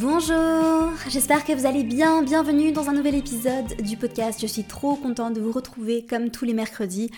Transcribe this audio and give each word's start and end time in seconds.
Bonjour, 0.00 0.92
j'espère 1.08 1.44
que 1.44 1.52
vous 1.52 1.66
allez 1.66 1.82
bien. 1.82 2.22
Bienvenue 2.22 2.72
dans 2.72 2.88
un 2.88 2.94
nouvel 2.94 3.14
épisode 3.14 3.66
du 3.82 3.98
podcast. 3.98 4.40
Je 4.40 4.46
suis 4.46 4.64
trop 4.64 4.94
contente 4.94 5.34
de 5.34 5.42
vous 5.42 5.52
retrouver 5.52 6.06
comme 6.06 6.30
tous 6.30 6.46
les 6.46 6.54
mercredis. 6.54 7.10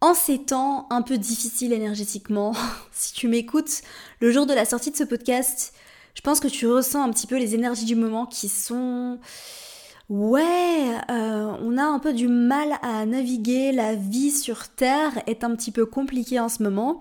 En 0.00 0.14
ces 0.14 0.38
temps 0.38 0.86
un 0.90 1.02
peu 1.02 1.18
difficiles 1.18 1.72
énergétiquement, 1.72 2.54
si 2.92 3.12
tu 3.12 3.26
m'écoutes 3.26 3.82
le 4.20 4.30
jour 4.30 4.46
de 4.46 4.54
la 4.54 4.64
sortie 4.64 4.92
de 4.92 4.96
ce 4.96 5.02
podcast, 5.02 5.74
je 6.14 6.20
pense 6.20 6.38
que 6.38 6.46
tu 6.46 6.68
ressens 6.68 7.02
un 7.02 7.10
petit 7.10 7.26
peu 7.26 7.36
les 7.36 7.56
énergies 7.56 7.86
du 7.86 7.96
moment 7.96 8.26
qui 8.26 8.48
sont... 8.48 9.18
Ouais, 10.08 10.92
euh, 11.10 11.52
on 11.60 11.76
a 11.76 11.84
un 11.84 11.98
peu 11.98 12.12
du 12.12 12.28
mal 12.28 12.78
à 12.82 13.04
naviguer, 13.04 13.72
la 13.72 13.96
vie 13.96 14.30
sur 14.30 14.68
Terre 14.68 15.10
est 15.26 15.42
un 15.42 15.56
petit 15.56 15.72
peu 15.72 15.86
compliquée 15.86 16.38
en 16.38 16.48
ce 16.48 16.62
moment. 16.62 17.00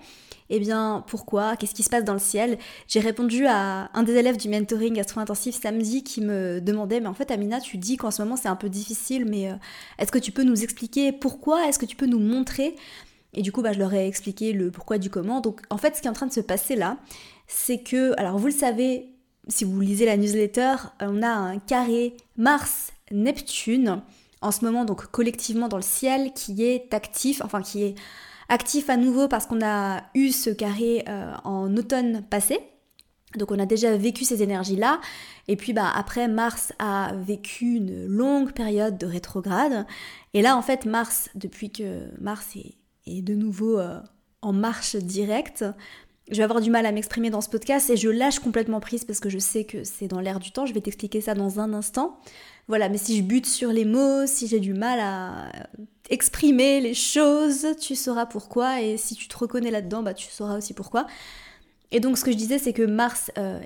Eh 0.54 0.60
bien, 0.60 1.04
pourquoi? 1.08 1.56
Qu'est-ce 1.56 1.74
qui 1.74 1.82
se 1.82 1.90
passe 1.90 2.04
dans 2.04 2.14
le 2.14 2.20
ciel? 2.20 2.60
J'ai 2.86 3.00
répondu 3.00 3.46
à 3.48 3.90
un 3.94 4.04
des 4.04 4.16
élèves 4.16 4.36
du 4.36 4.50
mentoring 4.50 5.00
astro-intensif 5.00 5.60
samedi 5.60 6.04
qui 6.04 6.20
me 6.20 6.60
demandait, 6.60 7.00
mais 7.00 7.08
en 7.08 7.14
fait 7.14 7.32
Amina, 7.32 7.62
tu 7.62 7.78
dis 7.78 7.96
qu'en 7.96 8.12
ce 8.12 8.22
moment 8.22 8.36
c'est 8.36 8.50
un 8.50 8.58
peu 8.58 8.68
difficile, 8.68 9.24
mais 9.26 9.50
euh, 9.50 9.56
est-ce 9.98 10.12
que 10.12 10.20
tu 10.20 10.34
peux 10.34 10.44
nous 10.44 10.62
expliquer 10.62 11.14
pourquoi? 11.14 11.70
Est-ce 11.70 11.80
que 11.80 11.86
tu 11.86 11.96
peux 11.96 12.06
nous 12.06 12.20
montrer? 12.20 12.76
Et 13.34 13.44
du 13.44 13.54
coup, 13.54 13.62
bah, 13.62 13.72
je 13.72 13.80
leur 13.80 13.94
ai 13.94 14.06
expliqué 14.06 14.52
le 14.52 14.72
pourquoi 14.72 14.98
du 14.98 15.10
comment. 15.10 15.40
Donc, 15.40 15.62
en 15.70 15.78
fait, 15.78 15.96
ce 15.96 16.02
qui 16.02 16.08
est 16.08 16.10
en 16.10 16.14
train 16.14 16.28
de 16.28 16.34
se 16.34 16.42
passer 16.42 16.76
là, 16.76 16.98
c'est 17.48 17.82
que, 17.82 18.14
alors 18.20 18.38
vous 18.38 18.48
le 18.48 18.52
savez, 18.52 19.08
si 19.48 19.64
vous 19.64 19.80
lisez 19.80 20.06
la 20.06 20.18
newsletter, 20.18 20.76
on 21.00 21.24
a 21.24 21.30
un 21.30 21.60
carré 21.60 22.18
Mars-Neptune 22.36 24.02
en 24.42 24.52
ce 24.52 24.66
moment, 24.66 24.84
donc 24.84 25.06
collectivement 25.12 25.70
dans 25.70 25.78
le 25.78 25.84
ciel, 25.84 26.34
qui 26.34 26.64
est 26.64 26.94
actif, 26.94 27.42
enfin 27.42 27.62
qui 27.62 27.84
est 27.84 27.96
actif 28.52 28.90
à 28.90 28.98
nouveau 28.98 29.28
parce 29.28 29.48
qu'on 29.48 29.66
a 29.66 30.04
eu 30.14 30.30
ce 30.30 30.50
carré 30.50 31.06
euh, 31.08 31.34
en 31.44 31.76
automne 31.76 32.22
passé. 32.30 32.60
Donc 33.38 33.50
on 33.52 33.60
a 33.60 33.66
déjà 33.66 33.96
vécu 33.96 34.26
ces 34.26 34.44
énergies-là. 34.44 35.00
Et 35.48 35.56
puis 35.56 35.74
bah, 35.74 35.90
après, 35.96 36.28
Mars 36.28 36.74
a 36.78 37.14
vécu 37.16 37.76
une 37.76 38.06
longue 38.06 38.52
période 38.52 38.98
de 38.98 39.06
rétrograde. 39.06 39.88
Et 40.34 40.42
là, 40.42 40.58
en 40.58 40.62
fait, 40.62 40.86
Mars, 40.86 41.30
depuis 41.34 41.72
que 41.72 42.10
Mars 42.20 42.56
est, 42.56 43.22
de 43.22 43.34
nouveau 43.34 43.80
euh, 43.80 44.00
en 44.42 44.54
marche 44.54 44.96
directe, 44.98 45.66
je 46.30 46.38
vais 46.38 46.44
avoir 46.44 46.62
du 46.62 46.70
mal 46.70 46.86
à 46.86 46.92
m'exprimer 46.92 47.30
dans 47.30 47.42
ce 47.42 47.50
podcast 47.50 47.90
et 47.90 47.98
je 47.98 48.10
lâche 48.10 48.40
complètement 48.40 48.80
prise 48.80 49.06
parce 49.06 49.20
que 49.20 49.30
je 49.30 49.40
sais 49.40 49.64
que 49.64 49.84
c'est 49.84 50.08
dans 50.08 50.20
l'air 50.20 50.40
du 50.40 50.52
temps. 50.52 50.66
Je 50.66 50.74
vais 50.74 50.82
t'expliquer 50.82 51.22
ça 51.22 51.34
dans 51.36 51.60
un 51.60 51.74
instant. 51.74 52.20
Voilà, 52.68 52.90
mais 52.90 52.98
si 52.98 53.18
je 53.18 53.24
bute 53.24 53.46
sur 53.46 53.72
les 53.72 53.86
mots, 53.86 54.26
si 54.28 54.48
j'ai 54.48 54.60
du 54.60 54.74
mal 54.74 55.00
à 55.02 55.52
exprimer 56.12 56.82
les 56.82 56.94
choses, 56.94 57.66
tu 57.80 57.96
sauras 57.96 58.28
pourquoi. 58.28 58.82
Et 58.82 58.98
si 58.98 59.16
tu 59.16 59.28
te 59.28 59.38
reconnais 59.38 59.72
là-dedans, 59.72 60.04
bah, 60.04 60.14
tu 60.14 60.30
sauras 60.30 60.58
aussi 60.58 60.74
pourquoi. 60.74 61.08
Et 61.92 62.00
donc 62.00 62.18
ce 62.18 62.24
que 62.24 62.32
je 62.32 62.38
disais, 62.38 62.60
c'est 62.60 62.74
que 62.74 62.84
Mars 62.84 63.32
euh, 63.38 63.60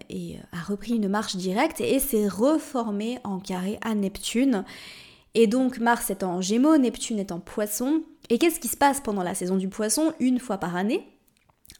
a 0.52 0.64
repris 0.64 0.96
une 0.96 1.10
marche 1.10 1.36
directe 1.36 1.82
et 1.82 2.00
s'est 2.00 2.28
reformé 2.28 3.20
en 3.24 3.40
carré 3.40 3.78
à 3.82 3.94
Neptune. 3.94 4.64
Et 5.34 5.48
donc 5.48 5.80
Mars 5.80 6.10
est 6.10 6.24
en 6.24 6.42
Gémeaux, 6.42 6.78
Neptune 6.78 7.20
est 7.20 7.32
en 7.32 7.40
Poisson. 7.40 8.04
Et 8.30 8.40
qu'est-ce 8.40 8.59
qui 8.59 8.68
se 8.68 8.78
passe 8.78 9.02
pendant 9.02 9.22
la 9.22 9.36
saison 9.36 9.58
du 9.58 9.68
Poisson 9.68 10.14
Une 10.20 10.40
fois 10.40 10.58
par 10.58 10.76
année, 10.76 11.08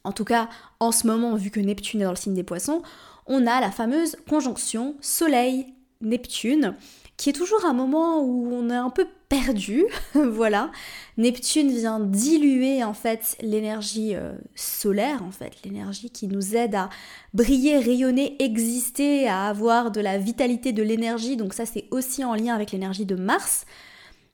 en 0.04 0.12
tout 0.12 0.26
cas 0.26 0.50
en 0.80 0.92
ce 0.92 1.08
moment, 1.08 1.36
vu 1.36 1.50
que 1.50 1.60
Neptune 1.60 2.02
est 2.02 2.06
dans 2.06 2.12
le 2.12 2.16
signe 2.16 2.36
des 2.36 2.44
Poissons, 2.44 2.84
on 3.28 3.48
a 3.48 3.60
la 3.60 3.72
fameuse 3.72 4.18
conjonction 4.30 4.96
Soleil-Neptune 5.02 6.76
qui 7.18 7.30
est 7.30 7.34
toujours 7.34 7.66
un 7.66 7.74
moment 7.74 8.22
où 8.22 8.50
on 8.52 8.70
est 8.70 8.76
un 8.76 8.90
peu 8.90 9.08
perdu, 9.30 9.86
voilà. 10.14 10.72
Neptune 11.18 11.72
vient 11.72 12.00
diluer 12.00 12.84
en 12.84 12.94
fait 12.94 13.38
l'énergie 13.42 14.16
euh, 14.16 14.34
solaire, 14.54 15.24
en 15.24 15.32
fait, 15.32 15.54
l'énergie 15.64 16.10
qui 16.10 16.28
nous 16.28 16.56
aide 16.56 16.76
à 16.76 16.90
briller, 17.34 17.80
rayonner, 17.80 18.36
exister, 18.44 19.28
à 19.28 19.48
avoir 19.48 19.92
de 19.92 20.02
la 20.02 20.18
vitalité, 20.18 20.74
de 20.74 20.84
l'énergie. 20.84 21.38
Donc 21.38 21.54
ça 21.54 21.66
c'est 21.66 21.86
aussi 21.92 22.24
en 22.24 22.36
lien 22.36 22.54
avec 22.54 22.72
l'énergie 22.72 23.06
de 23.06 23.16
Mars. 23.16 23.66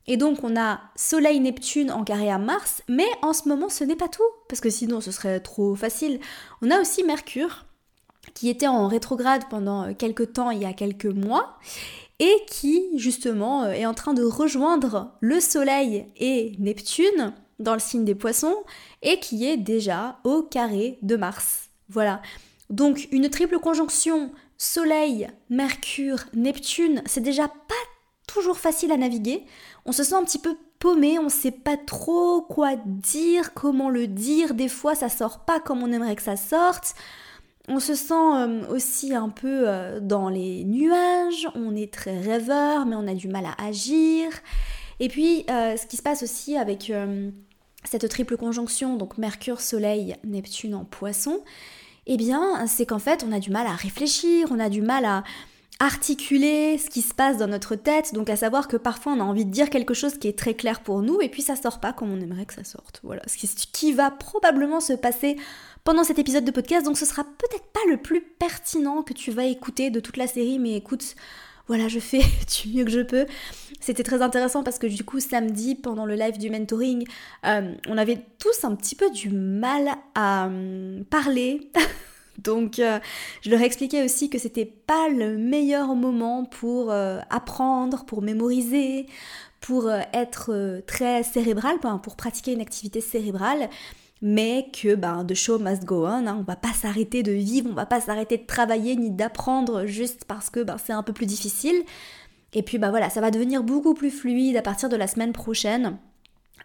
Et 0.07 0.17
donc 0.17 0.43
on 0.43 0.59
a 0.59 0.81
Soleil 0.95 1.39
Neptune 1.39 1.91
en 1.91 2.03
carré 2.03 2.31
à 2.31 2.39
Mars, 2.39 2.81
mais 2.89 3.05
en 3.21 3.33
ce 3.33 3.47
moment 3.47 3.69
ce 3.69 3.83
n'est 3.83 3.95
pas 3.95 4.07
tout, 4.07 4.23
parce 4.49 4.59
que 4.59 4.71
sinon 4.71 5.01
ce 5.01 5.11
serait 5.11 5.39
trop 5.39 5.75
facile. 5.75 6.19
On 6.63 6.71
a 6.71 6.81
aussi 6.81 7.03
Mercure, 7.03 7.65
qui 8.33 8.49
était 8.49 8.67
en 8.67 8.87
rétrograde 8.87 9.43
pendant 9.49 9.93
quelques 9.93 10.33
temps, 10.33 10.49
il 10.49 10.59
y 10.59 10.65
a 10.65 10.73
quelques 10.73 11.05
mois, 11.05 11.57
et 12.21 12.45
qui 12.47 12.87
justement 12.95 13.63
euh, 13.63 13.71
est 13.71 13.85
en 13.85 13.93
train 13.93 14.13
de 14.13 14.23
rejoindre 14.23 15.11
le 15.19 15.41
Soleil 15.41 16.05
et 16.15 16.53
Neptune 16.59 17.33
dans 17.59 17.73
le 17.73 17.79
signe 17.79 18.05
des 18.05 18.15
poissons 18.15 18.55
et 19.01 19.19
qui 19.19 19.45
est 19.45 19.57
déjà 19.57 20.19
au 20.23 20.43
carré 20.43 20.97
de 21.01 21.17
Mars. 21.17 21.69
Voilà. 21.89 22.21
Donc 22.69 23.09
une 23.11 23.29
triple 23.29 23.59
conjonction 23.59 24.31
Soleil, 24.57 25.27
Mercure, 25.49 26.19
Neptune, 26.33 27.01
c'est 27.07 27.21
déjà 27.21 27.47
pas 27.47 27.73
toujours 28.27 28.59
facile 28.59 28.91
à 28.91 28.97
naviguer. 28.97 29.43
On 29.85 29.91
se 29.91 30.03
sent 30.03 30.13
un 30.13 30.23
petit 30.23 30.37
peu 30.37 30.55
paumé, 30.77 31.17
on 31.17 31.29
sait 31.29 31.51
pas 31.51 31.77
trop 31.77 32.41
quoi 32.41 32.75
dire, 32.85 33.55
comment 33.55 33.89
le 33.89 34.05
dire. 34.05 34.53
Des 34.53 34.67
fois, 34.67 34.93
ça 34.93 35.09
sort 35.09 35.45
pas 35.45 35.59
comme 35.59 35.81
on 35.81 35.91
aimerait 35.91 36.15
que 36.15 36.21
ça 36.21 36.37
sorte. 36.37 36.93
On 37.67 37.79
se 37.79 37.95
sent 37.95 38.13
euh, 38.13 38.67
aussi 38.69 39.13
un 39.13 39.29
peu 39.29 39.63
euh, 39.67 39.99
dans 39.99 40.29
les 40.29 40.63
nuages, 40.63 41.47
on 41.55 41.75
est 41.75 41.93
très 41.93 42.19
rêveur, 42.19 42.85
mais 42.85 42.95
on 42.95 43.07
a 43.07 43.13
du 43.13 43.27
mal 43.27 43.45
à 43.45 43.63
agir. 43.63 44.29
Et 44.99 45.07
puis, 45.07 45.45
euh, 45.49 45.77
ce 45.77 45.85
qui 45.85 45.97
se 45.97 46.01
passe 46.01 46.23
aussi 46.23 46.57
avec 46.57 46.91
cette 47.83 48.07
triple 48.09 48.37
conjonction, 48.37 48.97
donc 48.97 49.17
Mercure, 49.17 49.61
Soleil, 49.61 50.15
Neptune 50.23 50.75
en 50.75 50.85
poisson, 50.85 51.41
eh 52.07 52.17
bien, 52.17 52.65
c'est 52.67 52.85
qu'en 52.85 52.99
fait, 52.99 53.23
on 53.27 53.31
a 53.31 53.39
du 53.39 53.51
mal 53.51 53.67
à 53.67 53.75
réfléchir, 53.75 54.47
on 54.51 54.59
a 54.59 54.69
du 54.69 54.81
mal 54.81 55.05
à 55.05 55.23
articuler 55.81 56.77
ce 56.77 56.91
qui 56.91 57.01
se 57.01 57.13
passe 57.15 57.37
dans 57.37 57.47
notre 57.47 57.75
tête, 57.75 58.13
donc 58.13 58.29
à 58.29 58.35
savoir 58.35 58.67
que 58.67 58.77
parfois 58.77 59.13
on 59.13 59.19
a 59.19 59.23
envie 59.23 59.45
de 59.45 59.51
dire 59.51 59.71
quelque 59.71 59.95
chose 59.95 60.19
qui 60.19 60.27
est 60.27 60.37
très 60.37 60.53
clair 60.53 60.81
pour 60.81 61.01
nous, 61.01 61.21
et 61.21 61.29
puis 61.29 61.41
ça 61.41 61.55
sort 61.55 61.79
pas 61.79 61.91
comme 61.91 62.11
on 62.11 62.21
aimerait 62.21 62.45
que 62.45 62.53
ça 62.53 62.63
sorte. 62.63 62.99
Voilà, 63.01 63.23
ce 63.25 63.35
qui 63.35 63.91
va 63.91 64.11
probablement 64.11 64.79
se 64.79 64.93
passer 64.93 65.37
pendant 65.83 66.03
cet 66.03 66.19
épisode 66.19 66.45
de 66.45 66.51
podcast, 66.51 66.85
donc 66.85 66.97
ce 66.97 67.05
sera 67.05 67.23
peut-être 67.23 67.65
pas 67.73 67.79
le 67.89 67.97
plus 67.97 68.21
pertinent 68.21 69.01
que 69.01 69.13
tu 69.13 69.31
vas 69.31 69.45
écouter 69.45 69.89
de 69.89 69.99
toute 69.99 70.17
la 70.17 70.27
série, 70.27 70.59
mais 70.59 70.75
écoute, 70.75 71.15
voilà, 71.67 71.87
je 71.87 71.99
fais 71.99 72.19
du 72.63 72.75
mieux 72.75 72.85
que 72.85 72.91
je 72.91 73.01
peux. 73.01 73.25
C'était 73.79 74.03
très 74.03 74.21
intéressant 74.21 74.63
parce 74.63 74.77
que 74.77 74.87
du 74.87 75.03
coup, 75.03 75.19
samedi, 75.19 75.75
pendant 75.75 76.05
le 76.05 76.15
live 76.15 76.37
du 76.37 76.49
mentoring, 76.49 77.07
euh, 77.45 77.73
on 77.87 77.97
avait 77.97 78.19
tous 78.39 78.63
un 78.63 78.75
petit 78.75 78.95
peu 78.95 79.09
du 79.09 79.29
mal 79.29 79.89
à 80.13 80.47
hum, 80.47 81.03
parler. 81.09 81.71
Donc, 82.37 82.79
euh, 82.79 82.99
je 83.41 83.49
leur 83.49 83.61
ai 83.61 83.65
expliqué 83.65 84.03
aussi 84.03 84.29
que 84.29 84.37
c'était 84.37 84.65
pas 84.65 85.09
le 85.09 85.37
meilleur 85.37 85.95
moment 85.95 86.45
pour 86.45 86.91
euh, 86.91 87.19
apprendre, 87.29 88.05
pour 88.05 88.21
mémoriser, 88.21 89.05
pour 89.59 89.91
être 89.91 90.81
très 90.87 91.21
cérébral, 91.23 91.77
pour 92.01 92.15
pratiquer 92.15 92.53
une 92.53 92.61
activité 92.61 92.99
cérébrale 92.99 93.69
mais 94.21 94.67
que 94.71 94.95
ben, 94.95 95.25
the 95.25 95.33
show 95.33 95.57
must 95.57 95.83
go 95.83 96.05
on, 96.05 96.27
hein, 96.27 96.37
on 96.39 96.43
va 96.43 96.55
pas 96.55 96.73
s'arrêter 96.73 97.23
de 97.23 97.31
vivre, 97.31 97.69
on 97.71 97.73
va 97.73 97.85
pas 97.85 98.01
s'arrêter 98.01 98.37
de 98.37 98.45
travailler 98.45 98.95
ni 98.95 99.09
d'apprendre 99.09 99.85
juste 99.85 100.25
parce 100.25 100.49
que 100.49 100.61
ben, 100.61 100.77
c'est 100.77 100.93
un 100.93 101.03
peu 101.03 101.13
plus 101.13 101.25
difficile. 101.25 101.83
Et 102.53 102.63
puis 102.63 102.77
ben 102.77 102.89
voilà, 102.89 103.09
ça 103.09 103.21
va 103.21 103.31
devenir 103.31 103.63
beaucoup 103.63 103.93
plus 103.93 104.11
fluide 104.11 104.57
à 104.57 104.61
partir 104.61 104.89
de 104.89 104.95
la 104.95 105.07
semaine 105.07 105.31
prochaine 105.31 105.97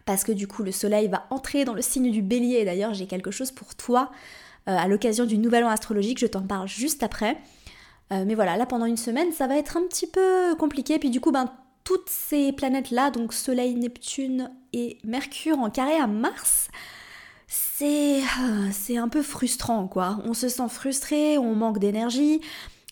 parce 0.05 0.25
que 0.25 0.33
du 0.33 0.47
coup 0.47 0.62
le 0.62 0.72
soleil 0.72 1.09
va 1.09 1.27
entrer 1.31 1.65
dans 1.65 1.75
le 1.75 1.83
signe 1.83 2.11
du 2.11 2.22
bélier 2.22 2.65
d'ailleurs 2.65 2.95
j'ai 2.95 3.06
quelque 3.06 3.31
chose 3.31 3.50
pour 3.50 3.75
toi 3.75 4.11
euh, 4.69 4.77
à 4.77 4.89
l'occasion 4.89 5.27
du 5.27 5.39
nouvel 5.39 5.65
an 5.65 5.69
astrologique, 5.69 6.19
je 6.19 6.27
t'en 6.27 6.43
parle 6.43 6.66
juste 6.66 7.03
après. 7.03 7.37
Euh, 8.12 8.25
mais 8.27 8.34
voilà, 8.34 8.56
là 8.56 8.66
pendant 8.66 8.87
une 8.87 8.97
semaine 8.97 9.33
ça 9.33 9.47
va 9.47 9.56
être 9.56 9.77
un 9.77 9.83
petit 9.83 10.06
peu 10.06 10.55
compliqué, 10.56 10.99
puis 10.99 11.11
du 11.11 11.21
coup 11.21 11.33
ben 11.33 11.53
toutes 11.84 12.09
ces 12.09 12.53
planètes 12.53 12.91
là, 12.91 13.11
donc 13.11 13.33
Soleil, 13.33 13.77
Neptune 13.77 14.50
et 14.72 14.99
Mercure 15.05 15.61
en 15.61 15.71
carré 15.71 15.95
à 15.95 16.09
Mars, 16.09 16.69
c'est 17.47 18.21
euh, 18.21 18.69
c'est 18.72 18.97
un 18.97 19.09
peu 19.09 19.22
frustrant 19.22 19.87
quoi. 19.87 20.19
On 20.25 20.34
se 20.34 20.48
sent 20.48 20.69
frustré, 20.69 21.39
on 21.39 21.54
manque 21.54 21.78
d'énergie. 21.78 22.41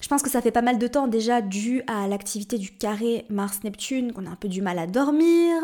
Je 0.01 0.09
pense 0.09 0.23
que 0.23 0.29
ça 0.29 0.43
fait 0.43 0.51
pas 0.51 0.61
mal 0.61 0.79
de 0.79 0.87
temps 0.87 1.09
déjà 1.09 1.41
dû 1.41 1.83
à 1.87 2.06
l'activité 2.09 2.59
du 2.59 2.71
carré 2.71 3.25
Mars-Neptune 3.31 4.12
qu'on 4.12 4.27
a 4.27 4.31
un 4.31 4.37
peu 4.37 4.49
du 4.49 4.61
mal 4.61 4.79
à 4.79 4.87
dormir, 4.87 5.55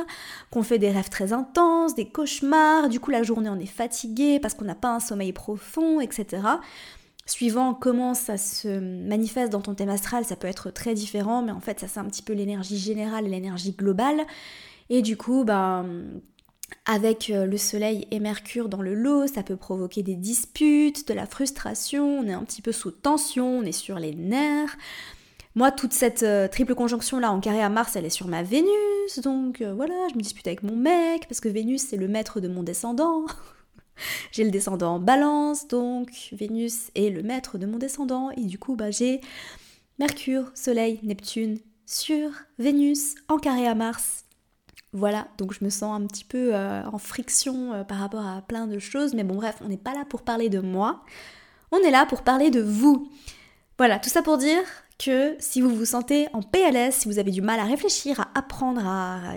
qu'on 0.50 0.62
fait 0.62 0.78
des 0.78 0.90
rêves 0.90 1.10
très 1.10 1.32
intenses, 1.32 1.94
des 1.94 2.08
cauchemars, 2.08 2.88
du 2.88 3.00
coup 3.00 3.10
la 3.10 3.22
journée 3.22 3.50
on 3.50 3.58
est 3.58 3.66
fatigué 3.66 4.40
parce 4.40 4.54
qu'on 4.54 4.64
n'a 4.64 4.74
pas 4.74 4.94
un 4.94 5.00
sommeil 5.00 5.32
profond, 5.32 6.00
etc. 6.00 6.42
Suivant 7.26 7.74
comment 7.74 8.14
ça 8.14 8.38
se 8.38 8.80
manifeste 8.80 9.52
dans 9.52 9.60
ton 9.60 9.74
thème 9.74 9.90
astral, 9.90 10.24
ça 10.24 10.36
peut 10.36 10.48
être 10.48 10.70
très 10.70 10.94
différent, 10.94 11.42
mais 11.42 11.52
en 11.52 11.60
fait 11.60 11.78
ça 11.78 11.86
c'est 11.86 12.00
un 12.00 12.06
petit 12.06 12.22
peu 12.22 12.32
l'énergie 12.32 12.78
générale 12.78 13.26
et 13.26 13.30
l'énergie 13.30 13.72
globale. 13.72 14.26
Et 14.92 15.02
du 15.02 15.16
coup, 15.16 15.44
ben, 15.44 15.86
avec 16.86 17.30
euh, 17.30 17.46
le 17.46 17.56
Soleil 17.56 18.06
et 18.10 18.20
Mercure 18.20 18.68
dans 18.68 18.82
le 18.82 18.94
lot, 18.94 19.26
ça 19.26 19.42
peut 19.42 19.56
provoquer 19.56 20.02
des 20.02 20.16
disputes, 20.16 21.08
de 21.08 21.14
la 21.14 21.26
frustration, 21.26 22.20
on 22.20 22.26
est 22.26 22.32
un 22.32 22.44
petit 22.44 22.62
peu 22.62 22.72
sous 22.72 22.90
tension, 22.90 23.58
on 23.58 23.62
est 23.62 23.72
sur 23.72 23.98
les 23.98 24.14
nerfs. 24.14 24.76
Moi, 25.54 25.72
toute 25.72 25.92
cette 25.92 26.22
euh, 26.22 26.48
triple 26.48 26.74
conjonction 26.74 27.18
là 27.18 27.32
en 27.32 27.40
carré 27.40 27.62
à 27.62 27.68
Mars, 27.68 27.96
elle 27.96 28.04
est 28.04 28.10
sur 28.10 28.28
ma 28.28 28.42
Vénus, 28.42 29.18
donc 29.22 29.60
euh, 29.60 29.74
voilà, 29.74 29.94
je 30.10 30.14
me 30.16 30.20
dispute 30.20 30.46
avec 30.46 30.62
mon 30.62 30.76
mec, 30.76 31.26
parce 31.28 31.40
que 31.40 31.48
Vénus 31.48 31.82
c'est 31.82 31.96
le 31.96 32.08
maître 32.08 32.40
de 32.40 32.48
mon 32.48 32.62
descendant. 32.62 33.26
j'ai 34.32 34.44
le 34.44 34.50
descendant 34.50 34.94
en 34.94 35.00
balance, 35.00 35.68
donc 35.68 36.10
Vénus 36.32 36.90
est 36.94 37.10
le 37.10 37.22
maître 37.22 37.58
de 37.58 37.66
mon 37.66 37.78
descendant, 37.78 38.30
et 38.30 38.44
du 38.44 38.58
coup, 38.58 38.76
bah, 38.76 38.90
j'ai 38.90 39.20
Mercure, 39.98 40.50
Soleil, 40.54 40.98
Neptune, 41.02 41.58
sur 41.84 42.30
Vénus, 42.58 43.16
en 43.28 43.38
carré 43.38 43.66
à 43.66 43.74
Mars. 43.74 44.24
Voilà, 44.92 45.28
donc 45.38 45.52
je 45.52 45.64
me 45.64 45.70
sens 45.70 46.00
un 46.00 46.04
petit 46.06 46.24
peu 46.24 46.54
euh, 46.54 46.82
en 46.84 46.98
friction 46.98 47.72
euh, 47.72 47.84
par 47.84 47.98
rapport 47.98 48.26
à 48.26 48.42
plein 48.42 48.66
de 48.66 48.80
choses, 48.80 49.14
mais 49.14 49.22
bon 49.22 49.36
bref, 49.36 49.56
on 49.60 49.68
n'est 49.68 49.76
pas 49.76 49.94
là 49.94 50.04
pour 50.04 50.22
parler 50.22 50.48
de 50.48 50.58
moi, 50.58 51.04
on 51.70 51.78
est 51.78 51.92
là 51.92 52.06
pour 52.06 52.22
parler 52.22 52.50
de 52.50 52.60
vous. 52.60 53.08
Voilà, 53.78 54.00
tout 54.00 54.08
ça 54.08 54.22
pour 54.22 54.36
dire 54.36 54.62
que 54.98 55.36
si 55.38 55.60
vous 55.60 55.70
vous 55.70 55.84
sentez 55.84 56.26
en 56.32 56.42
PLS, 56.42 56.94
si 56.94 57.08
vous 57.08 57.20
avez 57.20 57.30
du 57.30 57.40
mal 57.40 57.60
à 57.60 57.64
réfléchir, 57.64 58.20
à 58.20 58.30
apprendre 58.34 58.84
à 58.84 59.36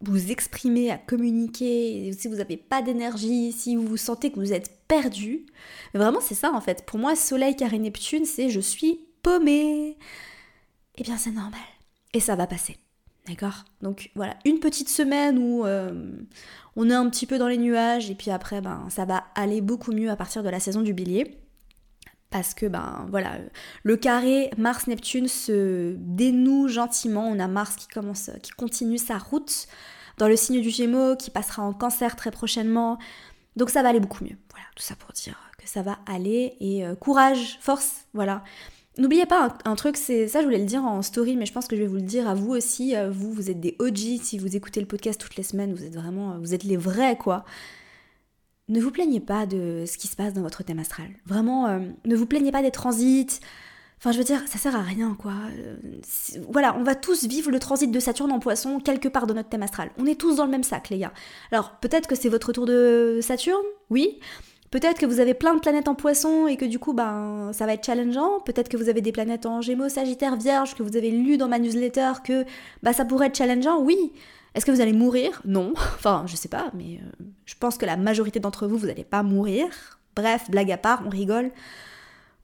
vous 0.00 0.32
exprimer, 0.32 0.90
à 0.90 0.98
communiquer, 0.98 2.12
si 2.18 2.26
vous 2.26 2.36
n'avez 2.36 2.56
pas 2.56 2.82
d'énergie, 2.82 3.52
si 3.52 3.76
vous 3.76 3.86
vous 3.86 3.96
sentez 3.96 4.32
que 4.32 4.40
vous 4.40 4.52
êtes 4.52 4.80
perdu, 4.88 5.46
vraiment 5.94 6.20
c'est 6.20 6.34
ça 6.34 6.52
en 6.52 6.60
fait. 6.60 6.84
Pour 6.84 6.98
moi, 6.98 7.14
Soleil 7.14 7.54
carré 7.54 7.78
Neptune, 7.78 8.24
c'est 8.24 8.50
je 8.50 8.60
suis 8.60 9.00
paumé. 9.22 9.96
Eh 10.96 11.02
bien 11.04 11.16
c'est 11.16 11.30
normal. 11.30 11.60
Et 12.12 12.20
ça 12.20 12.34
va 12.34 12.48
passer. 12.48 12.81
D'accord 13.28 13.64
Donc 13.82 14.10
voilà, 14.16 14.36
une 14.44 14.58
petite 14.58 14.88
semaine 14.88 15.38
où 15.38 15.64
euh, 15.64 16.10
on 16.74 16.90
est 16.90 16.94
un 16.94 17.08
petit 17.08 17.26
peu 17.26 17.38
dans 17.38 17.46
les 17.46 17.58
nuages 17.58 18.10
et 18.10 18.14
puis 18.14 18.30
après, 18.30 18.60
ben, 18.60 18.86
ça 18.90 19.04
va 19.04 19.24
aller 19.34 19.60
beaucoup 19.60 19.92
mieux 19.92 20.10
à 20.10 20.16
partir 20.16 20.42
de 20.42 20.48
la 20.48 20.58
saison 20.58 20.82
du 20.82 20.92
bélier. 20.92 21.38
Parce 22.30 22.54
que, 22.54 22.64
ben 22.64 23.06
voilà, 23.10 23.38
le 23.82 23.96
carré 23.96 24.50
Mars-Neptune 24.56 25.28
se 25.28 25.94
dénoue 25.98 26.66
gentiment. 26.66 27.28
On 27.28 27.38
a 27.38 27.46
Mars 27.46 27.76
qui 27.76 27.86
commence, 27.88 28.30
qui 28.42 28.50
continue 28.52 28.96
sa 28.96 29.18
route 29.18 29.66
dans 30.16 30.28
le 30.28 30.36
signe 30.36 30.62
du 30.62 30.70
Gémeaux, 30.70 31.14
qui 31.14 31.30
passera 31.30 31.62
en 31.62 31.74
cancer 31.74 32.16
très 32.16 32.30
prochainement. 32.30 32.98
Donc 33.54 33.68
ça 33.68 33.82
va 33.82 33.90
aller 33.90 34.00
beaucoup 34.00 34.24
mieux. 34.24 34.38
Voilà, 34.50 34.66
tout 34.74 34.82
ça 34.82 34.96
pour 34.96 35.12
dire 35.12 35.38
que 35.58 35.68
ça 35.68 35.82
va 35.82 35.98
aller. 36.06 36.56
Et 36.60 36.86
euh, 36.86 36.94
courage, 36.94 37.58
force, 37.60 38.06
voilà. 38.14 38.42
N'oubliez 38.98 39.24
pas 39.24 39.56
un, 39.64 39.74
truc, 39.74 39.96
c'est 39.96 40.28
ça 40.28 40.40
je 40.40 40.44
voulais 40.44 40.58
le 40.58 40.66
dire 40.66 40.84
en 40.84 41.00
story, 41.00 41.36
mais 41.36 41.46
je 41.46 41.52
pense 41.52 41.66
que 41.66 41.76
je 41.76 41.80
vais 41.80 41.86
vous 41.86 41.96
le 41.96 42.02
dire 42.02 42.28
à 42.28 42.34
vous 42.34 42.50
aussi. 42.50 42.94
Euh, 42.94 43.10
vous, 43.10 43.32
vous 43.32 43.50
êtes 43.50 43.58
des 43.58 43.74
OG, 43.78 44.20
si 44.22 44.38
vous 44.38 44.54
écoutez 44.54 44.80
le 44.80 44.86
podcast 44.86 45.18
toutes 45.18 45.36
les 45.36 45.42
semaines, 45.42 45.72
vous 45.72 45.84
êtes 45.84 45.94
vraiment, 45.94 46.38
vous 46.38 46.52
êtes 46.52 46.64
les 46.64 46.76
vrais 46.76 47.16
quoi. 47.16 47.44
Ne 48.68 48.80
vous 48.80 48.90
plaignez 48.90 49.20
pas 49.20 49.46
de 49.46 49.84
ce 49.86 49.98
qui 49.98 50.08
se 50.08 50.16
passe 50.16 50.34
dans 50.34 50.42
votre 50.42 50.62
thème 50.62 50.78
astral. 50.78 51.08
Vraiment, 51.26 51.66
euh, 51.66 51.80
ne 52.04 52.16
vous 52.16 52.26
plaignez 52.26 52.52
pas 52.52 52.62
des 52.62 52.70
transits. 52.70 53.40
Enfin, 53.98 54.12
je 54.12 54.18
veux 54.18 54.24
dire, 54.24 54.42
ça 54.46 54.58
sert 54.58 54.74
à 54.74 54.82
rien, 54.82 55.16
quoi. 55.18 55.32
Euh, 55.56 55.76
voilà, 56.48 56.76
on 56.76 56.82
va 56.82 56.94
tous 56.94 57.24
vivre 57.24 57.50
le 57.50 57.58
transit 57.60 57.90
de 57.90 58.00
Saturne 58.00 58.32
en 58.32 58.40
poisson 58.40 58.80
quelque 58.80 59.08
part 59.08 59.26
dans 59.26 59.34
notre 59.34 59.48
thème 59.48 59.62
astral. 59.62 59.90
On 59.96 60.06
est 60.06 60.20
tous 60.20 60.36
dans 60.36 60.44
le 60.44 60.50
même 60.50 60.64
sac, 60.64 60.88
les 60.90 60.98
gars. 60.98 61.12
Alors, 61.52 61.72
peut-être 61.80 62.08
que 62.08 62.16
c'est 62.16 62.28
votre 62.28 62.52
tour 62.52 62.66
de 62.66 63.20
Saturne, 63.22 63.62
oui. 63.90 64.18
Peut-être 64.72 64.98
que 64.98 65.04
vous 65.04 65.20
avez 65.20 65.34
plein 65.34 65.54
de 65.54 65.60
planètes 65.60 65.86
en 65.86 65.94
poisson 65.94 66.46
et 66.46 66.56
que 66.56 66.64
du 66.64 66.78
coup, 66.78 66.94
ben, 66.94 67.50
ça 67.52 67.66
va 67.66 67.74
être 67.74 67.84
challengeant. 67.84 68.40
Peut-être 68.40 68.70
que 68.70 68.78
vous 68.78 68.88
avez 68.88 69.02
des 69.02 69.12
planètes 69.12 69.44
en 69.44 69.60
gémeaux, 69.60 69.90
sagittaire, 69.90 70.34
vierge, 70.36 70.74
que 70.74 70.82
vous 70.82 70.96
avez 70.96 71.10
lu 71.10 71.36
dans 71.36 71.46
ma 71.46 71.58
newsletter 71.58 72.12
que 72.24 72.46
bah, 72.82 72.94
ça 72.94 73.04
pourrait 73.04 73.26
être 73.26 73.36
challengeant. 73.36 73.82
Oui. 73.82 74.12
Est-ce 74.54 74.64
que 74.64 74.70
vous 74.70 74.80
allez 74.80 74.94
mourir? 74.94 75.42
Non. 75.44 75.74
enfin, 75.76 76.24
je 76.26 76.36
sais 76.36 76.48
pas, 76.48 76.70
mais 76.72 77.00
euh, 77.02 77.24
je 77.44 77.54
pense 77.60 77.76
que 77.76 77.84
la 77.84 77.98
majorité 77.98 78.40
d'entre 78.40 78.66
vous, 78.66 78.78
vous 78.78 78.86
n'allez 78.86 79.04
pas 79.04 79.22
mourir. 79.22 79.66
Bref, 80.16 80.50
blague 80.50 80.72
à 80.72 80.78
part, 80.78 81.02
on 81.04 81.10
rigole. 81.10 81.50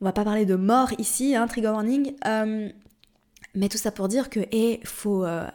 On 0.03 0.05
va 0.05 0.13
pas 0.13 0.25
parler 0.25 0.45
de 0.45 0.55
mort 0.55 0.91
ici, 0.99 1.35
hein, 1.35 1.47
trigger 1.47 1.71
warning. 1.71 2.15
Euh, 2.27 2.69
mais 3.55 3.71
tout 3.71 3.79
ça 3.79 3.91
pour 3.91 4.07
dire 4.07 4.29
que, 4.29 4.41
et 4.53 4.81
faut 4.85 5.25
euh, 5.25 5.47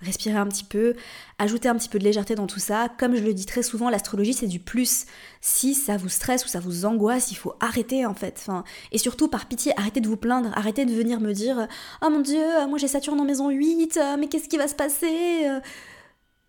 respirer 0.00 0.36
un 0.36 0.46
petit 0.46 0.64
peu, 0.64 0.94
ajouter 1.38 1.68
un 1.68 1.76
petit 1.76 1.88
peu 1.88 1.98
de 1.98 2.04
légèreté 2.04 2.34
dans 2.34 2.46
tout 2.46 2.58
ça. 2.58 2.88
Comme 2.98 3.16
je 3.16 3.22
le 3.22 3.34
dis 3.34 3.46
très 3.46 3.62
souvent, 3.62 3.90
l'astrologie 3.90 4.32
c'est 4.32 4.46
du 4.46 4.60
plus. 4.60 5.06
Si 5.40 5.74
ça 5.74 5.96
vous 5.96 6.08
stresse 6.08 6.44
ou 6.44 6.48
ça 6.48 6.60
vous 6.60 6.84
angoisse, 6.84 7.30
il 7.30 7.36
faut 7.36 7.54
arrêter 7.60 8.06
en 8.06 8.14
fait. 8.14 8.46
Et 8.92 8.98
surtout 8.98 9.28
par 9.28 9.46
pitié, 9.46 9.72
arrêtez 9.76 10.00
de 10.00 10.08
vous 10.08 10.16
plaindre, 10.16 10.50
arrêtez 10.54 10.84
de 10.84 10.92
venir 10.92 11.20
me 11.20 11.32
dire 11.32 11.68
"Oh 12.02 12.10
mon 12.10 12.20
dieu, 12.20 12.44
moi 12.68 12.78
j'ai 12.78 12.88
Saturne 12.88 13.20
en 13.20 13.24
maison 13.24 13.50
8, 13.50 13.98
mais 14.18 14.28
qu'est-ce 14.28 14.48
qui 14.48 14.56
va 14.58 14.68
se 14.68 14.74
passer 14.74 15.48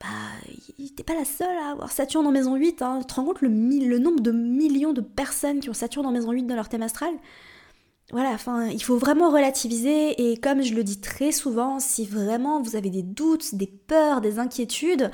bah, 0.02 0.08
t'es 0.96 1.04
pas 1.04 1.14
la 1.14 1.26
seule 1.26 1.56
à 1.58 1.72
avoir 1.74 1.92
Saturne 1.92 2.26
en 2.26 2.32
maison 2.32 2.56
8. 2.56 2.82
Hein. 2.82 3.00
Tu 3.02 3.06
te 3.06 3.14
rends 3.14 3.24
compte 3.24 3.42
le, 3.42 3.50
le 3.50 4.00
nombre 4.00 4.20
de 4.20 4.32
millions 4.32 4.94
de 4.94 5.02
personnes 5.02 5.60
qui 5.60 5.70
ont 5.70 5.76
Saturne 5.76 6.08
en 6.08 6.12
maison 6.12 6.32
8 6.32 6.48
dans 6.48 6.56
leur 6.56 6.70
thème 6.70 6.82
astral? 6.82 7.14
Voilà, 8.12 8.32
enfin, 8.32 8.68
il 8.68 8.84
faut 8.84 8.98
vraiment 8.98 9.32
relativiser 9.32 10.30
et 10.30 10.38
comme 10.38 10.62
je 10.62 10.74
le 10.74 10.84
dis 10.84 11.00
très 11.00 11.32
souvent, 11.32 11.80
si 11.80 12.06
vraiment 12.06 12.62
vous 12.62 12.76
avez 12.76 12.90
des 12.90 13.04
doutes, 13.04 13.56
des 13.56 13.68
peurs, 13.68 14.20
des 14.20 14.38
inquiétudes, 14.38 15.12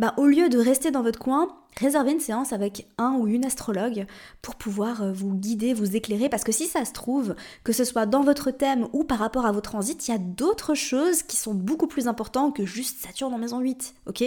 bah, 0.00 0.14
au 0.16 0.26
lieu 0.26 0.48
de 0.48 0.58
rester 0.58 0.90
dans 0.90 1.02
votre 1.02 1.18
coin, 1.18 1.48
réservez 1.78 2.12
une 2.12 2.20
séance 2.20 2.52
avec 2.52 2.88
un 2.98 3.12
ou 3.12 3.28
une 3.28 3.44
astrologue 3.44 4.06
pour 4.42 4.56
pouvoir 4.56 5.02
euh, 5.02 5.12
vous 5.12 5.34
guider, 5.34 5.74
vous 5.74 5.94
éclairer, 5.94 6.28
parce 6.28 6.42
que 6.42 6.52
si 6.52 6.66
ça 6.66 6.84
se 6.84 6.92
trouve, 6.92 7.36
que 7.62 7.72
ce 7.72 7.84
soit 7.84 8.06
dans 8.06 8.22
votre 8.22 8.50
thème 8.50 8.88
ou 8.92 9.04
par 9.04 9.18
rapport 9.18 9.46
à 9.46 9.52
vos 9.52 9.60
transits, 9.60 10.08
il 10.08 10.10
y 10.10 10.14
a 10.14 10.18
d'autres 10.18 10.74
choses 10.74 11.22
qui 11.22 11.36
sont 11.36 11.54
beaucoup 11.54 11.86
plus 11.86 12.08
importantes 12.08 12.56
que 12.56 12.64
juste 12.64 12.98
Saturne 12.98 13.34
en 13.34 13.38
maison 13.38 13.60
8, 13.60 13.94
ok? 14.06 14.24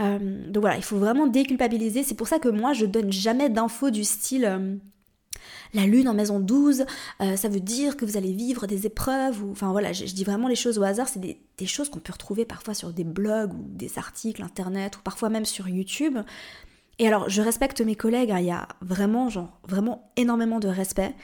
Euh, 0.00 0.50
donc 0.50 0.62
voilà, 0.62 0.76
il 0.76 0.82
faut 0.82 0.98
vraiment 0.98 1.26
déculpabiliser. 1.26 2.02
C'est 2.02 2.16
pour 2.16 2.26
ça 2.26 2.38
que 2.38 2.48
moi, 2.48 2.72
je 2.72 2.86
donne 2.86 3.12
jamais 3.12 3.48
d'infos 3.48 3.90
du 3.90 4.02
style 4.02 4.44
euh, 4.44 4.76
la 5.74 5.86
lune 5.86 6.08
en 6.08 6.14
maison 6.14 6.40
12, 6.40 6.86
euh, 7.20 7.36
ça 7.36 7.48
veut 7.48 7.60
dire 7.60 7.96
que 7.96 8.04
vous 8.04 8.16
allez 8.16 8.32
vivre 8.32 8.66
des 8.66 8.86
épreuves, 8.86 9.42
enfin 9.50 9.72
voilà, 9.72 9.92
je, 9.92 10.04
dis 10.04 10.24
vraiment 10.24 10.48
les 10.48 10.54
choses 10.54 10.78
au 10.78 10.84
hasard, 10.84 11.08
c'est 11.08 11.20
des, 11.20 11.66
choses 11.66 11.88
qu'on 11.88 11.98
peut 11.98 12.12
retrouver 12.12 12.44
parfois 12.44 12.74
sur 12.74 12.92
des 12.92 13.04
blogs 13.04 13.52
ou 13.52 13.64
des 13.68 13.98
articles 13.98 14.42
internet 14.42 14.96
ou 14.96 15.00
parfois 15.00 15.28
même 15.28 15.44
sur 15.44 15.68
YouTube. 15.68 16.18
Et 16.98 17.08
alors, 17.08 17.28
je 17.28 17.42
respecte 17.42 17.80
mes 17.80 17.96
collègues, 17.96 18.30
hein, 18.30 18.38
il 18.38 18.46
y 18.46 18.50
a 18.52 18.68
vraiment, 18.80 19.28
genre, 19.28 19.58
vraiment 19.66 20.12
énormément 20.16 20.60
de 20.60 20.68
respect. 20.68 21.14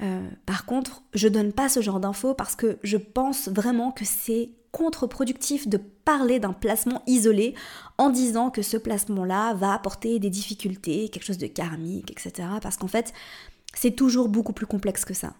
Euh, 0.00 0.26
par 0.46 0.66
contre, 0.66 1.02
je 1.14 1.28
donne 1.28 1.52
pas 1.52 1.68
ce 1.68 1.80
genre 1.80 2.00
d'infos 2.00 2.34
parce 2.34 2.54
que 2.54 2.78
je 2.82 2.96
pense 2.96 3.48
vraiment 3.48 3.92
que 3.92 4.04
c'est 4.04 4.50
contre-productif 4.72 5.68
de 5.68 5.78
parler 5.78 6.38
d'un 6.38 6.52
placement 6.52 7.02
isolé 7.06 7.54
en 7.96 8.10
disant 8.10 8.50
que 8.50 8.60
ce 8.60 8.76
placement-là 8.76 9.54
va 9.54 9.72
apporter 9.72 10.18
des 10.18 10.28
difficultés, 10.28 11.08
quelque 11.08 11.24
chose 11.24 11.38
de 11.38 11.46
karmique, 11.46 12.10
etc. 12.10 12.48
Parce 12.60 12.76
qu'en 12.76 12.86
fait, 12.86 13.14
c'est 13.76 13.92
toujours 13.92 14.28
beaucoup 14.28 14.52
plus 14.52 14.66
complexe 14.66 15.04
que 15.04 15.14
ça. 15.14 15.34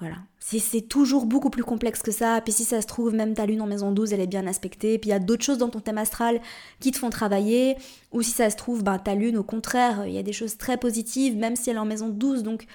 Voilà. 0.00 0.16
C'est 0.40 0.88
toujours 0.88 1.24
beaucoup 1.24 1.50
plus 1.50 1.62
complexe 1.62 2.02
que 2.02 2.10
ça. 2.10 2.40
Puis 2.40 2.52
si 2.52 2.64
ça 2.64 2.82
se 2.82 2.86
trouve, 2.86 3.14
même 3.14 3.34
ta 3.34 3.46
lune 3.46 3.62
en 3.62 3.66
maison 3.66 3.92
12, 3.92 4.12
elle 4.12 4.20
est 4.20 4.26
bien 4.26 4.46
aspectée. 4.46 4.98
Puis 4.98 5.10
il 5.10 5.12
y 5.12 5.16
a 5.16 5.20
d'autres 5.20 5.44
choses 5.44 5.58
dans 5.58 5.68
ton 5.68 5.80
thème 5.80 5.98
astral 5.98 6.40
qui 6.80 6.90
te 6.90 6.98
font 6.98 7.10
travailler. 7.10 7.76
Ou 8.12 8.22
si 8.22 8.32
ça 8.32 8.50
se 8.50 8.56
trouve, 8.56 8.82
ben, 8.82 8.98
ta 8.98 9.14
lune, 9.14 9.36
au 9.36 9.44
contraire, 9.44 10.04
il 10.06 10.12
y 10.12 10.18
a 10.18 10.22
des 10.22 10.32
choses 10.32 10.58
très 10.58 10.78
positives, 10.78 11.36
même 11.36 11.54
si 11.54 11.70
elle 11.70 11.76
est 11.76 11.80
en 11.80 11.84
maison 11.84 12.08
12. 12.08 12.42
Donc 12.42 12.66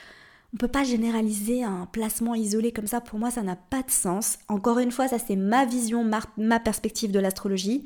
on 0.54 0.58
peut 0.58 0.68
pas 0.68 0.84
généraliser 0.84 1.64
un 1.64 1.88
placement 1.92 2.36
isolé 2.36 2.72
comme 2.72 2.88
ça. 2.88 3.02
Pour 3.02 3.20
moi, 3.20 3.32
ça 3.32 3.44
n'a 3.44 3.56
pas 3.56 3.84
de 3.84 3.92
sens. 3.92 4.40
Encore 4.48 4.80
une 4.80 4.92
fois, 4.92 5.08
ça 5.08 5.20
c'est 5.20 5.36
ma 5.36 5.66
vision, 5.66 6.10
ma, 6.38 6.60
perspective 6.60 7.12
de 7.12 7.20
l'astrologie. 7.20 7.84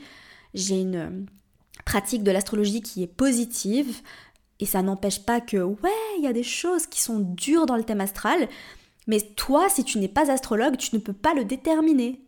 J'ai 0.54 0.80
une 0.80 1.26
pratique 1.86 2.24
de 2.24 2.32
l'astrologie 2.32 2.82
qui 2.82 3.04
est 3.04 3.08
positive. 3.08 4.02
Et 4.60 4.66
ça 4.66 4.82
n'empêche 4.82 5.26
pas 5.26 5.42
que, 5.42 5.58
ouais, 5.58 5.90
il 6.18 6.24
y 6.24 6.28
a 6.28 6.34
des 6.34 6.44
choses 6.44 6.88
qui 6.88 7.02
sont 7.02 7.20
dures 7.20 7.66
dans 7.66 7.76
le 7.76 7.84
thème 7.84 8.02
astral, 8.02 8.48
mais 9.08 9.20
toi, 9.20 9.70
si 9.70 9.84
tu 9.84 9.98
n'es 9.98 10.08
pas 10.08 10.32
astrologue, 10.32 10.78
tu 10.78 10.96
ne 10.96 11.02
peux 11.02 11.14
pas 11.14 11.34
le 11.34 11.44
déterminer. 11.44 12.22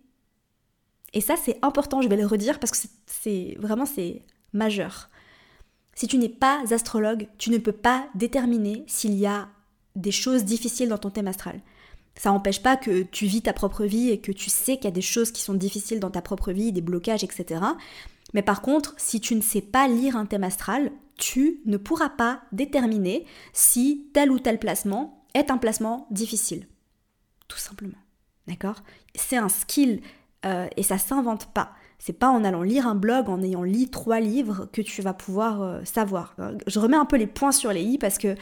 Et 1.13 1.21
ça, 1.21 1.35
c'est 1.37 1.57
important, 1.61 2.01
je 2.01 2.09
vais 2.09 2.17
le 2.17 2.25
redire 2.25 2.59
parce 2.59 2.71
que 2.71 2.87
c'est 3.07 3.55
vraiment, 3.59 3.85
c'est 3.85 4.23
majeur. 4.51 5.09
Si 5.95 6.07
tu 6.07 6.17
n'es 6.17 6.29
pas 6.29 6.61
astrologue, 6.71 7.27
tu 7.37 7.51
ne 7.51 7.57
peux 7.57 7.71
pas 7.71 8.09
déterminer 8.15 8.83
s'il 8.87 9.13
y 9.13 9.25
a 9.25 9.47
des 9.95 10.11
choses 10.11 10.43
difficiles 10.43 10.89
dans 10.89 10.97
ton 10.97 11.09
thème 11.09 11.27
astral. 11.27 11.61
Ça 12.17 12.31
n'empêche 12.31 12.61
pas 12.61 12.75
que 12.75 13.03
tu 13.03 13.25
vis 13.27 13.41
ta 13.41 13.53
propre 13.53 13.85
vie 13.85 14.09
et 14.09 14.19
que 14.19 14.31
tu 14.31 14.49
sais 14.49 14.75
qu'il 14.75 14.85
y 14.85 14.87
a 14.87 14.91
des 14.91 15.01
choses 15.01 15.31
qui 15.31 15.41
sont 15.41 15.53
difficiles 15.53 16.01
dans 16.01 16.11
ta 16.11 16.21
propre 16.21 16.51
vie, 16.51 16.73
des 16.73 16.81
blocages, 16.81 17.23
etc. 17.23 17.61
Mais 18.33 18.41
par 18.41 18.61
contre, 18.61 18.93
si 18.97 19.21
tu 19.21 19.35
ne 19.35 19.41
sais 19.41 19.61
pas 19.61 19.87
lire 19.87 20.17
un 20.17 20.25
thème 20.25 20.43
astral, 20.43 20.91
tu 21.17 21.61
ne 21.65 21.77
pourras 21.77 22.09
pas 22.09 22.41
déterminer 22.51 23.25
si 23.53 24.09
tel 24.13 24.31
ou 24.31 24.39
tel 24.39 24.59
placement 24.59 25.25
est 25.33 25.51
un 25.51 25.57
placement 25.57 26.07
difficile. 26.11 26.67
Tout 27.47 27.57
simplement. 27.57 27.97
D'accord? 28.47 28.83
C'est 29.15 29.37
un 29.37 29.49
skill 29.49 30.01
euh, 30.45 30.67
et 30.77 30.83
ça 30.83 30.97
s'invente 30.97 31.47
pas. 31.53 31.71
C'est 31.97 32.13
pas 32.13 32.29
en 32.29 32.43
allant 32.43 32.61
lire 32.61 32.87
un 32.87 32.95
blog, 32.95 33.29
en 33.29 33.41
ayant 33.41 33.63
lu 33.63 33.89
trois 33.89 34.19
livres 34.19 34.67
que 34.71 34.81
tu 34.81 35.01
vas 35.01 35.13
pouvoir 35.13 35.61
euh, 35.61 35.83
savoir. 35.85 36.35
Je 36.67 36.79
remets 36.79 36.97
un 36.97 37.05
peu 37.05 37.15
les 37.15 37.27
points 37.27 37.51
sur 37.51 37.71
les 37.71 37.81
i 37.81 37.97
parce 37.97 38.17
que 38.17 38.35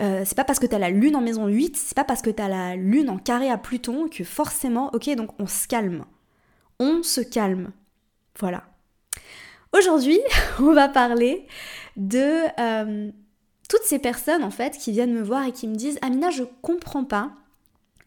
euh, 0.00 0.22
c'est 0.24 0.34
pas 0.34 0.44
parce 0.44 0.58
que 0.58 0.66
tu 0.66 0.74
as 0.74 0.78
la 0.78 0.90
lune 0.90 1.16
en 1.16 1.20
maison 1.20 1.46
8, 1.46 1.76
c'est 1.76 1.94
pas 1.94 2.04
parce 2.04 2.20
que 2.20 2.30
tu 2.30 2.42
as 2.42 2.48
la 2.48 2.76
lune 2.76 3.08
en 3.08 3.18
carré 3.18 3.50
à 3.50 3.58
Pluton 3.58 4.08
que 4.08 4.24
forcément, 4.24 4.90
ok, 4.92 5.14
donc 5.14 5.30
on 5.38 5.46
se 5.46 5.66
calme. 5.66 6.04
On 6.78 7.02
se 7.02 7.20
calme. 7.20 7.70
Voilà. 8.38 8.64
Aujourd'hui, 9.72 10.20
on 10.58 10.72
va 10.72 10.88
parler 10.88 11.46
de 11.96 12.42
euh, 12.60 13.10
toutes 13.68 13.84
ces 13.84 13.98
personnes 13.98 14.44
en 14.44 14.50
fait 14.50 14.78
qui 14.78 14.92
viennent 14.92 15.14
me 15.14 15.22
voir 15.22 15.44
et 15.44 15.52
qui 15.52 15.68
me 15.68 15.74
disent 15.74 15.98
Amina, 16.02 16.30
je 16.30 16.44
comprends 16.62 17.04
pas. 17.04 17.32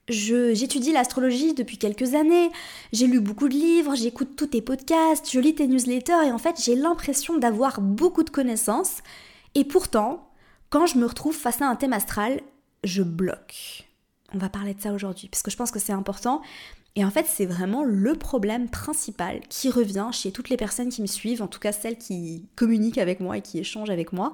J'étudie 0.08 0.91
l'astrologie 0.91 1.53
depuis 1.53 1.77
quelques 1.77 2.15
années, 2.15 2.50
j'ai 2.91 3.05
lu 3.05 3.19
beaucoup 3.19 3.48
de 3.48 3.53
livres, 3.53 3.96
j'écoute 3.96 4.36
tous 4.36 4.48
tes 4.48 4.62
podcasts, 4.62 5.29
je 5.31 5.39
lis 5.39 5.53
tes 5.53 5.67
newsletters 5.67 6.25
et 6.25 6.31
en 6.31 6.39
fait 6.39 6.55
j'ai 6.60 6.75
l'impression 6.75 7.38
d'avoir 7.38 7.79
beaucoup 7.79 8.24
de 8.24 8.31
connaissances 8.31 9.03
et 9.53 9.63
pourtant, 9.65 10.31
quand 10.69 10.86
je 10.86 10.98
me 10.98 11.05
retrouve 11.05 11.36
face 11.36 11.62
à 11.62 11.67
un 11.67 11.75
thème 11.75 11.93
astral, 11.93 12.41
je 12.84 13.03
bloque. 13.03 13.88
on 14.34 14.38
va 14.38 14.50
parler 14.50 14.74
de 14.74 14.81
ça 14.81 14.93
aujourd'hui, 14.93 15.27
parce 15.27 15.43
que 15.43 15.51
je 15.51 15.58
pense 15.58 15.72
que 15.72 15.79
c'est 15.79 15.93
important. 15.93 16.41
Et 16.96 17.05
en 17.05 17.12
fait, 17.12 17.25
c'est 17.27 17.46
vraiment 17.46 17.84
le 17.84 18.15
problème 18.15 18.69
principal 18.69 19.41
qui 19.50 19.69
revient 19.69 20.10
chez 20.12 20.31
toutes 20.31 20.50
les 20.50 20.58
personnes 20.58 20.89
qui 20.89 21.01
me 21.01 21.08
suivent, 21.08 21.41
en 21.41 21.48
tout 21.48 21.60
cas 21.60 21.72
celles 21.72 21.98
qui 21.98 22.46
communiquent 22.55 22.98
avec 22.98 23.19
moi 23.19 23.38
et 23.38 23.41
qui 23.41 23.60
échangent 23.60 23.91
avec 23.91 24.12
moi, 24.12 24.34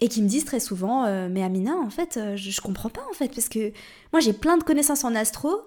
et 0.00 0.08
qui 0.08 0.22
me 0.22 0.28
disent 0.28 0.44
très 0.44 0.60
souvent 0.60 1.04
euh, 1.06 1.28
Mais 1.30 1.42
Amina, 1.42 1.74
en 1.76 1.90
fait, 1.90 2.16
euh, 2.16 2.36
je, 2.36 2.50
je, 2.50 2.60
comprends 2.60 2.90
pas, 2.90 3.02
en 3.10 3.14
fait, 3.14 3.34
parce 3.34 3.48
que 3.48 3.72
moi 4.12 4.20
j'ai 4.20 4.32
plein 4.32 4.56
de 4.58 4.64
connaissances 4.64 5.04
en 5.04 5.14
astro, 5.14 5.62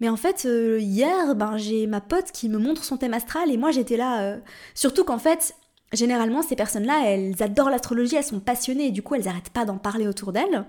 mais 0.00 0.08
en 0.08 0.16
fait, 0.16 0.44
euh, 0.44 0.78
hier, 0.78 1.34
ben, 1.34 1.56
j'ai 1.56 1.86
ma 1.86 2.00
pote 2.00 2.30
qui 2.32 2.48
me 2.48 2.58
montre 2.58 2.84
son 2.84 2.98
thème 2.98 3.14
astral, 3.14 3.50
et 3.50 3.56
moi 3.56 3.70
j'étais 3.70 3.96
là. 3.96 4.36
Surtout 4.74 5.04
qu'en 5.04 5.18
fait, 5.18 5.54
généralement, 5.92 6.42
ces 6.42 6.56
personnes-là, 6.56 7.02
elles 7.06 7.42
adorent 7.42 7.70
l'astrologie, 7.70 8.16
elles 8.16 8.24
sont 8.24 8.40
passionnées, 8.40 8.88
et 8.88 8.90
du 8.92 9.02
coup, 9.02 9.14
elles 9.14 9.24
n'arrêtent 9.24 9.50
pas 9.50 9.64
d'en 9.64 9.78
parler 9.78 10.06
autour 10.06 10.32
d'elles. 10.32 10.66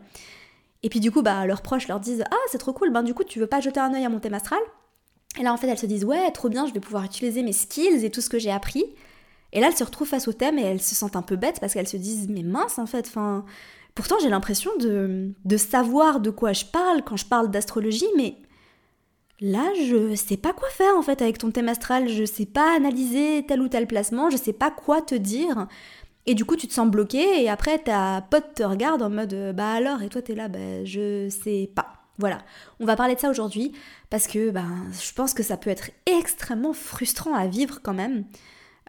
Et 0.84 0.90
puis 0.90 1.00
du 1.00 1.12
coup, 1.12 1.22
bah, 1.22 1.46
leurs 1.46 1.62
proches 1.62 1.88
leur 1.88 2.00
disent 2.00 2.24
Ah, 2.32 2.36
c'est 2.52 2.58
trop 2.58 2.74
cool, 2.74 2.92
ben 2.92 3.04
du 3.04 3.14
coup, 3.14 3.24
tu 3.24 3.40
veux 3.40 3.48
pas 3.48 3.60
jeter 3.60 3.80
un 3.80 3.94
œil 3.94 4.06
à 4.06 4.10
mon 4.10 4.20
thème 4.20 4.34
astral? 4.34 4.60
Et 5.40 5.44
là, 5.44 5.54
en 5.54 5.58
fait, 5.58 5.68
elles 5.68 5.78
se 5.78 5.86
disent 5.86 6.06
Ouais, 6.06 6.32
trop 6.32 6.50
bien, 6.50 6.66
je 6.66 6.74
vais 6.74 6.80
pouvoir 6.80 7.04
utiliser 7.04 7.44
mes 7.44 7.54
skills 7.54 8.06
et 8.06 8.12
tout 8.12 8.22
ce 8.22 8.30
que 8.30 8.40
j'ai 8.40 8.52
appris. 8.52 8.86
Et 9.54 9.60
là, 9.60 9.68
elles 9.68 9.78
se 9.78 9.84
retrouvent 9.84 10.08
face 10.08 10.28
au 10.28 10.34
thème 10.34 10.60
et 10.60 10.64
elles 10.64 10.82
se 10.82 10.96
sentent 10.96 11.16
un 11.16 11.22
peu 11.22 11.36
bêtes 11.36 11.60
parce 11.60 11.74
qu'elles 11.74 11.88
se 11.88 11.98
disent 11.98 12.28
Mais 12.30 12.44
mince, 12.44 12.80
en 12.80 12.86
fait, 12.86 13.08
enfin. 13.08 13.46
Pourtant, 13.96 14.18
j'ai 14.22 14.30
l'impression 14.30 14.70
de, 14.80 15.32
de 15.44 15.58
savoir 15.58 16.20
de 16.20 16.30
quoi 16.30 16.54
je 16.54 16.66
parle 16.66 17.02
quand 17.04 17.18
je 17.18 17.26
parle 17.26 17.50
d'astrologie, 17.50 18.06
mais 18.16 18.36
là, 19.40 19.74
je 19.74 20.14
sais 20.16 20.38
pas 20.38 20.54
quoi 20.54 20.70
faire 20.70 20.96
en 20.96 21.02
fait 21.02 21.22
avec 21.22 21.40
ton 21.40 21.50
thème 21.50 21.68
astral. 21.68 22.08
Je 22.08 22.24
sais 22.24 22.46
pas 22.46 22.76
analyser 22.76 23.44
tel 23.48 23.62
ou 23.62 23.68
tel 23.68 23.88
placement, 23.88 24.30
je 24.30 24.38
sais 24.38 24.54
pas 24.54 24.70
quoi 24.70 25.02
te 25.02 25.16
dire. 25.16 25.68
Et 26.28 26.36
du 26.36 26.44
coup, 26.44 26.58
tu 26.58 26.68
te 26.68 26.74
sens 26.74 26.90
bloqué 26.90 27.42
et 27.42 27.50
après, 27.50 27.80
ta 27.80 28.22
pote 28.30 28.56
te 28.56 28.64
regarde 28.64 29.02
en 29.02 29.10
mode 29.10 29.34
euh, 29.34 29.54
Bah 29.54 29.72
alors, 29.72 30.02
et 30.02 30.10
toi, 30.10 30.22
t'es 30.22 30.36
là, 30.36 30.50
bah 30.50 30.84
je 30.84 31.30
sais 31.30 31.72
pas. 31.74 31.94
Voilà, 32.20 32.40
on 32.80 32.86
va 32.86 32.96
parler 32.96 33.16
de 33.16 33.20
ça 33.20 33.30
aujourd'hui 33.30 33.72
parce 34.10 34.28
que 34.28 34.50
ben, 34.50 34.88
je 34.92 35.14
pense 35.14 35.34
que 35.34 35.44
ça 35.44 35.56
peut 35.56 35.70
être 35.70 35.92
extrêmement 36.06 36.74
frustrant 36.74 37.34
à 37.34 37.48
vivre 37.48 37.80
quand 37.82 37.94
même. 37.94 38.26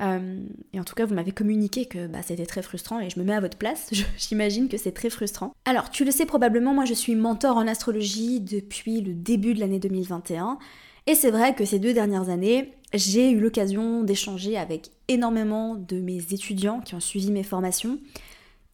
Euh, 0.00 0.40
et 0.72 0.80
en 0.80 0.84
tout 0.84 0.94
cas, 0.94 1.04
vous 1.04 1.14
m'avez 1.14 1.32
communiqué 1.32 1.86
que 1.86 2.06
bah, 2.06 2.20
c'était 2.24 2.46
très 2.46 2.62
frustrant 2.62 3.00
et 3.00 3.10
je 3.10 3.20
me 3.20 3.24
mets 3.24 3.34
à 3.34 3.40
votre 3.40 3.58
place. 3.58 3.90
J'imagine 4.16 4.68
que 4.68 4.76
c'est 4.76 4.92
très 4.92 5.10
frustrant. 5.10 5.52
Alors, 5.64 5.90
tu 5.90 6.04
le 6.04 6.10
sais 6.10 6.26
probablement, 6.26 6.74
moi 6.74 6.86
je 6.86 6.94
suis 6.94 7.14
mentor 7.14 7.56
en 7.56 7.68
astrologie 7.68 8.40
depuis 8.40 9.00
le 9.00 9.14
début 9.14 9.54
de 9.54 9.60
l'année 9.60 9.78
2021. 9.78 10.58
Et 11.06 11.14
c'est 11.14 11.30
vrai 11.30 11.54
que 11.54 11.64
ces 11.64 11.78
deux 11.78 11.94
dernières 11.94 12.28
années, 12.28 12.72
j'ai 12.94 13.30
eu 13.30 13.40
l'occasion 13.40 14.02
d'échanger 14.02 14.56
avec 14.56 14.90
énormément 15.08 15.74
de 15.74 16.00
mes 16.00 16.18
étudiants 16.32 16.80
qui 16.80 16.94
ont 16.94 17.00
suivi 17.00 17.30
mes 17.30 17.42
formations. 17.42 17.98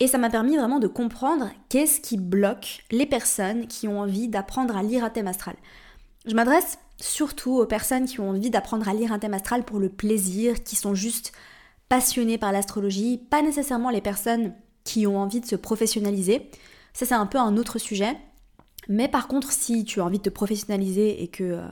Et 0.00 0.06
ça 0.06 0.18
m'a 0.18 0.30
permis 0.30 0.56
vraiment 0.56 0.78
de 0.78 0.86
comprendre 0.88 1.50
qu'est-ce 1.68 2.00
qui 2.00 2.16
bloque 2.16 2.84
les 2.90 3.06
personnes 3.06 3.66
qui 3.66 3.88
ont 3.88 4.00
envie 4.00 4.28
d'apprendre 4.28 4.76
à 4.76 4.82
lire 4.82 5.04
un 5.04 5.10
thème 5.10 5.28
astral. 5.28 5.56
Je 6.26 6.34
m'adresse 6.34 6.78
surtout 7.00 7.58
aux 7.58 7.66
personnes 7.66 8.06
qui 8.06 8.20
ont 8.20 8.30
envie 8.30 8.50
d'apprendre 8.50 8.88
à 8.88 8.94
lire 8.94 9.12
un 9.12 9.18
thème 9.18 9.34
astral 9.34 9.64
pour 9.64 9.78
le 9.78 9.88
plaisir, 9.88 10.62
qui 10.62 10.76
sont 10.76 10.94
juste 10.94 11.32
passionnées 11.88 12.38
par 12.38 12.52
l'astrologie, 12.52 13.18
pas 13.18 13.42
nécessairement 13.42 13.90
les 13.90 14.00
personnes 14.00 14.54
qui 14.84 15.06
ont 15.06 15.18
envie 15.18 15.40
de 15.40 15.46
se 15.46 15.56
professionnaliser. 15.56 16.50
Ça 16.92 17.06
c'est 17.06 17.14
un 17.14 17.26
peu 17.26 17.38
un 17.38 17.56
autre 17.56 17.78
sujet. 17.78 18.16
Mais 18.88 19.08
par 19.08 19.28
contre, 19.28 19.50
si 19.52 19.84
tu 19.84 20.00
as 20.00 20.04
envie 20.04 20.18
de 20.18 20.24
te 20.24 20.30
professionnaliser 20.30 21.22
et 21.22 21.28
que 21.28 21.44
euh, 21.44 21.68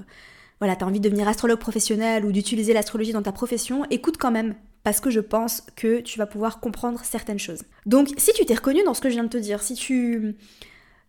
voilà, 0.63 0.77
tu 0.77 0.85
as 0.85 0.87
envie 0.87 1.01
de 1.01 1.09
devenir 1.09 1.27
astrologue 1.27 1.59
professionnel 1.59 2.25
ou 2.25 2.31
d'utiliser 2.31 2.73
l'astrologie 2.73 3.11
dans 3.11 3.23
ta 3.23 3.33
profession, 3.33 3.85
écoute 3.91 4.17
quand 4.17 4.31
même 4.31 4.55
parce 4.85 5.01
que 5.01 5.11
je 5.11 5.19
pense 5.19 5.61
que 5.75 5.99
tu 5.99 6.21
vas 6.21 6.27
pouvoir 6.27 6.61
comprendre 6.61 7.01
certaines 7.03 7.41
choses. 7.41 7.65
Donc 7.85 8.11
si 8.17 8.33
tu 8.33 8.45
t'es 8.45 8.55
reconnu 8.55 8.85
dans 8.85 8.95
ce 8.95 9.01
que 9.01 9.09
je 9.09 9.15
viens 9.15 9.25
de 9.25 9.29
te 9.29 9.39
dire, 9.39 9.61
si 9.61 9.75
tu 9.75 10.37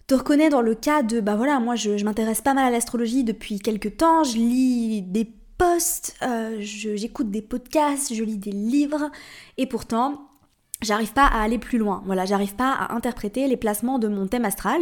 te 0.08 0.16
reconnais 0.16 0.50
dans 0.50 0.62
le 0.62 0.74
cas 0.74 1.04
de 1.04 1.20
bah 1.20 1.36
voilà, 1.36 1.60
moi 1.60 1.76
je, 1.76 2.04
m'intéresse 2.04 2.42
pas 2.42 2.56
mal 2.56 2.66
à 2.66 2.72
l'astrologie 2.72 3.24
depuis 3.24 3.60
quelques 3.60 3.98
temps, 3.98 4.24
je 4.24 4.38
lis 4.38 5.04
des 5.04 5.32
posts, 5.60 6.16
euh, 6.24 6.58
j'écoute 6.60 7.30
des 7.30 7.44
podcasts, 7.44 8.12
je 8.12 8.24
lis 8.24 8.40
des 8.40 8.52
livres, 8.52 9.12
et 9.60 9.68
pourtant 9.68 10.30
j'arrive 10.84 11.14
pas 11.14 11.26
à 11.26 11.42
aller 11.42 11.58
plus 11.58 11.78
loin. 11.78 12.04
Voilà, 12.06 12.26
j'arrive 12.26 12.56
pas 12.56 12.72
à 12.72 12.94
interpréter 12.94 13.48
les 13.48 13.58
placements 13.58 14.00
de 14.00 14.08
mon 14.08 14.28
thème 14.28 14.46
astral. 14.46 14.82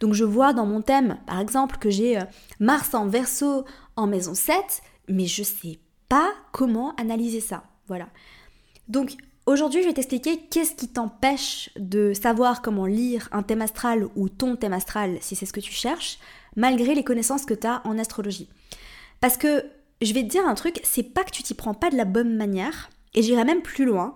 Donc 0.00 0.14
je 0.14 0.24
vois 0.24 0.52
dans 0.52 0.66
mon 0.66 0.80
thème, 0.80 1.18
par 1.26 1.40
exemple, 1.40 1.76
que 1.78 1.90
j'ai 1.90 2.18
euh, 2.18 2.24
Mars 2.60 2.94
en 2.94 3.06
verso 3.06 3.64
maison 4.06 4.34
7, 4.34 4.82
mais 5.08 5.26
je 5.26 5.42
sais 5.42 5.78
pas 6.08 6.32
comment 6.52 6.94
analyser 6.96 7.40
ça. 7.40 7.64
Voilà. 7.88 8.08
Donc 8.88 9.12
aujourd'hui, 9.46 9.82
je 9.82 9.88
vais 9.88 9.94
t'expliquer 9.94 10.38
qu'est-ce 10.50 10.74
qui 10.74 10.88
t'empêche 10.88 11.70
de 11.76 12.12
savoir 12.12 12.62
comment 12.62 12.86
lire 12.86 13.28
un 13.32 13.42
thème 13.42 13.62
astral 13.62 14.08
ou 14.16 14.28
ton 14.28 14.56
thème 14.56 14.72
astral 14.72 15.18
si 15.20 15.36
c'est 15.36 15.46
ce 15.46 15.52
que 15.52 15.60
tu 15.60 15.72
cherches, 15.72 16.18
malgré 16.56 16.94
les 16.94 17.04
connaissances 17.04 17.46
que 17.46 17.54
tu 17.54 17.66
as 17.66 17.82
en 17.84 17.98
astrologie. 17.98 18.48
Parce 19.20 19.36
que 19.36 19.64
je 20.02 20.12
vais 20.14 20.22
te 20.22 20.28
dire 20.28 20.46
un 20.46 20.54
truc, 20.54 20.80
c'est 20.82 21.02
pas 21.02 21.24
que 21.24 21.30
tu 21.30 21.42
t'y 21.42 21.54
prends 21.54 21.74
pas 21.74 21.90
de 21.90 21.96
la 21.96 22.04
bonne 22.04 22.36
manière, 22.36 22.90
et 23.14 23.22
j'irai 23.22 23.44
même 23.44 23.62
plus 23.62 23.84
loin, 23.84 24.14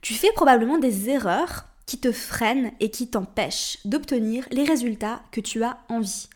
tu 0.00 0.14
fais 0.14 0.32
probablement 0.32 0.78
des 0.78 1.08
erreurs 1.08 1.66
qui 1.86 1.98
te 1.98 2.12
freinent 2.12 2.72
et 2.80 2.90
qui 2.90 3.08
t'empêchent 3.08 3.78
d'obtenir 3.84 4.46
les 4.50 4.64
résultats 4.64 5.22
que 5.32 5.40
tu 5.40 5.62
as 5.62 5.78
envie. 5.88 6.28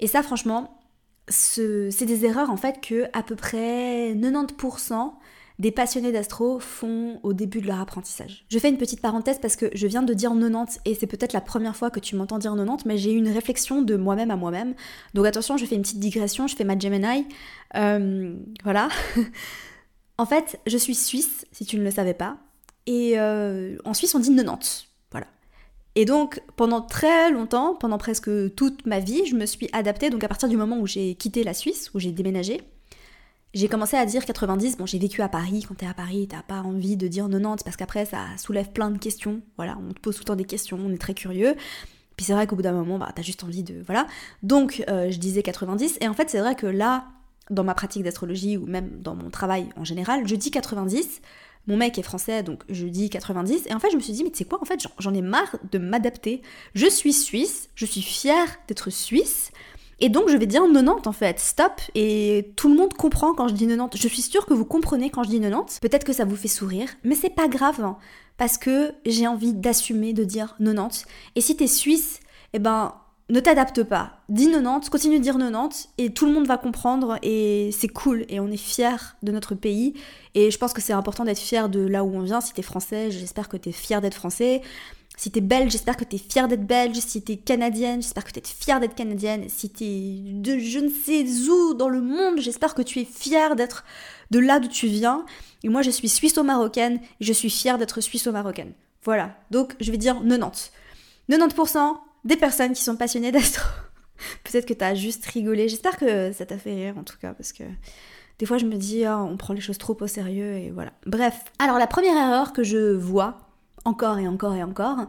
Et 0.00 0.06
ça, 0.06 0.22
franchement, 0.22 0.78
c'est 1.28 2.04
des 2.04 2.24
erreurs 2.24 2.50
en 2.50 2.56
fait 2.56 2.80
que 2.80 3.04
à 3.12 3.22
peu 3.22 3.36
près 3.36 4.14
90% 4.14 5.12
des 5.58 5.70
passionnés 5.70 6.10
d'astro 6.10 6.58
font 6.58 7.20
au 7.22 7.32
début 7.32 7.60
de 7.60 7.68
leur 7.68 7.80
apprentissage. 7.80 8.44
Je 8.50 8.58
fais 8.58 8.68
une 8.68 8.76
petite 8.76 9.00
parenthèse 9.00 9.38
parce 9.40 9.54
que 9.54 9.70
je 9.72 9.86
viens 9.86 10.02
de 10.02 10.12
dire 10.12 10.30
90 10.30 10.80
et 10.84 10.94
c'est 10.94 11.06
peut-être 11.06 11.32
la 11.32 11.40
première 11.40 11.76
fois 11.76 11.90
que 11.90 12.00
tu 12.00 12.16
m'entends 12.16 12.38
dire 12.38 12.54
90, 12.56 12.86
mais 12.86 12.98
j'ai 12.98 13.12
eu 13.12 13.16
une 13.16 13.28
réflexion 13.28 13.80
de 13.82 13.96
moi-même 13.96 14.30
à 14.30 14.36
moi-même. 14.36 14.74
Donc 15.14 15.26
attention, 15.26 15.56
je 15.56 15.64
fais 15.64 15.76
une 15.76 15.82
petite 15.82 16.00
digression, 16.00 16.48
je 16.48 16.56
fais 16.56 16.64
ma 16.64 16.76
Gemini. 16.76 17.28
Euh, 17.76 18.34
voilà. 18.64 18.88
en 20.18 20.26
fait, 20.26 20.58
je 20.66 20.76
suis 20.76 20.96
suisse, 20.96 21.46
si 21.52 21.64
tu 21.64 21.78
ne 21.78 21.84
le 21.84 21.90
savais 21.92 22.14
pas. 22.14 22.38
Et 22.86 23.18
euh, 23.18 23.76
en 23.84 23.94
Suisse, 23.94 24.14
on 24.14 24.18
dit 24.18 24.34
90. 24.34 24.88
Et 25.96 26.04
donc, 26.04 26.42
pendant 26.56 26.80
très 26.80 27.30
longtemps, 27.30 27.74
pendant 27.74 27.98
presque 27.98 28.30
toute 28.56 28.84
ma 28.86 28.98
vie, 28.98 29.26
je 29.26 29.36
me 29.36 29.46
suis 29.46 29.68
adaptée. 29.72 30.10
Donc, 30.10 30.24
à 30.24 30.28
partir 30.28 30.48
du 30.48 30.56
moment 30.56 30.78
où 30.78 30.86
j'ai 30.86 31.14
quitté 31.14 31.44
la 31.44 31.54
Suisse, 31.54 31.90
où 31.94 32.00
j'ai 32.00 32.10
déménagé, 32.10 32.60
j'ai 33.54 33.68
commencé 33.68 33.96
à 33.96 34.04
dire 34.04 34.24
90. 34.24 34.76
Bon, 34.76 34.86
j'ai 34.86 34.98
vécu 34.98 35.22
à 35.22 35.28
Paris. 35.28 35.64
Quand 35.68 35.74
t'es 35.74 35.86
à 35.86 35.94
Paris, 35.94 36.26
t'as 36.28 36.42
pas 36.42 36.60
envie 36.62 36.96
de 36.96 37.06
dire 37.06 37.28
90 37.28 37.62
parce 37.62 37.76
qu'après, 37.76 38.04
ça 38.04 38.24
soulève 38.36 38.72
plein 38.72 38.90
de 38.90 38.98
questions. 38.98 39.42
Voilà, 39.56 39.78
on 39.88 39.92
te 39.92 40.00
pose 40.00 40.16
tout 40.16 40.22
le 40.22 40.26
temps 40.26 40.36
des 40.36 40.44
questions, 40.44 40.78
on 40.84 40.92
est 40.92 40.98
très 40.98 41.14
curieux. 41.14 41.54
Puis 42.16 42.26
c'est 42.26 42.32
vrai 42.32 42.48
qu'au 42.48 42.56
bout 42.56 42.62
d'un 42.62 42.72
moment, 42.72 42.98
bah, 42.98 43.10
t'as 43.14 43.22
juste 43.22 43.44
envie 43.44 43.62
de. 43.62 43.80
Voilà. 43.86 44.08
Donc, 44.42 44.82
euh, 44.88 45.10
je 45.12 45.18
disais 45.18 45.42
90. 45.44 45.98
Et 46.00 46.08
en 46.08 46.14
fait, 46.14 46.30
c'est 46.30 46.40
vrai 46.40 46.56
que 46.56 46.66
là, 46.66 47.06
dans 47.50 47.62
ma 47.62 47.74
pratique 47.74 48.02
d'astrologie 48.02 48.56
ou 48.56 48.66
même 48.66 49.00
dans 49.00 49.14
mon 49.14 49.30
travail 49.30 49.68
en 49.76 49.84
général, 49.84 50.26
je 50.26 50.34
dis 50.34 50.50
90 50.50 51.20
mon 51.66 51.76
mec 51.76 51.98
est 51.98 52.02
français, 52.02 52.42
donc 52.42 52.62
je 52.68 52.86
dis 52.86 53.10
90. 53.10 53.66
Et 53.66 53.74
en 53.74 53.78
fait, 53.78 53.90
je 53.90 53.96
me 53.96 54.00
suis 54.00 54.12
dit, 54.12 54.24
mais 54.24 54.30
tu 54.30 54.38
sais 54.38 54.44
quoi, 54.44 54.60
en 54.60 54.64
fait, 54.64 54.80
j'en 54.98 55.14
ai 55.14 55.22
marre 55.22 55.56
de 55.70 55.78
m'adapter. 55.78 56.42
Je 56.74 56.86
suis 56.86 57.12
suisse, 57.12 57.68
je 57.74 57.86
suis 57.86 58.02
fière 58.02 58.46
d'être 58.68 58.90
suisse. 58.90 59.50
Et 60.00 60.08
donc, 60.08 60.28
je 60.28 60.36
vais 60.36 60.46
dire 60.46 60.62
90 60.62 61.06
en 61.06 61.12
fait, 61.12 61.40
stop. 61.40 61.80
Et 61.94 62.52
tout 62.56 62.68
le 62.68 62.76
monde 62.76 62.94
comprend 62.94 63.34
quand 63.34 63.48
je 63.48 63.54
dis 63.54 63.66
90. 63.66 64.00
Je 64.00 64.08
suis 64.08 64.22
sûre 64.22 64.46
que 64.46 64.54
vous 64.54 64.64
comprenez 64.64 65.10
quand 65.10 65.22
je 65.22 65.30
dis 65.30 65.40
90. 65.40 65.80
Peut-être 65.80 66.04
que 66.04 66.12
ça 66.12 66.24
vous 66.24 66.36
fait 66.36 66.48
sourire, 66.48 66.88
mais 67.04 67.14
c'est 67.14 67.30
pas 67.30 67.48
grave. 67.48 67.82
Hein, 67.82 67.96
parce 68.36 68.58
que 68.58 68.92
j'ai 69.06 69.26
envie 69.26 69.52
d'assumer 69.52 70.12
de 70.12 70.24
dire 70.24 70.56
90. 70.58 71.06
Et 71.36 71.40
si 71.40 71.56
t'es 71.56 71.66
suisse, 71.66 72.20
eh 72.52 72.58
ben, 72.58 72.94
ne 73.34 73.40
t'adapte 73.40 73.82
pas. 73.82 74.20
Dis 74.28 74.48
90, 74.48 74.90
continue 74.90 75.18
de 75.18 75.22
dire 75.22 75.36
90 75.36 75.88
et 75.98 76.10
tout 76.10 76.24
le 76.24 76.32
monde 76.32 76.46
va 76.46 76.56
comprendre 76.56 77.18
et 77.22 77.70
c'est 77.72 77.88
cool 77.88 78.24
et 78.28 78.38
on 78.38 78.46
est 78.46 78.56
fier 78.56 79.16
de 79.24 79.32
notre 79.32 79.56
pays 79.56 79.94
et 80.34 80.52
je 80.52 80.58
pense 80.58 80.72
que 80.72 80.80
c'est 80.80 80.92
important 80.92 81.24
d'être 81.24 81.40
fier 81.40 81.68
de 81.68 81.80
là 81.80 82.04
où 82.04 82.14
on 82.14 82.20
vient. 82.20 82.40
Si 82.40 82.52
t'es 82.52 82.62
français, 82.62 83.10
j'espère 83.10 83.48
que 83.48 83.56
t'es 83.56 83.72
fier 83.72 84.00
d'être 84.00 84.14
français. 84.14 84.62
Si 85.16 85.32
t'es 85.32 85.40
belge, 85.40 85.72
j'espère 85.72 85.96
que 85.96 86.04
t'es 86.04 86.18
fier 86.18 86.46
d'être 86.46 86.64
belge. 86.64 86.96
Si 86.96 87.22
t'es 87.22 87.36
canadienne, 87.36 88.02
j'espère 88.02 88.22
que 88.22 88.30
t'es 88.30 88.42
fier 88.44 88.78
d'être 88.78 88.94
canadienne. 88.94 89.48
Si 89.48 89.68
t'es 89.68 90.16
de 90.22 90.56
je 90.58 90.78
ne 90.78 90.88
sais 90.88 91.24
où 91.50 91.74
dans 91.74 91.88
le 91.88 92.00
monde, 92.00 92.38
j'espère 92.38 92.74
que 92.74 92.82
tu 92.82 93.00
es 93.00 93.04
fier 93.04 93.56
d'être 93.56 93.84
de 94.30 94.38
là 94.38 94.60
d'où 94.60 94.68
tu 94.68 94.86
viens. 94.86 95.24
Et 95.64 95.68
moi, 95.68 95.82
je 95.82 95.90
suis 95.90 96.08
suisse-marocaine 96.08 97.00
et 97.20 97.24
je 97.24 97.32
suis 97.32 97.50
fière 97.50 97.78
d'être 97.78 98.00
suisse-marocaine. 98.00 98.74
Voilà. 99.02 99.36
Donc, 99.50 99.74
je 99.80 99.90
vais 99.90 99.98
dire 99.98 100.20
90. 100.20 100.70
90%, 101.30 101.96
des 102.24 102.36
personnes 102.36 102.72
qui 102.72 102.82
sont 102.82 102.96
passionnées 102.96 103.32
d'astro. 103.32 103.64
Peut-être 104.44 104.66
que 104.66 104.74
t'as 104.74 104.94
juste 104.94 105.26
rigolé. 105.26 105.68
J'espère 105.68 105.96
que 105.96 106.32
ça 106.32 106.46
t'a 106.46 106.58
fait 106.58 106.74
rire 106.74 106.94
en 106.98 107.04
tout 107.04 107.16
cas, 107.20 107.34
parce 107.34 107.52
que 107.52 107.64
des 108.38 108.46
fois 108.46 108.58
je 108.58 108.66
me 108.66 108.76
dis, 108.76 109.04
oh, 109.06 109.26
on 109.28 109.36
prend 109.36 109.54
les 109.54 109.60
choses 109.60 109.78
trop 109.78 109.96
au 110.00 110.06
sérieux 110.06 110.54
et 110.54 110.70
voilà. 110.70 110.92
Bref. 111.06 111.44
Alors 111.58 111.78
la 111.78 111.86
première 111.86 112.16
erreur 112.16 112.52
que 112.52 112.62
je 112.62 112.94
vois, 112.94 113.38
encore 113.84 114.18
et 114.18 114.28
encore 114.28 114.54
et 114.54 114.62
encore, 114.62 115.06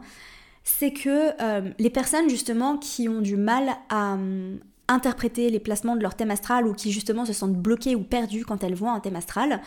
c'est 0.64 0.92
que 0.92 1.40
euh, 1.40 1.70
les 1.78 1.90
personnes 1.90 2.28
justement 2.28 2.76
qui 2.76 3.08
ont 3.08 3.20
du 3.20 3.36
mal 3.36 3.70
à 3.88 4.14
hum, 4.14 4.58
interpréter 4.88 5.50
les 5.50 5.60
placements 5.60 5.96
de 5.96 6.02
leur 6.02 6.14
thème 6.14 6.30
astral 6.30 6.66
ou 6.66 6.74
qui 6.74 6.92
justement 6.92 7.24
se 7.24 7.32
sentent 7.32 7.56
bloquées 7.56 7.94
ou 7.94 8.02
perdues 8.02 8.44
quand 8.44 8.62
elles 8.62 8.74
voient 8.74 8.92
un 8.92 9.00
thème 9.00 9.16
astral, 9.16 9.62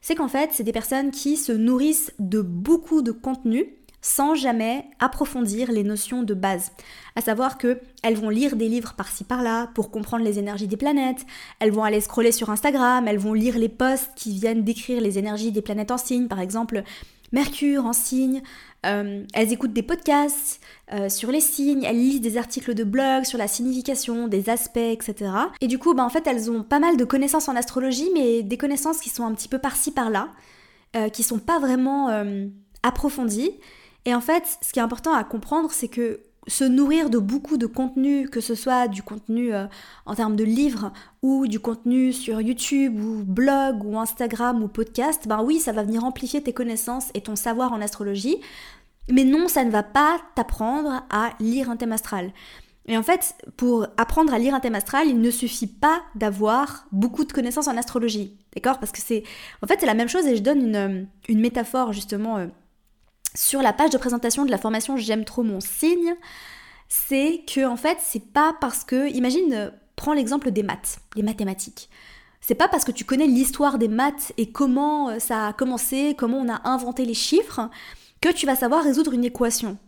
c'est 0.00 0.14
qu'en 0.14 0.28
fait 0.28 0.50
c'est 0.52 0.62
des 0.62 0.72
personnes 0.72 1.10
qui 1.10 1.36
se 1.36 1.52
nourrissent 1.52 2.12
de 2.18 2.40
beaucoup 2.40 3.02
de 3.02 3.10
contenu 3.10 3.74
sans 4.04 4.34
jamais 4.34 4.84
approfondir 5.00 5.72
les 5.72 5.82
notions 5.82 6.22
de 6.22 6.34
base. 6.34 6.72
À 7.16 7.22
savoir 7.22 7.56
que 7.56 7.80
elles 8.02 8.16
vont 8.16 8.28
lire 8.28 8.54
des 8.54 8.68
livres 8.68 8.92
par-ci 8.92 9.24
par-là 9.24 9.70
pour 9.74 9.90
comprendre 9.90 10.22
les 10.22 10.38
énergies 10.38 10.68
des 10.68 10.76
planètes, 10.76 11.24
elles 11.58 11.70
vont 11.70 11.84
aller 11.84 12.02
scroller 12.02 12.30
sur 12.30 12.50
Instagram, 12.50 13.08
elles 13.08 13.18
vont 13.18 13.32
lire 13.32 13.56
les 13.56 13.70
posts 13.70 14.10
qui 14.14 14.34
viennent 14.34 14.62
décrire 14.62 15.00
les 15.00 15.18
énergies 15.18 15.52
des 15.52 15.62
planètes 15.62 15.90
en 15.90 15.96
signe, 15.96 16.28
par 16.28 16.38
exemple 16.38 16.82
Mercure 17.32 17.86
en 17.86 17.94
signe, 17.94 18.42
euh, 18.84 19.24
elles 19.32 19.52
écoutent 19.54 19.72
des 19.72 19.82
podcasts 19.82 20.60
euh, 20.92 21.08
sur 21.08 21.30
les 21.30 21.40
signes, 21.40 21.82
elles 21.82 21.96
lisent 21.96 22.20
des 22.20 22.36
articles 22.36 22.74
de 22.74 22.84
blog 22.84 23.24
sur 23.24 23.38
la 23.38 23.48
signification, 23.48 24.28
des 24.28 24.50
aspects, 24.50 24.76
etc. 24.76 25.30
Et 25.62 25.66
du 25.66 25.78
coup, 25.78 25.94
bah, 25.94 26.04
en 26.04 26.10
fait, 26.10 26.26
elles 26.26 26.50
ont 26.50 26.62
pas 26.62 26.78
mal 26.78 26.98
de 26.98 27.04
connaissances 27.06 27.48
en 27.48 27.56
astrologie, 27.56 28.10
mais 28.12 28.42
des 28.42 28.58
connaissances 28.58 29.00
qui 29.00 29.08
sont 29.08 29.24
un 29.24 29.32
petit 29.32 29.48
peu 29.48 29.58
par-ci 29.58 29.92
par-là, 29.92 30.28
euh, 30.94 31.08
qui 31.08 31.22
sont 31.22 31.38
pas 31.38 31.58
vraiment 31.58 32.10
approfondies. 32.82 33.52
Et 34.04 34.14
en 34.14 34.20
fait, 34.20 34.58
ce 34.62 34.72
qui 34.72 34.78
est 34.78 34.82
important 34.82 35.14
à 35.14 35.24
comprendre, 35.24 35.72
c'est 35.72 35.88
que 35.88 36.20
se 36.46 36.64
nourrir 36.64 37.10
de 37.10 37.18
beaucoup 37.18 37.56
de 37.56 37.66
contenu, 37.66 38.28
que 38.28 38.40
ce 38.40 38.54
soit 38.54 38.88
du 38.88 39.02
contenu 39.02 39.54
euh, 39.54 39.66
en 40.06 40.14
termes 40.14 40.36
de 40.36 40.44
livres 40.44 40.92
ou 41.22 41.46
du 41.46 41.58
contenu 41.58 42.12
sur 42.12 42.40
YouTube 42.40 43.02
ou 43.02 43.22
blog 43.24 43.84
ou 43.84 43.98
Instagram 43.98 44.62
ou 44.62 44.68
podcast, 44.68 45.26
ben 45.26 45.42
oui, 45.42 45.58
ça 45.58 45.72
va 45.72 45.82
venir 45.82 46.04
amplifier 46.04 46.42
tes 46.42 46.52
connaissances 46.52 47.10
et 47.14 47.22
ton 47.22 47.36
savoir 47.36 47.72
en 47.72 47.80
astrologie. 47.80 48.36
Mais 49.10 49.24
non, 49.24 49.48
ça 49.48 49.64
ne 49.64 49.70
va 49.70 49.82
pas 49.82 50.18
t'apprendre 50.34 51.02
à 51.10 51.32
lire 51.40 51.70
un 51.70 51.76
thème 51.76 51.92
astral. 51.92 52.32
Et 52.86 52.98
en 52.98 53.02
fait, 53.02 53.34
pour 53.56 53.86
apprendre 53.96 54.34
à 54.34 54.38
lire 54.38 54.54
un 54.54 54.60
thème 54.60 54.74
astral, 54.74 55.08
il 55.08 55.20
ne 55.20 55.30
suffit 55.30 55.66
pas 55.66 56.02
d'avoir 56.14 56.86
beaucoup 56.92 57.24
de 57.24 57.32
connaissances 57.32 57.68
en 57.68 57.76
astrologie. 57.78 58.36
D'accord? 58.54 58.78
Parce 58.78 58.92
que 58.92 59.00
c'est. 59.00 59.22
En 59.62 59.66
fait, 59.66 59.80
c'est 59.80 59.86
la 59.86 59.94
même 59.94 60.08
chose 60.08 60.26
et 60.26 60.36
je 60.36 60.42
donne 60.42 60.60
une, 60.60 61.08
une 61.28 61.40
métaphore 61.40 61.94
justement. 61.94 62.36
Euh, 62.36 62.46
sur 63.34 63.62
la 63.62 63.72
page 63.72 63.90
de 63.90 63.98
présentation 63.98 64.44
de 64.44 64.50
la 64.50 64.58
formation 64.58 64.96
J'aime 64.96 65.24
trop 65.24 65.42
mon 65.42 65.60
signe, 65.60 66.14
c'est 66.88 67.42
que 67.46 67.66
en 67.66 67.76
fait, 67.76 67.98
c'est 68.00 68.32
pas 68.32 68.56
parce 68.60 68.84
que 68.84 69.10
imagine 69.10 69.52
euh, 69.52 69.70
prends 69.96 70.12
l'exemple 70.12 70.50
des 70.50 70.62
maths, 70.62 70.98
les 71.16 71.22
mathématiques. 71.22 71.88
C'est 72.40 72.54
pas 72.54 72.68
parce 72.68 72.84
que 72.84 72.92
tu 72.92 73.04
connais 73.04 73.26
l'histoire 73.26 73.78
des 73.78 73.88
maths 73.88 74.32
et 74.36 74.52
comment 74.52 75.08
euh, 75.08 75.18
ça 75.18 75.48
a 75.48 75.52
commencé, 75.52 76.14
comment 76.16 76.38
on 76.38 76.52
a 76.52 76.68
inventé 76.68 77.04
les 77.04 77.14
chiffres 77.14 77.70
que 78.20 78.28
tu 78.28 78.46
vas 78.46 78.56
savoir 78.56 78.84
résoudre 78.84 79.12
une 79.12 79.24
équation. 79.24 79.78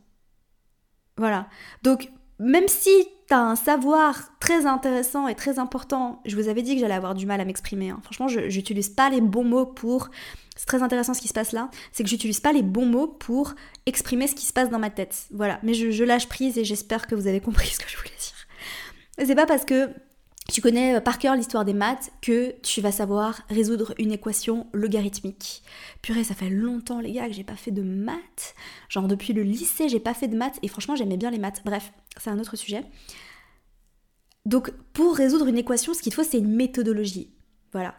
Voilà. 1.16 1.48
Donc 1.82 2.10
même 2.38 2.68
si 2.68 2.90
tu 3.28 3.34
as 3.34 3.40
un 3.40 3.56
savoir 3.56 4.38
très 4.40 4.66
intéressant 4.66 5.28
et 5.28 5.34
très 5.34 5.58
important, 5.58 6.20
je 6.26 6.36
vous 6.36 6.48
avais 6.48 6.62
dit 6.62 6.74
que 6.74 6.80
j'allais 6.80 6.94
avoir 6.94 7.14
du 7.14 7.26
mal 7.26 7.40
à 7.40 7.44
m'exprimer. 7.44 7.90
Hein. 7.90 8.00
Franchement, 8.02 8.28
je 8.28 8.94
pas 8.94 9.10
les 9.10 9.20
bons 9.20 9.44
mots 9.44 9.66
pour 9.66 10.10
c'est 10.56 10.66
très 10.66 10.82
intéressant 10.82 11.14
ce 11.14 11.20
qui 11.20 11.28
se 11.28 11.34
passe 11.34 11.52
là, 11.52 11.70
c'est 11.92 12.02
que 12.02 12.08
j'utilise 12.08 12.40
pas 12.40 12.52
les 12.52 12.62
bons 12.62 12.86
mots 12.86 13.06
pour 13.06 13.54
exprimer 13.84 14.26
ce 14.26 14.34
qui 14.34 14.46
se 14.46 14.52
passe 14.52 14.70
dans 14.70 14.78
ma 14.78 14.90
tête. 14.90 15.26
Voilà, 15.30 15.60
mais 15.62 15.74
je, 15.74 16.04
lâche 16.04 16.28
prise 16.28 16.58
et 16.58 16.64
j'espère 16.64 17.06
que 17.06 17.14
vous 17.14 17.26
avez 17.26 17.40
compris 17.42 17.68
ce 17.68 17.78
que 17.78 17.88
je 17.88 17.96
voulais 17.96 18.10
dire. 18.10 19.26
C'est 19.26 19.34
pas 19.34 19.46
parce 19.46 19.64
que 19.64 19.90
tu 20.48 20.60
connais 20.60 20.96
euh, 20.96 21.00
par 21.00 21.18
cœur 21.18 21.34
l'histoire 21.36 21.64
des 21.64 21.74
maths 21.74 22.10
que 22.22 22.54
tu 22.62 22.80
vas 22.80 22.92
savoir 22.92 23.42
résoudre 23.50 23.94
une 23.98 24.12
équation 24.12 24.66
logarithmique. 24.72 25.62
Purée, 26.02 26.24
ça 26.24 26.34
fait 26.34 26.50
longtemps 26.50 27.00
les 27.00 27.12
gars 27.12 27.26
que 27.26 27.34
j'ai 27.34 27.44
pas 27.44 27.56
fait 27.56 27.70
de 27.70 27.82
maths. 27.82 28.54
Genre 28.88 29.08
depuis 29.08 29.32
le 29.32 29.42
lycée, 29.42 29.88
j'ai 29.88 30.00
pas 30.00 30.14
fait 30.14 30.28
de 30.28 30.36
maths 30.36 30.58
et 30.62 30.68
franchement, 30.68 30.96
j'aimais 30.96 31.16
bien 31.16 31.30
les 31.30 31.38
maths. 31.38 31.62
Bref, 31.64 31.92
c'est 32.16 32.30
un 32.30 32.38
autre 32.38 32.56
sujet. 32.56 32.84
Donc 34.46 34.70
pour 34.92 35.16
résoudre 35.16 35.48
une 35.48 35.58
équation, 35.58 35.92
ce 35.92 36.00
qu'il 36.00 36.14
faut 36.14 36.22
c'est 36.22 36.38
une 36.38 36.54
méthodologie. 36.54 37.34
Voilà. 37.72 37.96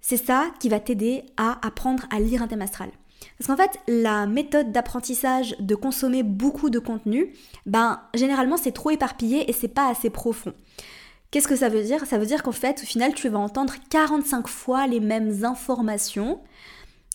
C'est 0.00 0.16
ça 0.16 0.46
qui 0.60 0.68
va 0.68 0.80
t'aider 0.80 1.24
à 1.36 1.58
apprendre 1.66 2.04
à 2.10 2.20
lire 2.20 2.42
un 2.42 2.48
thème 2.48 2.62
astral. 2.62 2.90
Parce 3.38 3.48
qu'en 3.48 3.56
fait, 3.56 3.78
la 3.88 4.26
méthode 4.26 4.72
d'apprentissage 4.72 5.56
de 5.58 5.74
consommer 5.74 6.22
beaucoup 6.22 6.70
de 6.70 6.78
contenu, 6.78 7.32
ben 7.66 8.00
généralement 8.14 8.56
c'est 8.56 8.72
trop 8.72 8.90
éparpillé 8.90 9.48
et 9.48 9.52
c'est 9.52 9.68
pas 9.68 9.88
assez 9.88 10.10
profond. 10.10 10.52
Qu'est-ce 11.30 11.48
que 11.48 11.56
ça 11.56 11.68
veut 11.68 11.82
dire? 11.82 12.06
Ça 12.06 12.18
veut 12.18 12.26
dire 12.26 12.42
qu'en 12.42 12.52
fait, 12.52 12.80
au 12.82 12.86
final, 12.86 13.12
tu 13.14 13.28
vas 13.28 13.38
entendre 13.38 13.74
45 13.90 14.48
fois 14.48 14.86
les 14.86 15.00
mêmes 15.00 15.44
informations. 15.44 16.40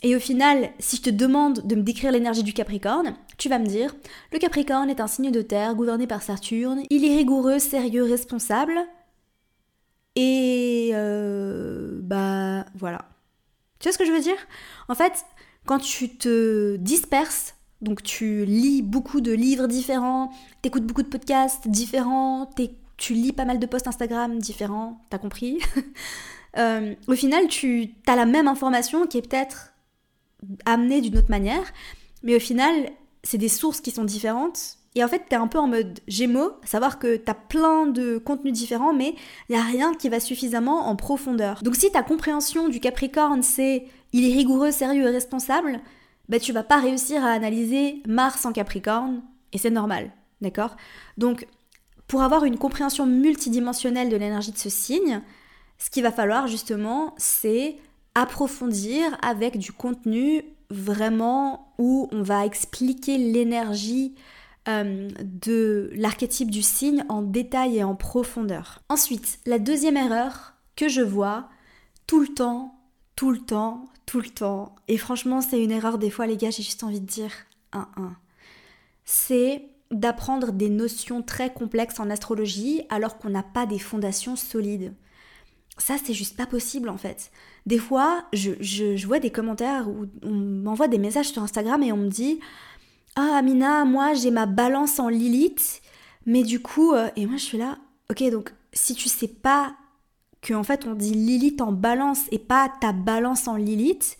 Et 0.04 0.16
au 0.16 0.20
final, 0.20 0.70
si 0.80 0.98
je 0.98 1.02
te 1.02 1.10
demande 1.10 1.66
de 1.66 1.76
me 1.76 1.82
décrire 1.82 2.12
l'énergie 2.12 2.44
du 2.44 2.54
Capricorne, 2.54 3.16
tu 3.38 3.50
vas 3.50 3.58
me 3.58 3.66
dire 3.66 3.96
le 4.32 4.38
Capricorne 4.38 4.90
est 4.90 5.00
un 5.00 5.08
signe 5.08 5.32
de 5.32 5.42
terre 5.42 5.74
gouverné 5.74 6.06
par 6.08 6.22
Saturne, 6.22 6.84
il 6.90 7.06
est 7.06 7.16
rigoureux, 7.16 7.58
sérieux, 7.58 8.04
responsable, 8.04 8.74
et 10.16 10.92
euh, 10.94 12.00
bah 12.02 12.66
voilà. 12.76 13.10
Tu 13.80 13.88
vois 13.88 13.94
ce 13.94 13.98
que 13.98 14.06
je 14.06 14.12
veux 14.12 14.22
dire? 14.22 14.38
En 14.88 14.96
fait, 14.96 15.26
quand 15.66 15.80
tu 15.80 16.16
te 16.18 16.76
disperses, 16.78 17.56
donc 17.82 18.04
tu 18.04 18.46
lis 18.46 18.82
beaucoup 18.82 19.22
de 19.22 19.32
livres 19.32 19.68
différents, 19.68 20.32
t'écoutes 20.62 20.86
beaucoup 20.86 21.04
de 21.04 21.10
podcasts 21.10 21.68
différents, 21.68 22.50
tu 22.98 23.14
lis 23.14 23.34
pas 23.34 23.46
mal 23.46 23.60
de 23.60 23.66
posts 23.66 23.88
Instagram 23.88 24.40
différents, 24.40 25.02
t'as 25.10 25.18
compris? 25.18 25.60
Euh, 26.56 26.94
Au 27.08 27.16
final, 27.16 27.48
tu 27.48 27.90
as 28.06 28.16
la 28.16 28.28
même 28.28 28.48
information 28.48 29.08
qui 29.08 29.18
est 29.18 29.28
peut-être 29.28 29.74
amenée 30.66 31.02
d'une 31.02 31.18
autre 31.18 31.32
manière, 31.32 31.64
mais 32.22 32.36
au 32.36 32.40
final, 32.40 32.92
c'est 33.24 33.40
des 33.40 33.50
sources 33.50 33.82
qui 33.82 33.90
sont 33.90 34.04
différentes 34.04 34.78
et 34.96 35.04
en 35.04 35.08
fait, 35.08 35.24
t'es 35.28 35.36
un 35.36 35.48
peu 35.48 35.58
en 35.58 35.68
mode 35.68 36.00
Gémeaux, 36.08 36.54
savoir 36.64 37.00
que 37.00 37.18
t'as 37.18 37.34
plein 37.34 37.88
de 37.88 38.18
contenus 38.18 38.54
différents, 38.54 38.94
mais 38.94 39.16
il 39.50 39.56
n'y 39.56 39.62
a 39.62 39.64
rien 39.64 39.94
qui 39.96 40.10
va 40.10 40.20
suffisamment 40.20 40.88
en 40.88 40.96
profondeur. 40.96 41.62
Donc 41.64 41.76
si 41.76 41.92
ta 41.92 42.04
compréhension 42.04 42.70
du 42.70 42.80
Capricorne, 42.80 43.42
c'est 43.42 43.86
il 44.12 44.30
est 44.30 44.34
rigoureux, 44.34 44.72
sérieux 44.72 45.08
et 45.08 45.12
responsable, 45.12 45.82
bah 46.30 46.40
tu 46.40 46.54
vas 46.54 46.64
pas 46.64 46.80
réussir 46.80 47.24
à 47.24 47.32
analyser 47.32 48.04
Mars 48.08 48.46
en 48.46 48.52
Capricorne, 48.52 49.24
et 49.52 49.58
c'est 49.58 49.72
normal, 49.72 50.12
d'accord? 50.42 50.76
Donc, 51.18 51.48
pour 52.08 52.22
avoir 52.22 52.44
une 52.44 52.58
compréhension 52.58 53.06
multidimensionnelle 53.06 54.10
de 54.10 54.18
l'énergie 54.18 54.52
de 54.52 54.58
ce 54.58 54.70
signe, 54.70 55.22
ce 55.80 55.90
qu'il 55.90 56.04
va 56.04 56.12
falloir 56.12 56.48
justement, 56.48 57.16
c'est 57.18 57.78
approfondir 58.14 59.18
avec 59.24 59.58
du 59.58 59.72
contenu 59.72 60.44
vraiment 60.70 61.74
où 61.80 62.08
on 62.12 62.22
va 62.22 62.46
expliquer 62.46 63.18
l'énergie 63.18 64.14
euh, 64.70 65.10
de 65.22 65.92
l'archétype 65.94 66.50
du 66.50 66.62
signe 66.62 67.04
en 67.10 67.22
détail 67.22 67.78
et 67.78 67.84
en 67.84 67.96
profondeur. 67.96 68.82
Ensuite, 68.90 69.40
la 69.46 69.60
deuxième 69.60 69.98
erreur 69.98 70.54
que 70.76 70.88
je 70.88 71.02
vois 71.02 71.50
tout 72.08 72.22
le 72.22 72.30
temps, 72.30 72.80
tout 73.16 73.32
le 73.32 73.40
temps, 73.40 73.86
tout 74.06 74.22
le 74.22 74.30
temps, 74.30 74.76
et 74.88 74.98
franchement 74.98 75.42
c'est 75.42 75.64
une 75.64 75.72
erreur 75.72 75.98
des 75.98 76.10
fois 76.10 76.28
les 76.28 76.38
gars, 76.38 76.50
j'ai 76.50 76.64
juste 76.64 76.84
envie 76.84 77.02
de 77.02 77.06
dire 77.06 77.32
un 77.72 77.88
un, 77.98 78.16
c'est 79.06 79.66
d'apprendre 79.92 80.52
des 80.52 80.70
notions 80.70 81.22
très 81.22 81.54
complexes 81.54 82.00
en 82.00 82.10
astrologie 82.10 82.82
alors 82.90 83.18
qu'on 83.18 83.30
n'a 83.30 83.44
pas 83.44 83.66
des 83.66 83.80
fondations 83.80 84.36
solides. 84.36 84.94
Ça, 85.78 85.96
c'est 86.04 86.14
juste 86.14 86.38
pas 86.38 86.46
possible 86.46 86.90
en 86.90 86.98
fait. 86.98 87.32
Des 87.66 87.80
fois, 87.80 88.26
je, 88.34 88.52
je 88.62 89.08
vois 89.08 89.20
des 89.20 89.32
commentaires 89.32 89.90
où 89.90 90.06
on 90.22 90.32
m'envoie 90.32 90.88
des 90.88 91.00
messages 91.00 91.30
sur 91.30 91.42
Instagram 91.42 91.82
et 91.82 91.92
on 91.92 91.98
me 91.98 92.10
dit 92.10 92.40
ah 93.16 93.36
Amina, 93.38 93.86
moi 93.86 94.14
j'ai 94.14 94.32
ma 94.32 94.46
balance 94.46 95.00
en 95.00 95.08
Lilith, 95.10 95.82
mais 96.26 96.44
du 96.44 96.62
coup, 96.62 96.94
euh, 96.94 97.10
et 97.16 97.26
moi 97.26 97.38
je 97.38 97.44
suis 97.44 97.58
là, 97.58 97.78
ok, 98.10 98.24
donc 98.32 98.54
si 98.74 98.96
tu 98.96 99.10
sais 99.10 99.28
pas 99.28 99.76
que 100.42 100.54
en 100.54 100.64
fait 100.64 100.86
on 100.86 100.94
dit 100.94 101.14
Lilith 101.14 101.62
en 101.62 101.72
balance 101.72 102.22
et 102.32 102.40
pas 102.40 102.72
ta 102.82 102.92
balance 102.92 103.48
en 103.48 103.56
Lilith, 103.56 104.18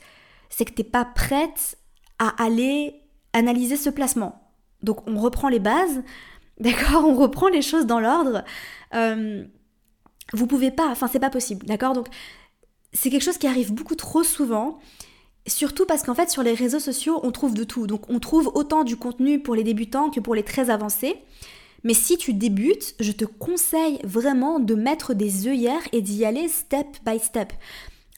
c'est 0.50 0.66
que 0.66 0.74
t'es 0.74 0.84
pas 0.84 1.06
prête 1.06 1.78
à 2.20 2.30
aller 2.42 3.02
analyser 3.34 3.78
ce 3.78 3.90
placement. 3.90 4.42
Donc 4.84 5.08
on 5.08 5.20
reprend 5.20 5.50
les 5.50 5.60
bases, 5.60 6.04
d'accord, 6.60 7.06
on 7.06 7.16
reprend 7.16 7.48
les 7.48 7.62
choses 7.62 7.86
dans 7.86 8.00
l'ordre. 8.00 8.44
Euh, 8.94 9.44
vous 10.34 10.48
pouvez 10.48 10.72
pas, 10.72 10.88
enfin 10.90 11.08
c'est 11.08 11.20
pas 11.20 11.30
possible, 11.32 11.66
d'accord 11.66 11.94
Donc 11.94 12.08
c'est 12.94 13.10
quelque 13.10 13.24
chose 13.24 13.40
qui 13.40 13.48
arrive 13.48 13.74
beaucoup 13.74 13.96
trop 13.96 14.24
souvent 14.24 14.80
Surtout 15.46 15.86
parce 15.86 16.04
qu'en 16.04 16.16
fait 16.16 16.30
sur 16.30 16.42
les 16.42 16.54
réseaux 16.54 16.80
sociaux 16.80 17.20
on 17.24 17.32
trouve 17.32 17.54
de 17.54 17.64
tout. 17.64 17.88
Donc 17.88 18.10
on 18.10 18.20
trouve 18.20 18.52
autant 18.54 18.84
du 18.84 18.96
contenu 18.96 19.42
pour 19.42 19.56
les 19.56 19.64
débutants 19.64 20.10
que 20.10 20.20
pour 20.20 20.36
les 20.36 20.44
très 20.44 20.70
avancés. 20.70 21.18
Mais 21.84 21.94
si 21.94 22.18
tu 22.18 22.34
débutes, 22.34 22.96
je 23.00 23.12
te 23.12 23.26
conseille 23.26 24.00
vraiment 24.06 24.60
de 24.60 24.74
mettre 24.74 25.14
des 25.14 25.48
œillères 25.48 25.84
et 25.92 26.02
d'y 26.02 26.24
aller 26.24 26.48
step 26.48 26.88
by 27.06 27.20
step. 27.20 27.52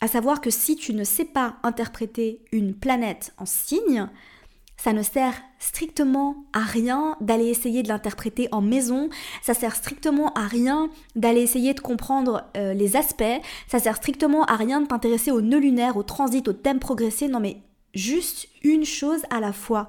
À 0.02 0.08
savoir 0.08 0.40
que 0.40 0.52
si 0.52 0.76
tu 0.76 0.94
ne 0.94 1.04
sais 1.04 1.26
pas 1.26 1.58
interpréter 1.64 2.42
une 2.52 2.76
planète 2.76 3.34
en 3.40 3.46
signe, 3.46 4.08
ça 4.78 4.94
ne 4.94 5.02
sert 5.02 5.34
strictement 5.60 6.46
à 6.54 6.60
rien 6.60 7.16
d'aller 7.22 7.48
essayer 7.48 7.82
de 7.84 7.88
l'interpréter 7.88 8.48
en 8.52 8.62
maison, 8.62 9.10
ça 9.42 9.54
sert 9.54 9.76
strictement 9.76 10.34
à 10.34 10.48
rien 10.48 10.90
d'aller 11.16 11.42
essayer 11.42 11.74
de 11.74 11.80
comprendre 11.80 12.44
euh, 12.58 12.74
les 12.74 12.96
aspects, 12.96 13.24
ça 13.68 13.80
sert 13.80 13.96
strictement 13.96 14.44
à 14.46 14.56
rien 14.56 14.82
de 14.82 14.88
t'intéresser 14.88 15.32
au 15.32 15.42
nœud 15.42 15.60
lunaire, 15.60 15.98
au 15.98 16.04
transit, 16.04 16.48
au 16.48 16.54
thème 16.54 16.80
progressé, 16.80 17.28
non 17.28 17.40
mais 17.40 17.58
juste 17.94 18.48
une 18.64 18.86
chose 18.86 19.22
à 19.30 19.40
la 19.40 19.54
fois. 19.54 19.88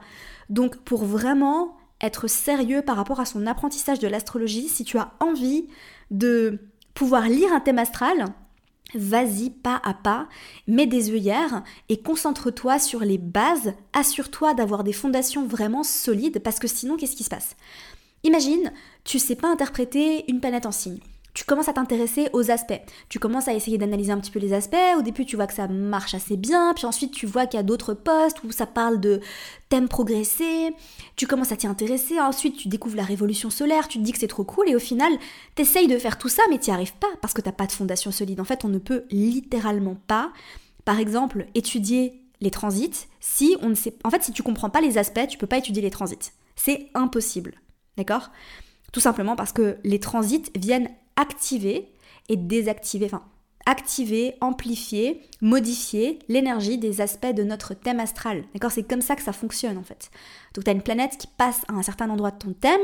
Donc 0.49 0.77
pour 0.79 1.05
vraiment 1.05 1.77
être 2.01 2.29
sérieux 2.29 2.83
par 2.83 2.97
rapport 2.97 3.21
à 3.21 3.25
son 3.25 3.47
apprentissage 3.47 3.99
de 3.99 4.09
l'astrologie, 4.09 4.69
si 4.69 4.85
tu 4.85 4.99
as 4.99 5.13
envie 5.21 5.67
de 6.11 6.61
pouvoir 6.95 7.29
lire 7.29 7.53
un 7.53 7.61
thème 7.61 7.79
astral, 7.79 8.27
vas-y 8.95 9.51
pas 9.51 9.81
à 9.85 9.95
pas, 9.95 10.29
mets 10.67 10.87
des 10.87 11.11
œillères 11.11 11.63
et 11.89 12.01
concentre-toi 12.01 12.79
sur 12.79 13.01
les 13.01 13.19
bases, 13.19 13.75
assure-toi 13.93 14.55
d'avoir 14.55 14.85
des 14.85 14.93
fondations 14.93 15.47
vraiment 15.47 15.83
solides 15.83 16.41
parce 16.43 16.59
que 16.59 16.69
sinon 16.69 16.97
qu'est-ce 16.97 17.17
qui 17.17 17.25
se 17.25 17.31
passe? 17.31 17.57
Imagine, 18.23 18.73
tu 19.05 19.19
sais 19.19 19.37
pas 19.37 19.49
interpréter 19.49 20.25
une 20.31 20.41
planète 20.41 20.67
en 20.67 20.73
signe 20.73 20.99
tu 21.37 21.45
commences 21.45 21.69
à 21.69 21.75
t'intéresser 21.75 22.31
aux 22.33 22.51
aspects. 22.51 22.81
Tu 23.11 23.19
commences 23.19 23.47
à 23.47 23.53
essayer 23.53 23.77
d'analyser 23.77 24.11
un 24.11 24.19
petit 24.19 24.31
peu 24.31 24.39
les 24.39 24.55
aspects. 24.55 24.75
Au 24.99 25.03
début, 25.03 25.27
tu 25.27 25.37
vois 25.37 25.47
que 25.47 25.53
ça 25.53 25.69
marche 25.69 26.15
assez 26.15 26.39
bien. 26.39 26.73
Puis 26.75 26.87
ensuite, 26.87 27.13
tu 27.13 27.27
vois 27.27 27.45
qu'il 27.45 27.59
y 27.59 27.61
a 27.61 27.63
d'autres 27.63 27.93
postes 27.93 28.43
où 28.43 28.53
ça 28.53 28.65
parle 28.65 29.01
de 29.01 29.21
thèmes 29.69 29.87
progressés. 29.87 30.75
Tu 31.15 31.27
commences 31.27 31.53
à 31.53 31.57
t'y 31.57 31.67
intéresser. 31.67 32.19
Ensuite, 32.19 32.57
tu 32.57 32.69
découvres 32.69 32.97
la 32.97 33.03
révolution 33.03 33.51
solaire. 33.51 33.87
Tu 33.87 33.99
te 33.99 34.03
dis 34.03 34.13
que 34.13 34.19
c'est 34.19 34.29
trop 34.29 34.45
cool. 34.45 34.71
Et 34.71 34.75
au 34.75 34.79
final, 34.79 35.13
t'essayes 35.55 35.89
de 35.89 35.99
faire 35.99 36.17
tout 36.17 36.31
ça, 36.31 36.43
mais 36.49 36.57
t'y 36.57 36.71
arrives 36.71 36.95
pas 36.95 37.11
parce 37.21 37.35
que 37.35 37.43
t'as 37.43 37.53
pas 37.53 37.67
de 37.67 37.73
fondation 37.73 38.11
solide. 38.11 38.41
En 38.41 38.45
fait, 38.45 38.65
on 38.65 38.69
ne 38.69 38.79
peut 38.79 39.05
littéralement 39.11 39.99
pas, 40.07 40.33
par 40.87 40.99
exemple, 40.99 41.49
étudier 41.55 42.23
les 42.41 42.51
transits 42.51 43.09
si 43.21 43.59
on 43.61 43.69
ne 43.69 43.75
sait. 43.75 43.95
En 44.05 44.11
fait, 44.11 44.23
si 44.23 44.33
tu 44.33 44.43
comprends 44.43 44.71
pas 44.71 44.81
les 44.81 44.97
aspects, 44.97 45.29
tu 45.29 45.37
peux 45.37 45.47
pas 45.47 45.59
étudier 45.59 45.83
les 45.83 45.91
transits. 45.91 46.33
C'est 46.55 46.89
impossible. 46.95 47.61
D'accord? 47.99 48.31
Tout 48.91 49.01
simplement 49.01 49.37
parce 49.37 49.53
que 49.53 49.77
les 49.85 50.01
transits 50.01 50.51
viennent 50.55 50.89
activer 51.17 51.89
et 52.29 52.37
désactiver, 52.37 53.07
enfin 53.07 53.23
activer, 53.67 54.37
amplifier, 54.41 55.21
modifier 55.41 56.21
l'énergie 56.29 56.79
des 56.79 57.01
aspects 57.01 57.35
de 57.35 57.43
notre 57.43 57.75
thème 57.75 57.99
astral. 57.99 58.45
D'accord? 58.55 58.71
C'est 58.71 58.85
comme 58.85 59.01
ça 59.01 59.17
que 59.17 59.23
ça 59.23 59.33
fonctionne 59.33 59.77
en 59.77 59.83
fait. 59.83 60.11
Donc 60.55 60.65
tu 60.65 60.71
as 60.71 60.73
une 60.73 60.83
planète 60.83 61.19
qui 61.19 61.27
passe 61.27 61.63
à 61.69 61.73
un 61.73 61.83
certain 61.83 62.09
endroit 62.09 62.31
de 62.31 62.39
ton 62.39 62.53
thème, 62.53 62.81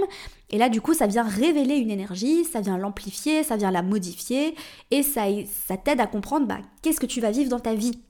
et 0.51 0.59
là 0.59 0.69
du 0.69 0.81
coup 0.81 0.93
ça 0.93 1.07
vient 1.07 1.23
révéler 1.23 1.77
une 1.77 1.91
énergie, 1.91 2.45
ça 2.45 2.61
vient 2.61 2.77
l'amplifier, 2.77 3.45
ça 3.45 3.57
vient 3.57 3.71
la 3.71 3.83
modifier, 3.83 4.57
et 4.91 5.05
ça, 5.05 5.23
ça 5.69 5.77
t'aide 5.77 6.01
à 6.01 6.09
comprendre 6.09 6.47
bah, 6.47 6.59
qu'est-ce 6.83 7.01
que 7.01 7.07
tu 7.07 7.21
vas 7.21 7.31
vivre 7.31 7.49
dans 7.49 7.61
ta 7.61 7.75
vie? 7.75 8.03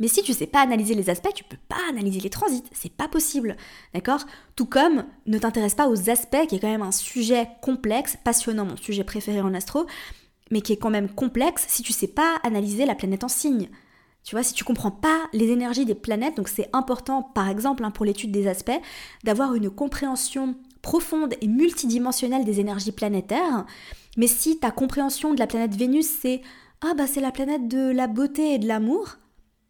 Mais 0.00 0.08
si 0.08 0.22
tu 0.22 0.32
sais 0.32 0.46
pas 0.46 0.60
analyser 0.60 0.94
les 0.94 1.10
aspects, 1.10 1.34
tu 1.34 1.44
peux 1.44 1.58
pas 1.68 1.80
analyser 1.90 2.20
les 2.20 2.30
transits, 2.30 2.64
c'est 2.72 2.92
pas 2.92 3.08
possible. 3.08 3.56
D'accord? 3.94 4.24
Tout 4.56 4.66
comme 4.66 5.04
ne 5.26 5.38
t'intéresse 5.38 5.74
pas 5.74 5.88
aux 5.88 6.10
aspects, 6.10 6.46
qui 6.48 6.56
est 6.56 6.60
quand 6.60 6.70
même 6.70 6.82
un 6.82 6.92
sujet 6.92 7.48
complexe, 7.60 8.16
passionnant, 8.22 8.64
mon 8.64 8.76
sujet 8.76 9.04
préféré 9.04 9.40
en 9.40 9.54
astro, 9.54 9.86
mais 10.50 10.60
qui 10.60 10.72
est 10.72 10.78
quand 10.78 10.90
même 10.90 11.10
complexe 11.10 11.64
si 11.68 11.82
tu 11.82 11.92
sais 11.92 12.08
pas 12.08 12.36
analyser 12.42 12.86
la 12.86 12.94
planète 12.94 13.24
en 13.24 13.28
signe. 13.28 13.68
Tu 14.24 14.36
vois, 14.36 14.44
si 14.44 14.54
tu 14.54 14.64
comprends 14.64 14.92
pas 14.92 15.18
les 15.32 15.50
énergies 15.50 15.84
des 15.84 15.96
planètes, 15.96 16.36
donc 16.36 16.48
c'est 16.48 16.68
important, 16.72 17.22
par 17.22 17.48
exemple, 17.48 17.84
hein, 17.84 17.90
pour 17.90 18.04
l'étude 18.04 18.30
des 18.30 18.46
aspects, 18.46 18.80
d'avoir 19.24 19.54
une 19.54 19.68
compréhension 19.68 20.54
profonde 20.80 21.34
et 21.40 21.48
multidimensionnelle 21.48 22.44
des 22.44 22.60
énergies 22.60 22.92
planétaires. 22.92 23.66
Mais 24.16 24.26
si 24.26 24.58
ta 24.58 24.70
compréhension 24.70 25.34
de 25.34 25.38
la 25.38 25.46
planète 25.46 25.74
Vénus, 25.74 26.06
c'est 26.06 26.42
ah 26.82 26.94
bah 26.94 27.06
c'est 27.06 27.20
la 27.20 27.30
planète 27.30 27.68
de 27.68 27.90
la 27.90 28.08
beauté 28.08 28.54
et 28.54 28.58
de 28.58 28.66
l'amour, 28.66 29.16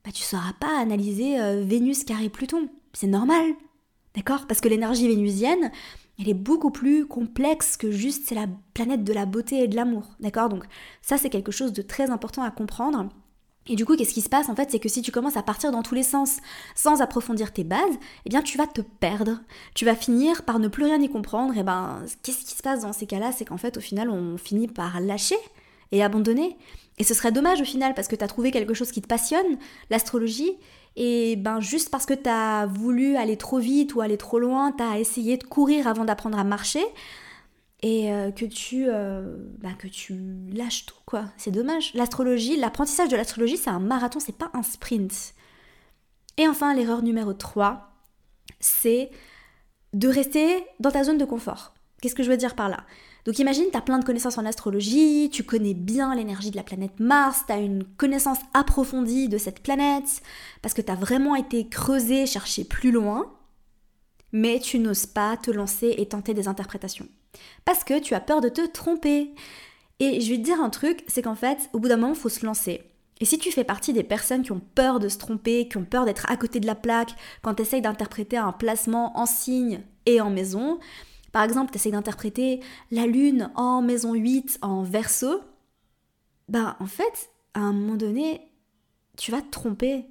bah, 0.05 0.11
tu 0.13 0.23
sauras 0.23 0.53
pas 0.59 0.81
analyser 0.81 1.41
euh, 1.41 1.63
Vénus 1.65 2.05
carré 2.05 2.29
Pluton. 2.29 2.69
C'est 2.93 3.07
normal. 3.07 3.55
D'accord? 4.15 4.47
Parce 4.47 4.61
que 4.61 4.69
l'énergie 4.69 5.09
vénusienne, 5.09 5.71
elle 6.19 6.29
est 6.29 6.35
beaucoup 6.35 6.71
plus 6.71 7.07
complexe 7.07 7.77
que 7.77 7.91
juste 7.91 8.25
c'est 8.27 8.35
la 8.35 8.47
planète 8.75 9.05
de 9.05 9.13
la 9.13 9.27
beauté 9.27 9.63
et 9.63 9.69
de 9.69 9.77
l'amour. 9.77 10.05
D'accord? 10.21 10.49
Donc 10.49 10.65
ça 11.01 11.17
c'est 11.17 11.31
quelque 11.31 11.53
chose 11.53 11.73
de 11.73 11.83
très 11.83 12.11
important 12.11 12.43
à 12.43 12.51
comprendre. 12.51 13.09
Et 13.69 13.77
du 13.77 13.85
coup, 13.85 13.95
qu'est-ce 13.97 14.13
qui 14.13 14.23
se 14.23 14.29
passe 14.29 14.49
en 14.49 14.57
fait? 14.57 14.71
C'est 14.71 14.81
que 14.81 14.89
si 14.89 15.03
tu 15.03 15.13
commences 15.13 15.37
à 15.37 15.43
partir 15.43 15.71
dans 15.71 15.83
tous 15.83 15.95
les 15.95 16.03
sens 16.03 16.39
sans 16.75 17.01
approfondir 17.01 17.53
tes 17.53 17.63
bases, 17.65 17.97
eh 18.27 18.29
bien 18.29 18.43
tu 18.43 18.59
vas 18.59 18.67
te 18.67 18.81
perdre. 18.81 19.39
Tu 19.75 19.85
vas 19.85 19.95
finir 19.95 20.43
par 20.43 20.59
ne 20.59 20.69
plus 20.69 20.85
rien 20.85 21.01
y 21.01 21.09
comprendre. 21.09 21.57
Et 21.57 21.63
ben, 21.63 22.05
qu'est-ce 22.23 22.45
qui 22.45 22.57
se 22.57 22.63
passe 22.63 22.83
dans 22.83 22.93
ces 22.93 23.07
cas-là? 23.07 23.31
C'est 23.31 23.45
qu'en 23.45 23.59
fait, 23.59 23.77
au 23.77 23.81
final, 23.81 24.11
on 24.11 24.37
finit 24.37 24.67
par 24.67 25.01
lâcher 25.01 25.39
et 25.93 26.03
abandonner. 26.03 26.57
Et 26.99 27.05
ce 27.05 27.15
serait 27.15 27.33
dommage 27.33 27.61
au 27.61 27.65
final 27.65 27.95
parce 27.95 28.09
que 28.09 28.17
tu 28.17 28.25
as 28.25 28.29
trouvé 28.29 28.51
quelque 28.51 28.75
chose 28.75 28.93
qui 28.93 29.03
te 29.03 29.09
passionne, 29.09 29.59
l'astrologie, 29.91 30.53
et 30.97 31.37
ben 31.37 31.61
juste 31.61 31.91
parce 31.91 32.05
que 32.05 32.15
tu 32.15 32.29
as 32.29 32.67
voulu 32.67 33.17
aller 33.17 33.37
trop 33.37 33.59
vite 33.59 33.95
ou 33.95 34.03
aller 34.03 34.19
trop 34.19 34.39
loin, 34.39 34.73
tu 34.73 34.83
as 34.83 34.99
essayé 34.99 35.39
de 35.39 35.45
courir 35.45 35.87
avant 35.89 36.05
d'apprendre 36.05 36.39
à 36.39 36.45
marcher 36.45 36.85
et 37.83 38.13
euh, 38.13 38.31
que 38.31 38.45
tu 38.45 38.87
euh, 38.89 39.37
ben, 39.59 39.75
que 39.75 39.89
tu 39.89 40.15
lâches 40.53 40.87
tout 40.87 41.01
quoi. 41.07 41.25
C'est 41.37 41.51
dommage. 41.51 41.93
L'astrologie, 41.95 42.57
l'apprentissage 42.57 43.09
de 43.09 43.17
l'astrologie, 43.17 43.57
c'est 43.57 43.71
un 43.71 43.81
marathon, 43.81 44.21
c'est 44.21 44.37
pas 44.37 44.51
un 44.55 44.63
sprint. 44.63 45.35
Et 46.37 46.47
enfin, 46.49 46.75
l'erreur 46.75 47.03
numéro 47.03 47.33
3, 47.33 47.91
c'est 48.61 49.11
de 49.93 50.09
rester 50.09 50.65
dans 50.81 50.91
ta 50.91 51.05
zone 51.05 51.19
de 51.19 51.25
confort. 51.25 51.75
Qu'est-ce 52.01 52.15
que 52.15 52.23
je 52.23 52.31
veux 52.31 52.37
dire 52.37 52.55
par 52.55 52.69
là? 52.69 52.85
Donc 53.25 53.39
imagine, 53.39 53.67
tu 53.71 53.77
as 53.77 53.83
plein 53.83 53.99
de 53.99 54.05
connaissances 54.05 54.39
en 54.39 54.47
astrologie, 54.47 55.31
tu 55.33 55.45
connais 55.45 55.75
bien 55.75 56.15
l'énergie 56.15 56.51
de 56.51 56.57
la 56.57 56.65
planète 56.65 56.99
Mars, 56.99 57.43
tu 57.47 57.53
as 57.53 57.59
une 57.59 57.85
connaissance 57.85 58.39
approfondie 58.53 59.29
de 59.29 59.39
cette 59.39 59.63
planète, 59.63 60.23
parce 60.61 60.75
que 60.75 60.83
tu 60.83 60.91
as 60.91 60.97
vraiment 60.97 61.37
été 61.37 61.69
creusé, 61.69 62.27
cherché 62.27 62.65
plus 62.65 62.91
loin, 62.91 63.33
mais 64.33 64.59
tu 64.59 64.79
n'oses 64.79 65.07
pas 65.07 65.37
te 65.37 65.51
lancer 65.51 65.95
et 65.99 66.07
tenter 66.07 66.35
des 66.35 66.49
interprétations. 66.49 67.07
Parce 67.65 67.85
que 67.85 68.01
tu 68.01 68.15
as 68.15 68.21
peur 68.21 68.41
de 68.41 68.49
te 68.49 68.67
tromper. 68.67 69.31
Et 70.01 70.21
je 70.21 70.31
vais 70.31 70.39
te 70.39 70.43
dire 70.43 70.61
un 70.61 70.71
truc, 70.71 71.05
c'est 71.07 71.23
qu'en 71.23 71.35
fait, 71.35 71.71
au 71.73 71.79
bout 71.79 71.89
d'un 71.89 71.97
moment, 71.97 72.15
il 72.15 72.19
faut 72.19 72.29
se 72.29 72.45
lancer. 72.45 72.83
Et 73.21 73.25
si 73.25 73.39
tu 73.39 73.53
fais 73.53 73.63
partie 73.63 73.93
des 73.93 74.03
personnes 74.03 74.43
qui 74.43 74.51
ont 74.51 74.63
peur 74.75 74.99
de 74.99 75.09
se 75.09 75.19
tromper, 75.19 75.69
qui 75.69 75.77
ont 75.77 75.85
peur 75.85 76.07
d'être 76.07 76.29
à 76.29 76.37
côté 76.37 76.59
de 76.59 76.67
la 76.67 76.75
plaque 76.75 77.15
quand 77.43 77.55
tu 77.55 77.63
essayes 77.63 77.83
d'interpréter 77.83 78.37
un 78.37 78.51
placement 78.51 79.17
en 79.17 79.27
signe 79.27 79.83
et 80.07 80.21
en 80.21 80.29
maison, 80.29 80.81
par 81.33 81.43
exemple, 81.43 81.71
tu 81.73 81.77
essayes 81.77 81.93
d'interpréter 81.93 82.61
la 82.91 83.07
lune 83.07 83.51
en 83.55 83.83
maison 83.83 84.15
8 84.15 84.59
en 84.63 84.83
verso, 84.83 85.41
ben 86.49 86.77
en 86.79 86.87
fait, 86.87 87.31
à 87.55 87.61
un 87.61 87.73
moment 87.73 87.97
donné, 87.97 88.43
tu 89.17 89.31
vas 89.31 89.41
te 89.41 89.51
tromper. 89.51 90.05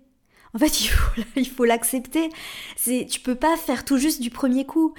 En 0.53 0.59
fait, 0.59 0.81
il 1.35 1.47
faut, 1.47 1.65
l'accepter. 1.65 2.29
C'est, 2.75 3.05
tu 3.09 3.19
peux 3.19 3.35
pas 3.35 3.55
faire 3.57 3.85
tout 3.85 3.97
juste 3.97 4.21
du 4.21 4.29
premier 4.29 4.65
coup. 4.65 4.93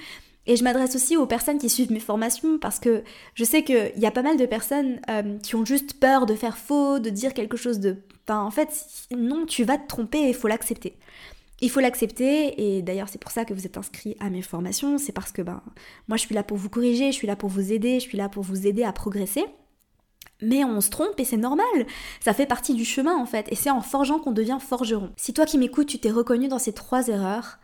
Et 0.45 0.57
je 0.57 0.63
m'adresse 0.63 0.95
aussi 0.95 1.15
aux 1.15 1.25
personnes 1.25 1.57
qui 1.57 1.69
suivent 1.69 1.91
mes 1.91 2.01
formations 2.01 2.57
parce 2.57 2.79
que 2.79 3.03
je 3.33 3.45
sais 3.45 3.63
qu'il 3.63 3.93
y 3.95 4.05
a 4.05 4.11
pas 4.11 4.23
mal 4.23 4.35
de 4.35 4.45
personnes 4.45 4.99
euh, 5.09 5.37
qui 5.39 5.55
ont 5.55 5.63
juste 5.63 5.99
peur 6.01 6.25
de 6.25 6.35
faire 6.35 6.57
faux, 6.57 6.99
de 6.99 7.09
dire 7.09 7.33
quelque 7.33 7.55
chose 7.55 7.79
de... 7.79 7.97
Enfin, 8.27 8.41
en 8.41 8.51
fait, 8.51 8.85
non, 9.15 9.45
tu 9.45 9.63
vas 9.63 9.77
te 9.77 9.87
tromper 9.87 10.19
et 10.19 10.29
il 10.29 10.35
faut 10.35 10.49
l'accepter. 10.49 10.97
Il 11.63 11.69
faut 11.69 11.79
l'accepter 11.79 12.61
et 12.61 12.81
d'ailleurs 12.81 13.07
c'est 13.07 13.21
pour 13.21 13.31
ça 13.31 13.45
que 13.45 13.53
vous 13.53 13.65
êtes 13.65 13.77
inscrit 13.77 14.17
à 14.19 14.29
mes 14.29 14.41
formations, 14.41 14.97
c'est 14.97 15.13
parce 15.13 15.31
que 15.31 15.41
ben 15.41 15.61
moi 16.09 16.17
je 16.17 16.23
suis 16.23 16.35
là 16.35 16.43
pour 16.43 16.57
vous 16.57 16.67
corriger, 16.67 17.13
je 17.13 17.15
suis 17.15 17.25
là 17.25 17.37
pour 17.37 17.47
vous 17.47 17.71
aider, 17.71 18.01
je 18.01 18.05
suis 18.05 18.17
là 18.17 18.27
pour 18.27 18.43
vous 18.43 18.67
aider 18.67 18.83
à 18.83 18.91
progresser. 18.91 19.45
Mais 20.41 20.65
on 20.65 20.81
se 20.81 20.89
trompe 20.89 21.17
et 21.21 21.23
c'est 21.23 21.37
normal. 21.37 21.87
Ça 22.19 22.33
fait 22.33 22.45
partie 22.45 22.73
du 22.73 22.83
chemin 22.83 23.15
en 23.15 23.25
fait. 23.25 23.49
Et 23.49 23.55
c'est 23.55 23.69
en 23.69 23.79
forgeant 23.79 24.19
qu'on 24.19 24.33
devient 24.33 24.57
forgeron. 24.59 25.11
Si 25.15 25.33
toi 25.33 25.45
qui 25.45 25.57
m'écoutes, 25.57 25.87
tu 25.87 25.99
t'es 25.99 26.11
reconnu 26.11 26.49
dans 26.49 26.59
ces 26.59 26.73
trois 26.73 27.07
erreurs, 27.07 27.59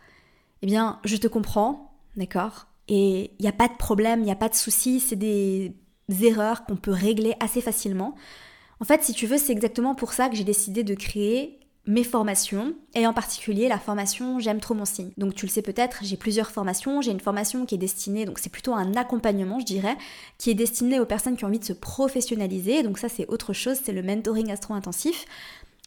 eh 0.62 0.66
bien, 0.66 0.98
je 1.04 1.16
te 1.16 1.26
comprends, 1.26 1.92
d'accord? 2.16 2.68
Et 2.88 3.32
il 3.38 3.42
n'y 3.42 3.48
a 3.48 3.52
pas 3.52 3.68
de 3.68 3.76
problème, 3.76 4.20
il 4.20 4.24
n'y 4.24 4.32
a 4.32 4.36
pas 4.36 4.48
de 4.48 4.54
souci. 4.54 4.98
C'est 4.98 5.16
des 5.16 5.74
erreurs 6.22 6.64
qu'on 6.64 6.76
peut 6.76 6.90
régler 6.90 7.34
assez 7.38 7.60
facilement. 7.60 8.14
En 8.80 8.86
fait, 8.86 9.04
si 9.04 9.12
tu 9.12 9.26
veux, 9.26 9.36
c'est 9.36 9.52
exactement 9.52 9.94
pour 9.94 10.14
ça 10.14 10.30
que 10.30 10.36
j'ai 10.36 10.44
décidé 10.44 10.84
de 10.84 10.94
créer 10.94 11.59
mes 11.90 12.04
formations, 12.04 12.74
et 12.94 13.04
en 13.06 13.12
particulier 13.12 13.66
la 13.68 13.78
formation 13.78 14.38
J'aime 14.38 14.60
trop 14.60 14.74
mon 14.74 14.84
signe. 14.84 15.10
Donc 15.18 15.34
tu 15.34 15.44
le 15.44 15.50
sais 15.50 15.60
peut-être, 15.60 15.98
j'ai 16.02 16.16
plusieurs 16.16 16.50
formations. 16.50 17.02
J'ai 17.02 17.10
une 17.10 17.20
formation 17.20 17.66
qui 17.66 17.74
est 17.74 17.78
destinée, 17.78 18.24
donc 18.24 18.38
c'est 18.38 18.48
plutôt 18.48 18.74
un 18.74 18.94
accompagnement, 18.94 19.58
je 19.58 19.66
dirais, 19.66 19.96
qui 20.38 20.50
est 20.50 20.54
destiné 20.54 21.00
aux 21.00 21.04
personnes 21.04 21.36
qui 21.36 21.44
ont 21.44 21.48
envie 21.48 21.58
de 21.58 21.64
se 21.64 21.72
professionnaliser. 21.72 22.84
Donc 22.84 22.98
ça 22.98 23.08
c'est 23.08 23.26
autre 23.28 23.52
chose, 23.52 23.78
c'est 23.82 23.92
le 23.92 24.02
mentoring 24.02 24.52
astro-intensif. 24.52 25.26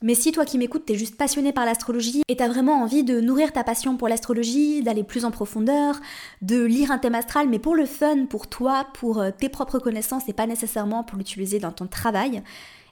Mais 0.02 0.16
si 0.16 0.34
toi 0.34 0.44
qui 0.44 0.58
m'écoutes, 0.58 0.86
t'es 0.86 0.96
juste 0.96 1.16
passionné 1.16 1.54
par 1.54 1.64
l'astrologie 1.64 2.24
et 2.28 2.36
t'as 2.36 2.50
vraiment 2.50 2.82
envie 2.82 3.06
de 3.06 3.22
nourrir 3.22 3.54
ta 3.54 3.64
passion 3.64 3.96
pour 3.96 4.10
l'astrologie, 4.10 4.84
d'aller 4.84 5.04
plus 5.04 5.24
en 5.24 5.32
profondeur, 5.32 5.96
de 6.42 6.62
lire 6.62 6.92
un 6.92 6.98
thème 6.98 7.16
astral, 7.16 7.48
mais 7.48 7.60
pour 7.60 7.76
le 7.76 7.86
fun, 7.86 8.26
pour 8.26 8.48
toi, 8.48 8.88
pour 8.94 9.22
euh, 9.22 9.32
tes 9.32 9.48
propres 9.48 9.80
connaissances 9.80 10.28
et 10.28 10.34
pas 10.34 10.48
nécessairement 10.48 11.06
pour 11.06 11.18
l'utiliser 11.18 11.60
dans 11.60 11.72
ton 11.72 11.88
travail, 11.88 12.44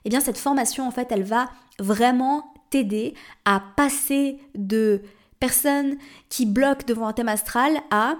eh 0.06 0.08
bien 0.08 0.20
cette 0.20 0.38
formation 0.38 0.88
en 0.88 0.90
fait 0.90 1.08
elle 1.12 1.22
va 1.22 1.50
vraiment 1.78 2.51
t'aider 2.72 3.14
à 3.44 3.62
passer 3.76 4.38
de 4.54 5.02
personnes 5.38 5.96
qui 6.28 6.46
bloquent 6.46 6.86
devant 6.86 7.06
un 7.06 7.12
thème 7.12 7.28
astral 7.28 7.76
à 7.90 8.16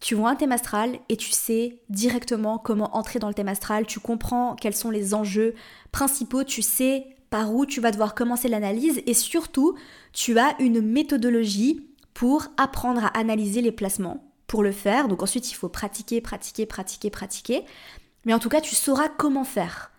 tu 0.00 0.14
vois 0.14 0.30
un 0.30 0.36
thème 0.36 0.52
astral 0.52 0.98
et 1.08 1.16
tu 1.16 1.30
sais 1.30 1.78
directement 1.88 2.58
comment 2.58 2.94
entrer 2.96 3.18
dans 3.18 3.28
le 3.28 3.34
thème 3.34 3.48
astral, 3.48 3.86
tu 3.86 4.00
comprends 4.00 4.54
quels 4.54 4.74
sont 4.74 4.90
les 4.90 5.14
enjeux 5.14 5.54
principaux, 5.92 6.44
tu 6.44 6.60
sais 6.60 7.06
par 7.30 7.54
où 7.54 7.66
tu 7.66 7.80
vas 7.80 7.90
devoir 7.90 8.14
commencer 8.14 8.48
l'analyse 8.48 9.02
et 9.06 9.14
surtout 9.14 9.76
tu 10.12 10.38
as 10.38 10.54
une 10.60 10.80
méthodologie 10.80 11.88
pour 12.12 12.46
apprendre 12.56 13.04
à 13.04 13.18
analyser 13.18 13.60
les 13.60 13.72
placements. 13.72 14.24
Pour 14.46 14.62
le 14.62 14.72
faire, 14.72 15.08
donc 15.08 15.22
ensuite 15.22 15.50
il 15.50 15.54
faut 15.54 15.70
pratiquer, 15.70 16.20
pratiquer, 16.20 16.66
pratiquer, 16.66 17.10
pratiquer. 17.10 17.64
Mais 18.24 18.34
en 18.34 18.38
tout 18.38 18.48
cas, 18.48 18.60
tu 18.60 18.74
sauras 18.74 19.08
comment 19.08 19.44
faire. 19.44 19.90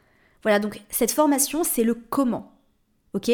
Voilà, 0.43 0.59
donc 0.59 0.79
cette 0.89 1.11
formation, 1.11 1.63
c'est 1.63 1.83
le 1.83 1.95
comment. 1.95 2.53
Ok? 3.13 3.31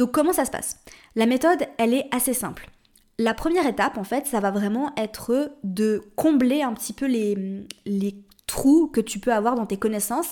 Donc 0.00 0.12
comment 0.12 0.32
ça 0.32 0.46
se 0.46 0.50
passe? 0.50 0.78
La 1.14 1.26
méthode, 1.26 1.66
elle 1.76 1.92
est 1.92 2.08
assez 2.10 2.32
simple. 2.32 2.70
La 3.18 3.34
première 3.34 3.66
étape, 3.66 3.98
en 3.98 4.02
fait, 4.02 4.26
ça 4.26 4.40
va 4.40 4.50
vraiment 4.50 4.94
être 4.96 5.52
de 5.62 6.02
combler 6.16 6.62
un 6.62 6.72
petit 6.72 6.94
peu 6.94 7.04
les, 7.04 7.66
les 7.84 8.14
trous 8.46 8.86
que 8.86 9.02
tu 9.02 9.18
peux 9.18 9.30
avoir 9.30 9.56
dans 9.56 9.66
tes 9.66 9.76
connaissances 9.76 10.30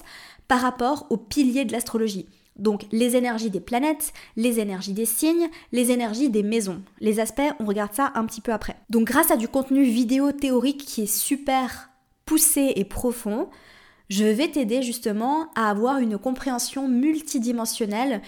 par 0.49 0.63
rapport 0.63 1.07
aux 1.11 1.19
piliers 1.19 1.67
de 1.67 1.73
l'astrologie. 1.73 2.31
Donc 2.57 2.87
les 2.93 3.15
énergies 3.15 3.51
des 3.51 3.61
planètes, 3.61 4.15
les 4.37 4.59
énergies 4.59 4.95
des 4.95 5.05
signes, 5.05 5.51
les 5.73 5.91
énergies 5.91 6.31
des 6.31 6.43
maisons. 6.43 6.83
Les 7.01 7.21
aspects, 7.21 7.53
on 7.61 7.67
regarde 7.67 7.93
ça 7.93 8.11
un 8.15 8.25
petit 8.25 8.41
peu 8.41 8.55
après. 8.55 8.77
Donc 8.89 9.05
grâce 9.05 9.31
à 9.31 9.37
du 9.37 9.49
contenu 9.49 9.83
vidéo 9.83 10.33
théorique 10.33 10.87
qui 10.87 11.03
est 11.03 11.15
super 11.15 11.91
poussé 12.25 12.73
et 12.75 12.87
profond, 12.87 13.51
je 14.09 14.25
vais 14.25 14.49
t'aider 14.49 14.81
justement 14.81 15.51
à 15.55 15.69
avoir 15.69 15.99
une 15.99 16.17
compréhension 16.17 16.89
multidimensionnelle 16.89 18.23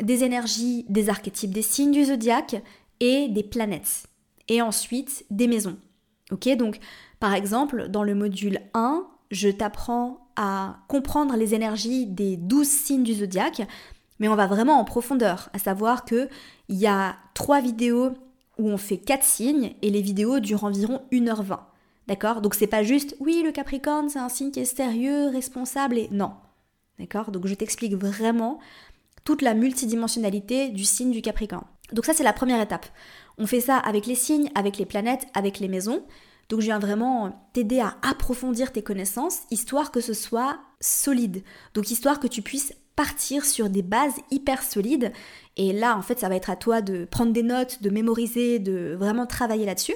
des 0.00 0.24
énergies 0.24 0.84
des 0.88 1.08
archétypes 1.08 1.52
des 1.52 1.62
signes 1.62 1.92
du 1.92 2.04
zodiaque 2.04 2.62
et 3.00 3.28
des 3.28 3.42
planètes. 3.42 4.04
Et 4.48 4.62
ensuite 4.62 5.24
des 5.30 5.48
maisons. 5.48 5.76
Ok, 6.30 6.48
donc 6.56 6.78
par 7.20 7.34
exemple, 7.34 7.88
dans 7.88 8.02
le 8.02 8.14
module 8.14 8.60
1, 8.74 9.06
je 9.30 9.48
t'apprends 9.48 10.28
à 10.36 10.78
comprendre 10.88 11.36
les 11.36 11.54
énergies 11.54 12.06
des 12.06 12.36
12 12.36 12.66
signes 12.66 13.02
du 13.02 13.14
zodiaque, 13.14 13.62
mais 14.18 14.28
on 14.28 14.36
va 14.36 14.46
vraiment 14.46 14.78
en 14.78 14.84
profondeur, 14.84 15.48
à 15.52 15.58
savoir 15.58 16.04
que 16.04 16.28
il 16.68 16.76
y 16.76 16.86
a 16.86 17.16
trois 17.34 17.60
vidéos 17.60 18.12
où 18.58 18.70
on 18.70 18.76
fait 18.76 18.98
quatre 18.98 19.24
signes 19.24 19.74
et 19.82 19.90
les 19.90 20.02
vidéos 20.02 20.40
durent 20.40 20.64
environ 20.64 21.02
1h20. 21.12 21.58
D'accord? 22.08 22.40
Donc 22.40 22.54
c'est 22.54 22.66
pas 22.66 22.82
juste 22.82 23.16
oui, 23.20 23.42
le 23.44 23.52
Capricorne, 23.52 24.08
c'est 24.08 24.18
un 24.18 24.28
signe 24.28 24.50
qui 24.50 24.60
est 24.60 24.64
sérieux, 24.64 25.28
responsable 25.28 25.98
et 25.98 26.08
non. 26.10 26.32
D'accord? 26.98 27.30
Donc 27.30 27.46
je 27.46 27.54
t'explique 27.54 27.94
vraiment 27.94 28.58
toute 29.26 29.42
la 29.42 29.52
multidimensionnalité 29.52 30.70
du 30.70 30.84
signe 30.84 31.10
du 31.10 31.20
Capricorne. 31.20 31.66
Donc 31.92 32.06
ça 32.06 32.14
c'est 32.14 32.24
la 32.24 32.32
première 32.32 32.62
étape. 32.62 32.86
On 33.36 33.46
fait 33.46 33.60
ça 33.60 33.76
avec 33.76 34.06
les 34.06 34.14
signes, 34.14 34.50
avec 34.54 34.78
les 34.78 34.86
planètes, 34.86 35.26
avec 35.34 35.58
les 35.58 35.68
maisons. 35.68 36.02
Donc 36.48 36.60
je 36.60 36.66
viens 36.66 36.78
vraiment 36.78 37.48
t'aider 37.52 37.80
à 37.80 37.96
approfondir 38.02 38.72
tes 38.72 38.82
connaissances, 38.82 39.40
histoire 39.50 39.90
que 39.90 40.00
ce 40.00 40.14
soit 40.14 40.58
solide. 40.80 41.42
Donc 41.74 41.90
histoire 41.90 42.20
que 42.20 42.28
tu 42.28 42.40
puisses 42.40 42.72
partir 42.94 43.44
sur 43.44 43.68
des 43.68 43.82
bases 43.82 44.14
hyper 44.30 44.62
solides. 44.62 45.12
Et 45.56 45.72
là, 45.72 45.98
en 45.98 46.02
fait, 46.02 46.18
ça 46.18 46.28
va 46.28 46.36
être 46.36 46.48
à 46.48 46.56
toi 46.56 46.80
de 46.80 47.04
prendre 47.04 47.32
des 47.32 47.42
notes, 47.42 47.82
de 47.82 47.90
mémoriser, 47.90 48.58
de 48.58 48.96
vraiment 48.98 49.26
travailler 49.26 49.66
là-dessus. 49.66 49.94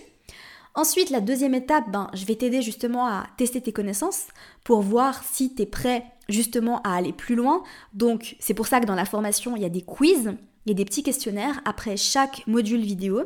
Ensuite, 0.74 1.10
la 1.10 1.20
deuxième 1.20 1.54
étape, 1.54 1.90
ben, 1.90 2.08
je 2.14 2.24
vais 2.24 2.36
t'aider 2.36 2.62
justement 2.62 3.06
à 3.06 3.26
tester 3.36 3.60
tes 3.60 3.72
connaissances 3.72 4.26
pour 4.64 4.82
voir 4.82 5.22
si 5.24 5.54
tu 5.54 5.62
es 5.62 5.66
prêt 5.66 6.04
justement 6.28 6.80
à 6.82 6.94
aller 6.94 7.12
plus 7.12 7.34
loin. 7.34 7.62
Donc, 7.92 8.36
c'est 8.38 8.54
pour 8.54 8.68
ça 8.68 8.80
que 8.80 8.86
dans 8.86 8.94
la 8.94 9.04
formation, 9.04 9.56
il 9.56 9.62
y 9.62 9.66
a 9.66 9.70
des 9.70 9.82
quiz, 9.82 10.32
il 10.66 10.70
y 10.70 10.72
a 10.72 10.74
des 10.74 10.84
petits 10.84 11.02
questionnaires 11.02 11.60
après 11.64 11.96
chaque 11.96 12.46
module 12.46 12.80
vidéo 12.80 13.24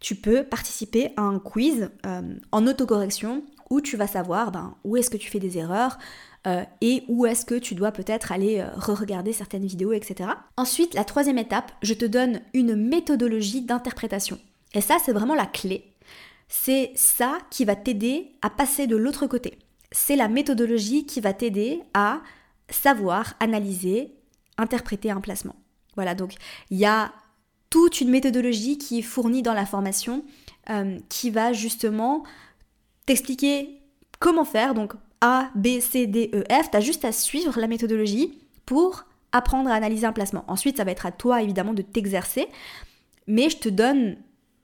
tu 0.00 0.14
peux 0.14 0.44
participer 0.44 1.12
à 1.16 1.22
un 1.22 1.38
quiz 1.38 1.90
euh, 2.04 2.34
en 2.52 2.66
autocorrection 2.66 3.42
où 3.70 3.80
tu 3.80 3.96
vas 3.96 4.06
savoir 4.06 4.52
ben, 4.52 4.74
où 4.84 4.96
est-ce 4.96 5.10
que 5.10 5.16
tu 5.16 5.30
fais 5.30 5.38
des 5.38 5.58
erreurs 5.58 5.98
euh, 6.46 6.62
et 6.80 7.02
où 7.08 7.26
est-ce 7.26 7.44
que 7.44 7.56
tu 7.56 7.74
dois 7.74 7.92
peut-être 7.92 8.30
aller 8.30 8.60
euh, 8.60 8.68
re-regarder 8.76 9.32
certaines 9.32 9.66
vidéos, 9.66 9.92
etc. 9.92 10.30
Ensuite, 10.56 10.94
la 10.94 11.04
troisième 11.04 11.38
étape, 11.38 11.72
je 11.82 11.94
te 11.94 12.04
donne 12.04 12.40
une 12.54 12.76
méthodologie 12.76 13.62
d'interprétation. 13.62 14.38
Et 14.74 14.80
ça, 14.80 14.98
c'est 15.04 15.12
vraiment 15.12 15.34
la 15.34 15.46
clé. 15.46 15.84
C'est 16.48 16.92
ça 16.94 17.38
qui 17.50 17.64
va 17.64 17.76
t'aider 17.76 18.32
à 18.42 18.50
passer 18.50 18.86
de 18.86 18.96
l'autre 18.96 19.26
côté. 19.26 19.58
C'est 19.92 20.16
la 20.16 20.28
méthodologie 20.28 21.06
qui 21.06 21.20
va 21.20 21.32
t'aider 21.32 21.80
à 21.94 22.20
savoir 22.68 23.34
analyser, 23.40 24.12
interpréter 24.58 25.10
un 25.10 25.20
placement. 25.20 25.56
Voilà, 25.94 26.14
donc 26.14 26.34
il 26.70 26.78
y 26.78 26.84
a 26.84 27.12
toute 27.70 28.00
une 28.00 28.10
méthodologie 28.10 28.78
qui 28.78 28.98
est 28.98 29.02
fournie 29.02 29.42
dans 29.42 29.54
la 29.54 29.66
formation 29.66 30.24
euh, 30.70 30.98
qui 31.08 31.30
va 31.30 31.52
justement 31.52 32.24
t'expliquer 33.06 33.80
comment 34.18 34.44
faire. 34.44 34.74
Donc 34.74 34.94
A, 35.20 35.50
B, 35.54 35.80
C, 35.80 36.06
D, 36.06 36.30
E, 36.34 36.44
F, 36.50 36.70
tu 36.70 36.76
as 36.76 36.80
juste 36.80 37.04
à 37.04 37.12
suivre 37.12 37.58
la 37.58 37.66
méthodologie 37.66 38.38
pour 38.66 39.04
apprendre 39.32 39.70
à 39.70 39.74
analyser 39.74 40.06
un 40.06 40.12
placement. 40.12 40.44
Ensuite, 40.48 40.76
ça 40.76 40.84
va 40.84 40.90
être 40.90 41.06
à 41.06 41.12
toi 41.12 41.42
évidemment 41.42 41.74
de 41.74 41.82
t'exercer, 41.82 42.46
mais 43.26 43.50
je 43.50 43.58
te 43.58 43.68
donne 43.68 44.16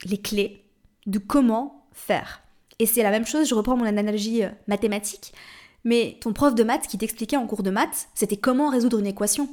les 0.05 0.19
clés 0.19 0.62
de 1.07 1.19
comment 1.19 1.85
faire. 1.93 2.43
Et 2.79 2.87
c'est 2.87 3.03
la 3.03 3.11
même 3.11 3.27
chose, 3.27 3.49
je 3.49 3.55
reprends 3.55 3.77
mon 3.77 3.85
analogie 3.85 4.45
euh, 4.45 4.49
mathématique, 4.67 5.33
mais 5.85 6.17
ton 6.21 6.33
prof 6.33 6.55
de 6.55 6.65
maths 6.65 6.87
qui 6.87 6.99
t'expliquait 6.99 7.37
en 7.37 7.47
cours 7.47 7.63
de 7.63 7.71
maths, 7.71 8.09
c'était 8.15 8.37
comment 8.37 8.71
résoudre 8.71 8.99
une 8.99 9.07
équation 9.07 9.49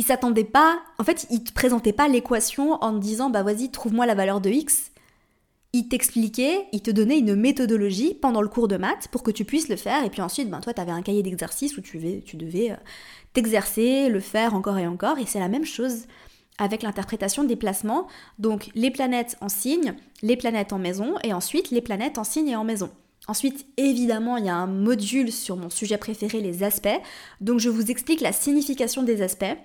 il 0.00 0.04
s'attendait 0.04 0.44
pas, 0.44 0.80
en 0.98 1.04
fait, 1.04 1.26
il 1.30 1.44
te 1.44 1.52
présentait 1.52 1.92
pas 1.92 2.08
l'équation 2.08 2.82
en 2.82 2.92
disant 2.92 3.28
bah 3.28 3.42
vas-y, 3.42 3.70
trouve-moi 3.70 4.06
la 4.06 4.14
valeur 4.14 4.40
de 4.40 4.48
x. 4.48 4.92
Il 5.74 5.88
t'expliquait, 5.88 6.66
il 6.72 6.80
te 6.80 6.90
donnait 6.90 7.18
une 7.18 7.36
méthodologie 7.36 8.14
pendant 8.14 8.40
le 8.40 8.48
cours 8.48 8.66
de 8.66 8.78
maths 8.78 9.08
pour 9.12 9.22
que 9.22 9.30
tu 9.30 9.44
puisses 9.44 9.68
le 9.68 9.76
faire. 9.76 10.02
Et 10.04 10.08
puis 10.08 10.22
ensuite, 10.22 10.48
ben, 10.48 10.60
toi, 10.60 10.72
tu 10.72 10.80
avais 10.80 10.90
un 10.90 11.02
cahier 11.02 11.22
d'exercice 11.22 11.76
où 11.76 11.82
tu 11.82 11.98
devais, 11.98 12.22
tu 12.24 12.36
devais 12.36 12.72
euh, 12.72 12.76
t'exercer, 13.34 14.08
le 14.08 14.20
faire 14.20 14.54
encore 14.54 14.78
et 14.78 14.86
encore. 14.86 15.18
Et 15.18 15.26
c'est 15.26 15.38
la 15.38 15.48
même 15.48 15.66
chose 15.66 16.06
avec 16.60 16.82
l'interprétation 16.82 17.42
des 17.42 17.56
placements. 17.56 18.06
Donc 18.38 18.70
les 18.76 18.92
planètes 18.92 19.36
en 19.40 19.48
signe, 19.48 19.94
les 20.22 20.36
planètes 20.36 20.72
en 20.72 20.78
maison, 20.78 21.16
et 21.24 21.32
ensuite 21.32 21.70
les 21.72 21.80
planètes 21.80 22.18
en 22.18 22.24
signe 22.24 22.48
et 22.48 22.56
en 22.56 22.62
maison. 22.62 22.90
Ensuite, 23.26 23.66
évidemment, 23.76 24.36
il 24.36 24.46
y 24.46 24.48
a 24.48 24.54
un 24.54 24.66
module 24.66 25.32
sur 25.32 25.56
mon 25.56 25.70
sujet 25.70 25.98
préféré, 25.98 26.40
les 26.40 26.62
aspects. 26.62 26.88
Donc 27.40 27.58
je 27.58 27.68
vous 27.68 27.90
explique 27.90 28.20
la 28.20 28.32
signification 28.32 29.02
des 29.02 29.22
aspects. 29.22 29.56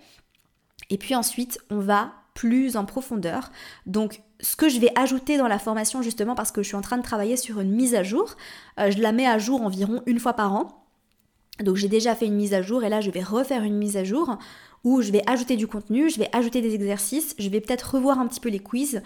Et 0.89 0.97
puis 0.97 1.15
ensuite, 1.15 1.59
on 1.69 1.79
va 1.79 2.13
plus 2.33 2.75
en 2.75 2.85
profondeur. 2.85 3.51
Donc, 3.85 4.21
ce 4.41 4.55
que 4.55 4.69
je 4.69 4.79
vais 4.79 4.91
ajouter 4.95 5.37
dans 5.37 5.47
la 5.47 5.57
formation, 5.57 6.01
justement, 6.01 6.35
parce 6.35 6.51
que 6.51 6.61
je 6.61 6.67
suis 6.67 6.75
en 6.75 6.81
train 6.81 6.97
de 6.97 7.03
travailler 7.03 7.37
sur 7.37 7.59
une 7.61 7.71
mise 7.71 7.95
à 7.95 8.03
jour, 8.03 8.35
euh, 8.79 8.91
je 8.91 9.01
la 9.01 9.13
mets 9.13 9.25
à 9.25 9.39
jour 9.39 9.61
environ 9.61 10.03
une 10.05 10.19
fois 10.19 10.33
par 10.33 10.53
an. 10.53 10.84
Donc, 11.63 11.75
j'ai 11.75 11.87
déjà 11.87 12.15
fait 12.15 12.25
une 12.25 12.35
mise 12.35 12.53
à 12.53 12.61
jour 12.61 12.83
et 12.83 12.89
là, 12.89 13.01
je 13.01 13.11
vais 13.11 13.23
refaire 13.23 13.63
une 13.63 13.77
mise 13.77 13.97
à 13.97 14.03
jour 14.03 14.37
où 14.83 15.01
je 15.01 15.11
vais 15.11 15.23
ajouter 15.27 15.55
du 15.55 15.67
contenu, 15.67 16.09
je 16.09 16.19
vais 16.19 16.29
ajouter 16.31 16.61
des 16.61 16.75
exercices, 16.75 17.35
je 17.39 17.49
vais 17.49 17.59
peut-être 17.61 17.95
revoir 17.95 18.19
un 18.19 18.27
petit 18.27 18.39
peu 18.39 18.49
les 18.49 18.59
quiz. 18.59 19.01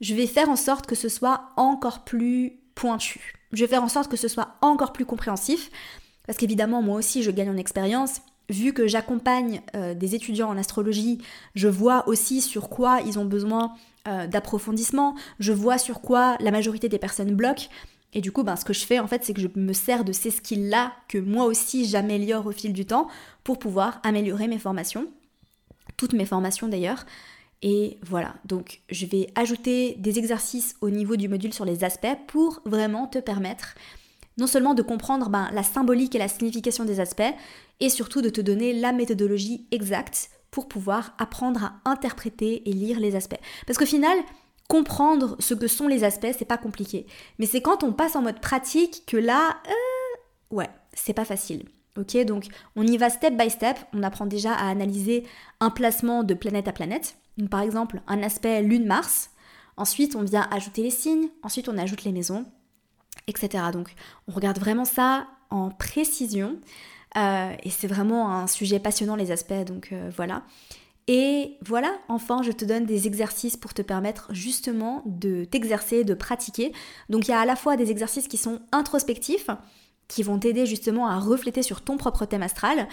Je 0.00 0.14
vais 0.14 0.26
faire 0.26 0.48
en 0.48 0.56
sorte 0.56 0.86
que 0.86 0.94
ce 0.94 1.08
soit 1.08 1.52
encore 1.56 2.04
plus 2.04 2.58
pointu. 2.74 3.34
Je 3.52 3.64
vais 3.64 3.68
faire 3.68 3.82
en 3.82 3.88
sorte 3.88 4.10
que 4.10 4.16
ce 4.16 4.28
soit 4.28 4.56
encore 4.60 4.92
plus 4.92 5.04
compréhensif. 5.04 5.70
Parce 6.26 6.38
qu'évidemment, 6.38 6.82
moi 6.82 6.98
aussi, 6.98 7.22
je 7.22 7.30
gagne 7.30 7.50
en 7.50 7.56
expérience 7.56 8.20
vu 8.50 8.72
que 8.72 8.86
j'accompagne 8.86 9.62
euh, 9.74 9.94
des 9.94 10.14
étudiants 10.14 10.50
en 10.50 10.58
astrologie, 10.58 11.18
je 11.54 11.68
vois 11.68 12.06
aussi 12.08 12.40
sur 12.40 12.68
quoi 12.68 13.00
ils 13.06 13.18
ont 13.18 13.24
besoin 13.24 13.74
euh, 14.06 14.26
d'approfondissement, 14.26 15.14
je 15.38 15.52
vois 15.52 15.78
sur 15.78 16.00
quoi 16.00 16.36
la 16.40 16.50
majorité 16.50 16.88
des 16.88 16.98
personnes 16.98 17.34
bloquent. 17.34 17.68
Et 18.14 18.20
du 18.20 18.32
coup, 18.32 18.44
ben, 18.44 18.56
ce 18.56 18.64
que 18.64 18.72
je 18.72 18.84
fais 18.84 18.98
en 18.98 19.06
fait, 19.06 19.24
c'est 19.24 19.34
que 19.34 19.40
je 19.40 19.48
me 19.56 19.72
sers 19.72 20.04
de 20.04 20.12
ces 20.12 20.30
skills-là 20.30 20.92
que 21.08 21.18
moi 21.18 21.44
aussi 21.44 21.86
j'améliore 21.86 22.46
au 22.46 22.52
fil 22.52 22.72
du 22.72 22.86
temps 22.86 23.08
pour 23.42 23.58
pouvoir 23.58 24.00
améliorer 24.04 24.48
mes 24.48 24.58
formations, 24.58 25.08
toutes 25.96 26.12
mes 26.12 26.24
formations 26.24 26.68
d'ailleurs. 26.68 27.04
Et 27.62 27.98
voilà, 28.02 28.34
donc 28.44 28.80
je 28.90 29.06
vais 29.06 29.30
ajouter 29.34 29.96
des 29.98 30.18
exercices 30.18 30.76
au 30.80 30.90
niveau 30.90 31.16
du 31.16 31.28
module 31.28 31.52
sur 31.52 31.64
les 31.64 31.82
aspects 31.82 32.16
pour 32.26 32.60
vraiment 32.64 33.06
te 33.06 33.18
permettre 33.18 33.74
non 34.36 34.46
seulement 34.46 34.74
de 34.74 34.82
comprendre 34.82 35.28
ben, 35.28 35.48
la 35.52 35.62
symbolique 35.62 36.14
et 36.14 36.18
la 36.18 36.28
signification 36.28 36.84
des 36.84 37.00
aspects, 37.00 37.22
et 37.80 37.88
surtout 37.88 38.22
de 38.22 38.30
te 38.30 38.40
donner 38.40 38.72
la 38.72 38.92
méthodologie 38.92 39.66
exacte 39.70 40.30
pour 40.50 40.68
pouvoir 40.68 41.14
apprendre 41.18 41.64
à 41.64 41.90
interpréter 41.90 42.68
et 42.68 42.72
lire 42.72 43.00
les 43.00 43.16
aspects. 43.16 43.40
Parce 43.66 43.78
qu'au 43.78 43.86
final, 43.86 44.16
comprendre 44.68 45.36
ce 45.38 45.54
que 45.54 45.66
sont 45.66 45.88
les 45.88 46.04
aspects, 46.04 46.34
c'est 46.36 46.44
pas 46.44 46.58
compliqué. 46.58 47.06
Mais 47.38 47.46
c'est 47.46 47.60
quand 47.60 47.82
on 47.82 47.92
passe 47.92 48.16
en 48.16 48.22
mode 48.22 48.40
pratique 48.40 49.04
que 49.06 49.16
là, 49.16 49.56
euh, 49.66 50.56
ouais, 50.56 50.70
c'est 50.92 51.12
pas 51.12 51.24
facile. 51.24 51.64
Ok, 51.96 52.16
donc 52.24 52.46
on 52.74 52.84
y 52.84 52.96
va 52.96 53.08
step 53.10 53.36
by 53.36 53.50
step. 53.50 53.78
On 53.92 54.02
apprend 54.02 54.26
déjà 54.26 54.52
à 54.52 54.68
analyser 54.68 55.24
un 55.60 55.70
placement 55.70 56.24
de 56.24 56.34
planète 56.34 56.68
à 56.68 56.72
planète. 56.72 57.16
par 57.50 57.60
exemple, 57.60 58.00
un 58.06 58.22
aspect 58.22 58.62
Lune-Mars. 58.62 59.30
Ensuite, 59.76 60.16
on 60.16 60.22
vient 60.22 60.48
ajouter 60.50 60.82
les 60.82 60.90
signes. 60.90 61.28
Ensuite, 61.42 61.68
on 61.68 61.78
ajoute 61.78 62.04
les 62.04 62.12
maisons 62.12 62.46
etc. 63.26 63.64
Donc 63.72 63.94
on 64.28 64.32
regarde 64.32 64.58
vraiment 64.58 64.84
ça 64.84 65.26
en 65.50 65.70
précision. 65.70 66.58
Euh, 67.16 67.52
et 67.62 67.70
c'est 67.70 67.86
vraiment 67.86 68.32
un 68.32 68.46
sujet 68.46 68.80
passionnant 68.80 69.14
les 69.14 69.30
aspects, 69.30 69.64
donc 69.66 69.90
euh, 69.92 70.10
voilà. 70.16 70.42
Et 71.06 71.58
voilà, 71.60 71.92
enfin, 72.08 72.42
je 72.42 72.50
te 72.50 72.64
donne 72.64 72.86
des 72.86 73.06
exercices 73.06 73.56
pour 73.56 73.74
te 73.74 73.82
permettre 73.82 74.28
justement 74.32 75.02
de 75.04 75.44
t'exercer, 75.44 76.02
de 76.02 76.14
pratiquer. 76.14 76.72
Donc 77.10 77.28
il 77.28 77.32
y 77.32 77.34
a 77.34 77.40
à 77.40 77.44
la 77.44 77.56
fois 77.56 77.76
des 77.76 77.90
exercices 77.90 78.26
qui 78.26 78.38
sont 78.38 78.60
introspectifs, 78.72 79.50
qui 80.08 80.22
vont 80.22 80.38
t'aider 80.38 80.64
justement 80.64 81.06
à 81.06 81.18
refléter 81.18 81.62
sur 81.62 81.82
ton 81.82 81.98
propre 81.98 82.24
thème 82.24 82.42
astral. 82.42 82.88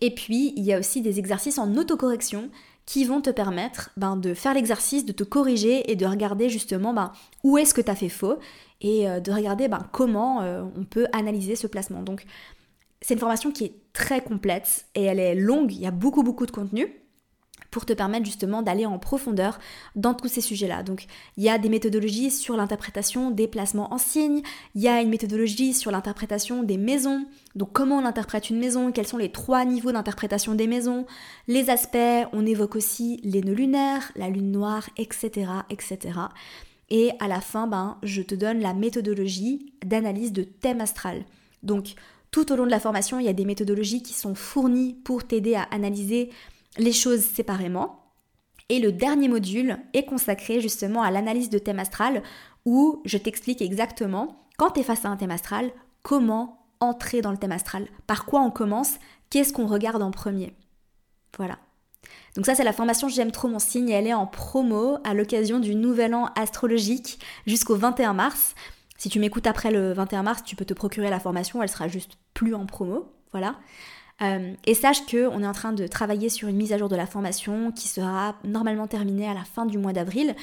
Et 0.00 0.12
puis 0.12 0.52
il 0.56 0.64
y 0.64 0.72
a 0.72 0.78
aussi 0.78 1.02
des 1.02 1.20
exercices 1.20 1.58
en 1.58 1.76
autocorrection 1.76 2.50
qui 2.84 3.04
vont 3.04 3.20
te 3.20 3.30
permettre 3.30 3.90
ben, 3.96 4.16
de 4.16 4.34
faire 4.34 4.54
l'exercice, 4.54 5.04
de 5.04 5.12
te 5.12 5.22
corriger 5.22 5.90
et 5.90 5.94
de 5.94 6.04
regarder 6.04 6.48
justement 6.48 6.92
ben, 6.92 7.12
où 7.44 7.58
est-ce 7.58 7.74
que 7.74 7.80
tu 7.80 7.90
as 7.90 7.94
fait 7.94 8.08
faux 8.08 8.38
et 8.80 9.08
euh, 9.08 9.20
de 9.20 9.30
regarder 9.30 9.68
ben, 9.68 9.86
comment 9.92 10.42
euh, 10.42 10.64
on 10.76 10.84
peut 10.84 11.06
analyser 11.12 11.54
ce 11.54 11.68
placement. 11.68 12.02
Donc 12.02 12.24
c'est 13.00 13.14
une 13.14 13.20
formation 13.20 13.52
qui 13.52 13.66
est 13.66 13.74
très 13.92 14.20
complète 14.20 14.86
et 14.96 15.04
elle 15.04 15.20
est 15.20 15.36
longue, 15.36 15.72
il 15.72 15.80
y 15.80 15.86
a 15.86 15.92
beaucoup 15.92 16.24
beaucoup 16.24 16.46
de 16.46 16.50
contenu. 16.50 17.01
Pour 17.70 17.86
te 17.86 17.92
permettre 17.92 18.26
justement 18.26 18.62
d'aller 18.62 18.86
en 18.86 18.98
profondeur 18.98 19.58
dans 19.96 20.14
tous 20.14 20.28
ces 20.28 20.40
sujets-là. 20.40 20.82
Donc 20.82 21.06
il 21.36 21.44
y 21.44 21.48
a 21.48 21.58
des 21.58 21.68
méthodologies 21.68 22.30
sur 22.30 22.56
l'interprétation 22.56 23.30
des 23.30 23.48
placements 23.48 23.92
en 23.92 23.98
signes, 23.98 24.42
il 24.74 24.82
y 24.82 24.88
a 24.88 25.00
une 25.00 25.08
méthodologie 25.08 25.74
sur 25.74 25.90
l'interprétation 25.90 26.62
des 26.62 26.76
maisons, 26.76 27.26
donc 27.54 27.72
comment 27.72 27.98
on 27.98 28.04
interprète 28.04 28.50
une 28.50 28.58
maison, 28.58 28.92
quels 28.92 29.06
sont 29.06 29.18
les 29.18 29.32
trois 29.32 29.64
niveaux 29.64 29.92
d'interprétation 29.92 30.54
des 30.54 30.66
maisons, 30.66 31.06
les 31.48 31.70
aspects, 31.70 31.96
on 32.32 32.46
évoque 32.46 32.76
aussi 32.76 33.20
les 33.24 33.42
nœuds 33.42 33.54
lunaires, 33.54 34.12
la 34.16 34.28
lune 34.28 34.50
noire, 34.50 34.88
etc. 34.96 35.50
etc. 35.70 35.98
Et 36.90 37.10
à 37.20 37.28
la 37.28 37.40
fin, 37.40 37.66
ben, 37.66 37.96
je 38.02 38.22
te 38.22 38.34
donne 38.34 38.60
la 38.60 38.74
méthodologie 38.74 39.72
d'analyse 39.84 40.32
de 40.32 40.42
thème 40.42 40.80
astral. 40.80 41.24
Donc 41.62 41.94
tout 42.30 42.50
au 42.50 42.56
long 42.56 42.64
de 42.64 42.70
la 42.70 42.80
formation, 42.80 43.18
il 43.18 43.26
y 43.26 43.28
a 43.28 43.34
des 43.34 43.44
méthodologies 43.44 44.02
qui 44.02 44.14
sont 44.14 44.34
fournies 44.34 44.94
pour 45.04 45.24
t'aider 45.24 45.54
à 45.54 45.64
analyser 45.64 46.30
les 46.78 46.92
choses 46.92 47.22
séparément. 47.22 47.98
Et 48.68 48.80
le 48.80 48.92
dernier 48.92 49.28
module 49.28 49.78
est 49.92 50.04
consacré 50.04 50.60
justement 50.60 51.02
à 51.02 51.10
l'analyse 51.10 51.50
de 51.50 51.58
thème 51.58 51.78
astral 51.78 52.22
où 52.64 53.02
je 53.04 53.18
t'explique 53.18 53.60
exactement, 53.60 54.46
quand 54.56 54.70
tu 54.70 54.80
es 54.80 54.84
face 54.84 55.04
à 55.04 55.08
un 55.08 55.16
thème 55.16 55.30
astral, 55.30 55.70
comment 56.02 56.66
entrer 56.80 57.20
dans 57.20 57.30
le 57.30 57.36
thème 57.36 57.52
astral, 57.52 57.86
par 58.06 58.24
quoi 58.24 58.40
on 58.40 58.50
commence, 58.50 58.94
qu'est-ce 59.30 59.52
qu'on 59.52 59.66
regarde 59.66 60.02
en 60.02 60.10
premier. 60.10 60.54
Voilà. 61.36 61.58
Donc 62.36 62.46
ça 62.46 62.54
c'est 62.54 62.64
la 62.64 62.72
formation 62.72 63.08
J'aime 63.08 63.30
trop 63.30 63.48
mon 63.48 63.58
signe 63.58 63.88
et 63.88 63.92
elle 63.92 64.06
est 64.06 64.14
en 64.14 64.26
promo 64.26 64.98
à 65.04 65.14
l'occasion 65.14 65.60
du 65.60 65.74
nouvel 65.74 66.14
an 66.14 66.30
astrologique 66.34 67.18
jusqu'au 67.46 67.76
21 67.76 68.14
mars. 68.14 68.54
Si 68.96 69.08
tu 69.08 69.18
m'écoutes 69.18 69.46
après 69.46 69.70
le 69.70 69.92
21 69.92 70.22
mars, 70.22 70.42
tu 70.44 70.56
peux 70.56 70.64
te 70.64 70.74
procurer 70.74 71.10
la 71.10 71.20
formation, 71.20 71.62
elle 71.62 71.68
sera 71.68 71.88
juste 71.88 72.12
plus 72.34 72.54
en 72.54 72.66
promo. 72.66 73.12
Voilà. 73.32 73.56
Euh, 74.22 74.54
et 74.66 74.74
sache 74.74 75.04
qu'on 75.06 75.42
est 75.42 75.46
en 75.46 75.52
train 75.52 75.72
de 75.72 75.86
travailler 75.86 76.28
sur 76.28 76.48
une 76.48 76.56
mise 76.56 76.72
à 76.72 76.78
jour 76.78 76.88
de 76.88 76.96
la 76.96 77.06
formation 77.06 77.72
qui 77.72 77.88
sera 77.88 78.36
normalement 78.44 78.86
terminée 78.86 79.28
à 79.28 79.34
la 79.34 79.44
fin 79.44 79.66
du 79.66 79.78
mois 79.78 79.92
d'avril. 79.92 80.36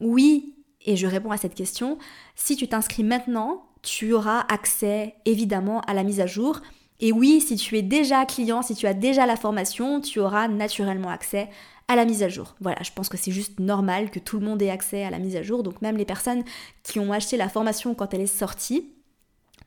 Oui, 0.00 0.54
et 0.84 0.96
je 0.96 1.06
réponds 1.06 1.32
à 1.32 1.36
cette 1.36 1.54
question, 1.54 1.98
si 2.34 2.56
tu 2.56 2.68
t'inscris 2.68 3.04
maintenant, 3.04 3.66
tu 3.82 4.12
auras 4.12 4.40
accès 4.48 5.14
évidemment 5.24 5.80
à 5.82 5.94
la 5.94 6.02
mise 6.02 6.20
à 6.20 6.26
jour. 6.26 6.60
Et 7.00 7.12
oui, 7.12 7.40
si 7.40 7.56
tu 7.56 7.76
es 7.76 7.82
déjà 7.82 8.24
client, 8.24 8.62
si 8.62 8.74
tu 8.74 8.86
as 8.86 8.94
déjà 8.94 9.26
la 9.26 9.36
formation, 9.36 10.00
tu 10.00 10.18
auras 10.18 10.48
naturellement 10.48 11.10
accès 11.10 11.50
à 11.88 11.96
la 11.96 12.04
mise 12.04 12.22
à 12.22 12.28
jour. 12.28 12.56
Voilà, 12.60 12.82
je 12.82 12.90
pense 12.92 13.08
que 13.08 13.16
c'est 13.16 13.32
juste 13.32 13.60
normal 13.60 14.10
que 14.10 14.18
tout 14.18 14.38
le 14.40 14.46
monde 14.46 14.62
ait 14.62 14.70
accès 14.70 15.04
à 15.04 15.10
la 15.10 15.18
mise 15.18 15.36
à 15.36 15.42
jour. 15.42 15.62
Donc 15.62 15.82
même 15.82 15.96
les 15.96 16.04
personnes 16.04 16.42
qui 16.82 16.98
ont 16.98 17.12
acheté 17.12 17.36
la 17.36 17.48
formation 17.48 17.94
quand 17.94 18.14
elle 18.14 18.22
est 18.22 18.26
sortie, 18.26 18.92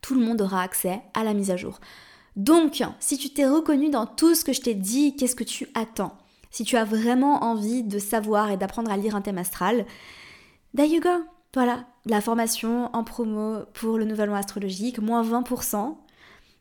tout 0.01 0.15
le 0.15 0.25
monde 0.25 0.41
aura 0.41 0.63
accès 0.63 1.01
à 1.13 1.23
la 1.23 1.33
mise 1.33 1.51
à 1.51 1.57
jour. 1.57 1.79
Donc, 2.39 2.85
si 3.01 3.17
tu 3.17 3.31
t'es 3.31 3.45
reconnu 3.45 3.89
dans 3.89 4.05
tout 4.05 4.33
ce 4.33 4.45
que 4.45 4.53
je 4.53 4.61
t'ai 4.61 4.73
dit, 4.73 5.13
qu'est-ce 5.17 5.35
que 5.35 5.43
tu 5.43 5.67
attends? 5.73 6.17
Si 6.51 6.63
tu 6.63 6.77
as 6.77 6.85
vraiment 6.85 7.43
envie 7.43 7.83
de 7.83 7.99
savoir 7.99 8.49
et 8.49 8.55
d'apprendre 8.55 8.89
à 8.89 8.95
lire 8.95 9.13
un 9.13 9.19
thème 9.19 9.37
astral, 9.37 9.85
there 10.73 10.87
you 10.87 11.01
go 11.01 11.25
Voilà, 11.53 11.85
la 12.05 12.21
formation 12.21 12.89
en 12.95 13.03
promo 13.03 13.65
pour 13.73 13.97
le 13.97 14.05
Nouvel 14.05 14.29
An 14.29 14.35
astrologique, 14.35 14.99
moins 14.99 15.21
20%. 15.21 15.97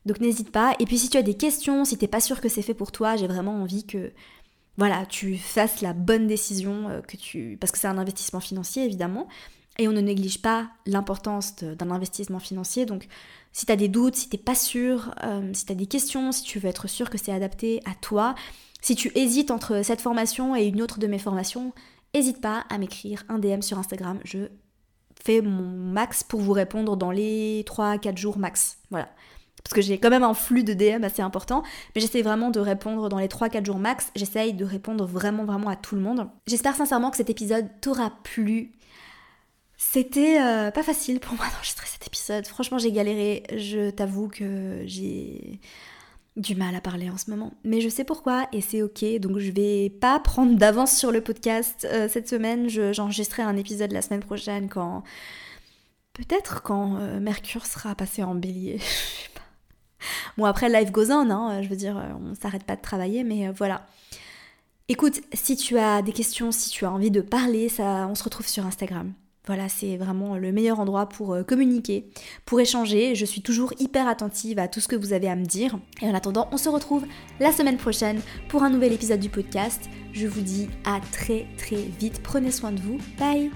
Donc 0.05 0.21
n'hésite 0.21 0.51
pas. 0.51 0.75
Et 0.81 0.85
puis 0.85 0.99
si 0.99 1.11
tu 1.11 1.17
as 1.17 1.23
des 1.23 1.35
questions, 1.35 1.85
si 1.85 1.97
t'es 1.97 2.09
pas 2.09 2.21
sûr 2.21 2.41
que 2.41 2.49
c'est 2.49 2.63
fait 2.63 2.75
pour 2.75 2.91
toi, 2.91 3.15
j'ai 3.15 3.29
vraiment 3.29 3.63
envie 3.63 3.87
que 3.87 4.13
voilà, 4.79 5.07
tu 5.07 5.37
fasses 5.37 5.81
la 5.81 5.93
bonne 5.93 6.27
décision 6.27 6.89
euh, 6.89 7.01
tu 7.21 7.57
parce 7.61 7.71
que 7.71 7.79
c'est 7.79 7.87
un 7.87 7.99
investissement 7.99 8.41
financier 8.41 8.85
évidemment 8.85 9.29
et 9.79 9.87
on 9.87 9.93
ne 9.93 10.01
néglige 10.01 10.43
pas 10.43 10.71
l'importance 10.87 11.55
d'un 11.57 11.91
investissement 11.93 12.41
financier. 12.41 12.85
Donc 12.85 13.07
si 13.53 13.67
tu 13.67 13.77
des 13.77 13.89
doutes, 13.89 14.17
si 14.17 14.29
tu 14.29 14.37
n'es 14.37 14.43
pas 14.43 14.55
sûr, 14.55 15.15
euh, 15.25 15.51
si 15.53 15.67
tu 15.67 15.75
des 15.75 15.87
questions, 15.87 16.33
si 16.33 16.43
tu 16.43 16.59
veux 16.59 16.69
être 16.69 16.89
sûr 16.89 17.11
que 17.11 17.19
c'est 17.19 17.33
adapté 17.33 17.81
à 17.85 17.95
toi, 17.95 18.35
si 18.81 18.95
tu 18.95 19.11
hésites 19.17 19.51
entre 19.51 19.83
cette 19.83 20.01
formation 20.01 20.55
et 20.55 20.67
une 20.67 20.83
autre 20.83 20.99
de 20.99 21.07
mes 21.07 21.19
formations, 21.19 21.73
n'hésite 22.15 22.41
pas 22.41 22.65
à 22.71 22.79
m'écrire 22.79 23.25
un 23.29 23.39
DM 23.39 23.61
sur 23.61 23.79
Instagram. 23.79 24.21
Je 24.25 24.49
fais 25.25 25.41
mon 25.41 25.67
max 25.67 26.23
pour 26.23 26.41
vous 26.41 26.53
répondre 26.53 26.97
dans 26.97 27.11
les 27.11 27.65
3-4 27.65 28.17
jours 28.17 28.39
max. 28.39 28.79
Voilà. 28.91 29.09
Parce 29.65 29.75
que 29.75 29.83
j'ai 29.83 29.99
quand 29.99 30.11
même 30.11 30.23
un 30.23 30.35
flux 30.35 30.65
de 30.65 30.73
DM 30.73 31.05
assez 31.05 31.21
important, 31.21 31.63
mais 31.95 32.01
j'essaie 32.01 32.23
vraiment 32.23 32.51
de 32.51 32.61
répondre 32.61 33.09
dans 33.09 33.19
les 33.19 33.27
3-4 33.27 33.67
jours 33.67 33.79
max. 33.79 34.11
J'essaye 34.15 34.55
de 34.55 34.65
répondre 34.65 35.05
vraiment, 35.05 35.45
vraiment 35.45 35.69
à 35.69 35.77
tout 35.77 35.97
le 35.97 36.01
monde. 36.01 36.29
J'espère 36.47 36.75
sincèrement 36.75 37.11
que 37.11 37.17
cet 37.17 37.29
épisode 37.29 37.69
t'aura 37.81 38.13
plu. 38.23 38.73
C'était 39.79 40.41
euh, 40.41 40.73
pas 40.73 40.83
facile 40.83 41.21
pour 41.21 41.35
moi 41.37 41.47
d'enregistrer 41.47 41.87
cet 41.87 42.07
épisode. 42.07 42.47
Franchement, 42.47 42.79
j'ai 42.79 42.93
galéré. 42.93 43.45
Je 43.57 43.91
t'avoue 43.91 44.29
que 44.29 44.83
j'ai 44.85 45.61
du 46.37 46.55
mal 46.55 46.75
à 46.75 46.81
parler 46.81 47.09
en 47.09 47.17
ce 47.17 47.31
moment. 47.31 47.53
Mais 47.65 47.81
je 47.81 47.89
sais 47.89 48.05
pourquoi 48.05 48.49
et 48.53 48.61
c'est 48.61 48.83
ok. 48.83 49.05
Donc 49.21 49.39
je 49.39 49.51
vais 49.51 49.89
pas 49.89 50.19
prendre 50.21 50.57
d'avance 50.57 50.97
sur 50.97 51.13
le 51.13 51.21
podcast 51.21 51.87
euh, 51.91 52.09
cette 52.09 52.29
semaine. 52.29 52.69
J'enregistrerai 52.69 53.43
un 53.43 53.57
épisode 53.57 53.93
la 53.93 54.03
semaine 54.03 54.23
prochaine 54.23 54.69
quand. 54.69 55.05
Peut-être 56.13 56.63
quand 56.63 56.97
euh, 56.97 57.21
Mercure 57.21 57.65
sera 57.65 57.95
passé 57.95 58.25
en 58.25 58.35
bélier. 58.35 58.81
bon, 60.37 60.45
après, 60.45 60.69
life 60.69 60.91
goes 60.91 61.13
on, 61.13 61.31
hein. 61.31 61.63
je 61.63 61.69
veux 61.69 61.77
dire, 61.77 61.97
on 62.21 62.35
s'arrête 62.35 62.65
pas 62.65 62.75
de 62.75 62.83
travailler, 62.83 63.23
mais 63.23 63.49
voilà. 63.53 63.87
Écoute, 64.89 65.21
si 65.33 65.57
tu 65.57 65.79
as 65.79 66.03
des 66.03 66.13
questions, 66.13 66.51
si 66.51 66.71
tu 66.71 66.85
as 66.85 66.91
envie 66.91 67.13
de 67.13 67.21
parler, 67.21 67.69
ça, 67.69 68.09
on 68.11 68.17
se 68.17 68.25
retrouve 68.25 68.49
sur 68.49 68.67
Instagram. 68.67 69.13
Voilà, 69.49 69.71
c'est 69.71 69.97
vraiment 69.97 70.37
le 70.37 70.53
meilleur 70.53 70.79
endroit 70.79 71.09
pour 71.09 71.33
euh, 71.33 71.43
communiquer, 71.43 72.05
pour 72.45 72.61
échanger. 72.61 73.15
Je 73.15 73.25
suis 73.25 73.41
toujours 73.41 73.73
hyper 73.79 74.07
attentive 74.07 74.59
à 74.59 74.69
tout 74.69 74.81
ce 74.81 74.89
que 74.89 74.95
vous 74.95 75.15
avez 75.15 75.27
à 75.27 75.37
me 75.37 75.47
dire. 75.47 75.79
Et 76.03 76.07
en 76.07 76.15
attendant, 76.15 76.49
on 76.53 76.59
se 76.59 76.69
retrouve 76.69 77.07
la 77.41 77.51
semaine 77.51 77.79
prochaine 77.79 78.21
pour 78.51 78.63
un 78.63 78.69
nouvel 78.69 78.93
épisode 78.93 79.21
du 79.21 79.31
podcast. 79.31 79.89
Je 80.13 80.27
vous 80.27 80.43
dis 80.43 80.69
à 80.85 81.01
très 81.13 81.47
très 81.57 81.83
vite. 81.99 82.21
Prenez 82.23 82.51
soin 82.51 82.73
de 82.73 82.81
vous. 82.81 82.99
Bye 83.19 83.51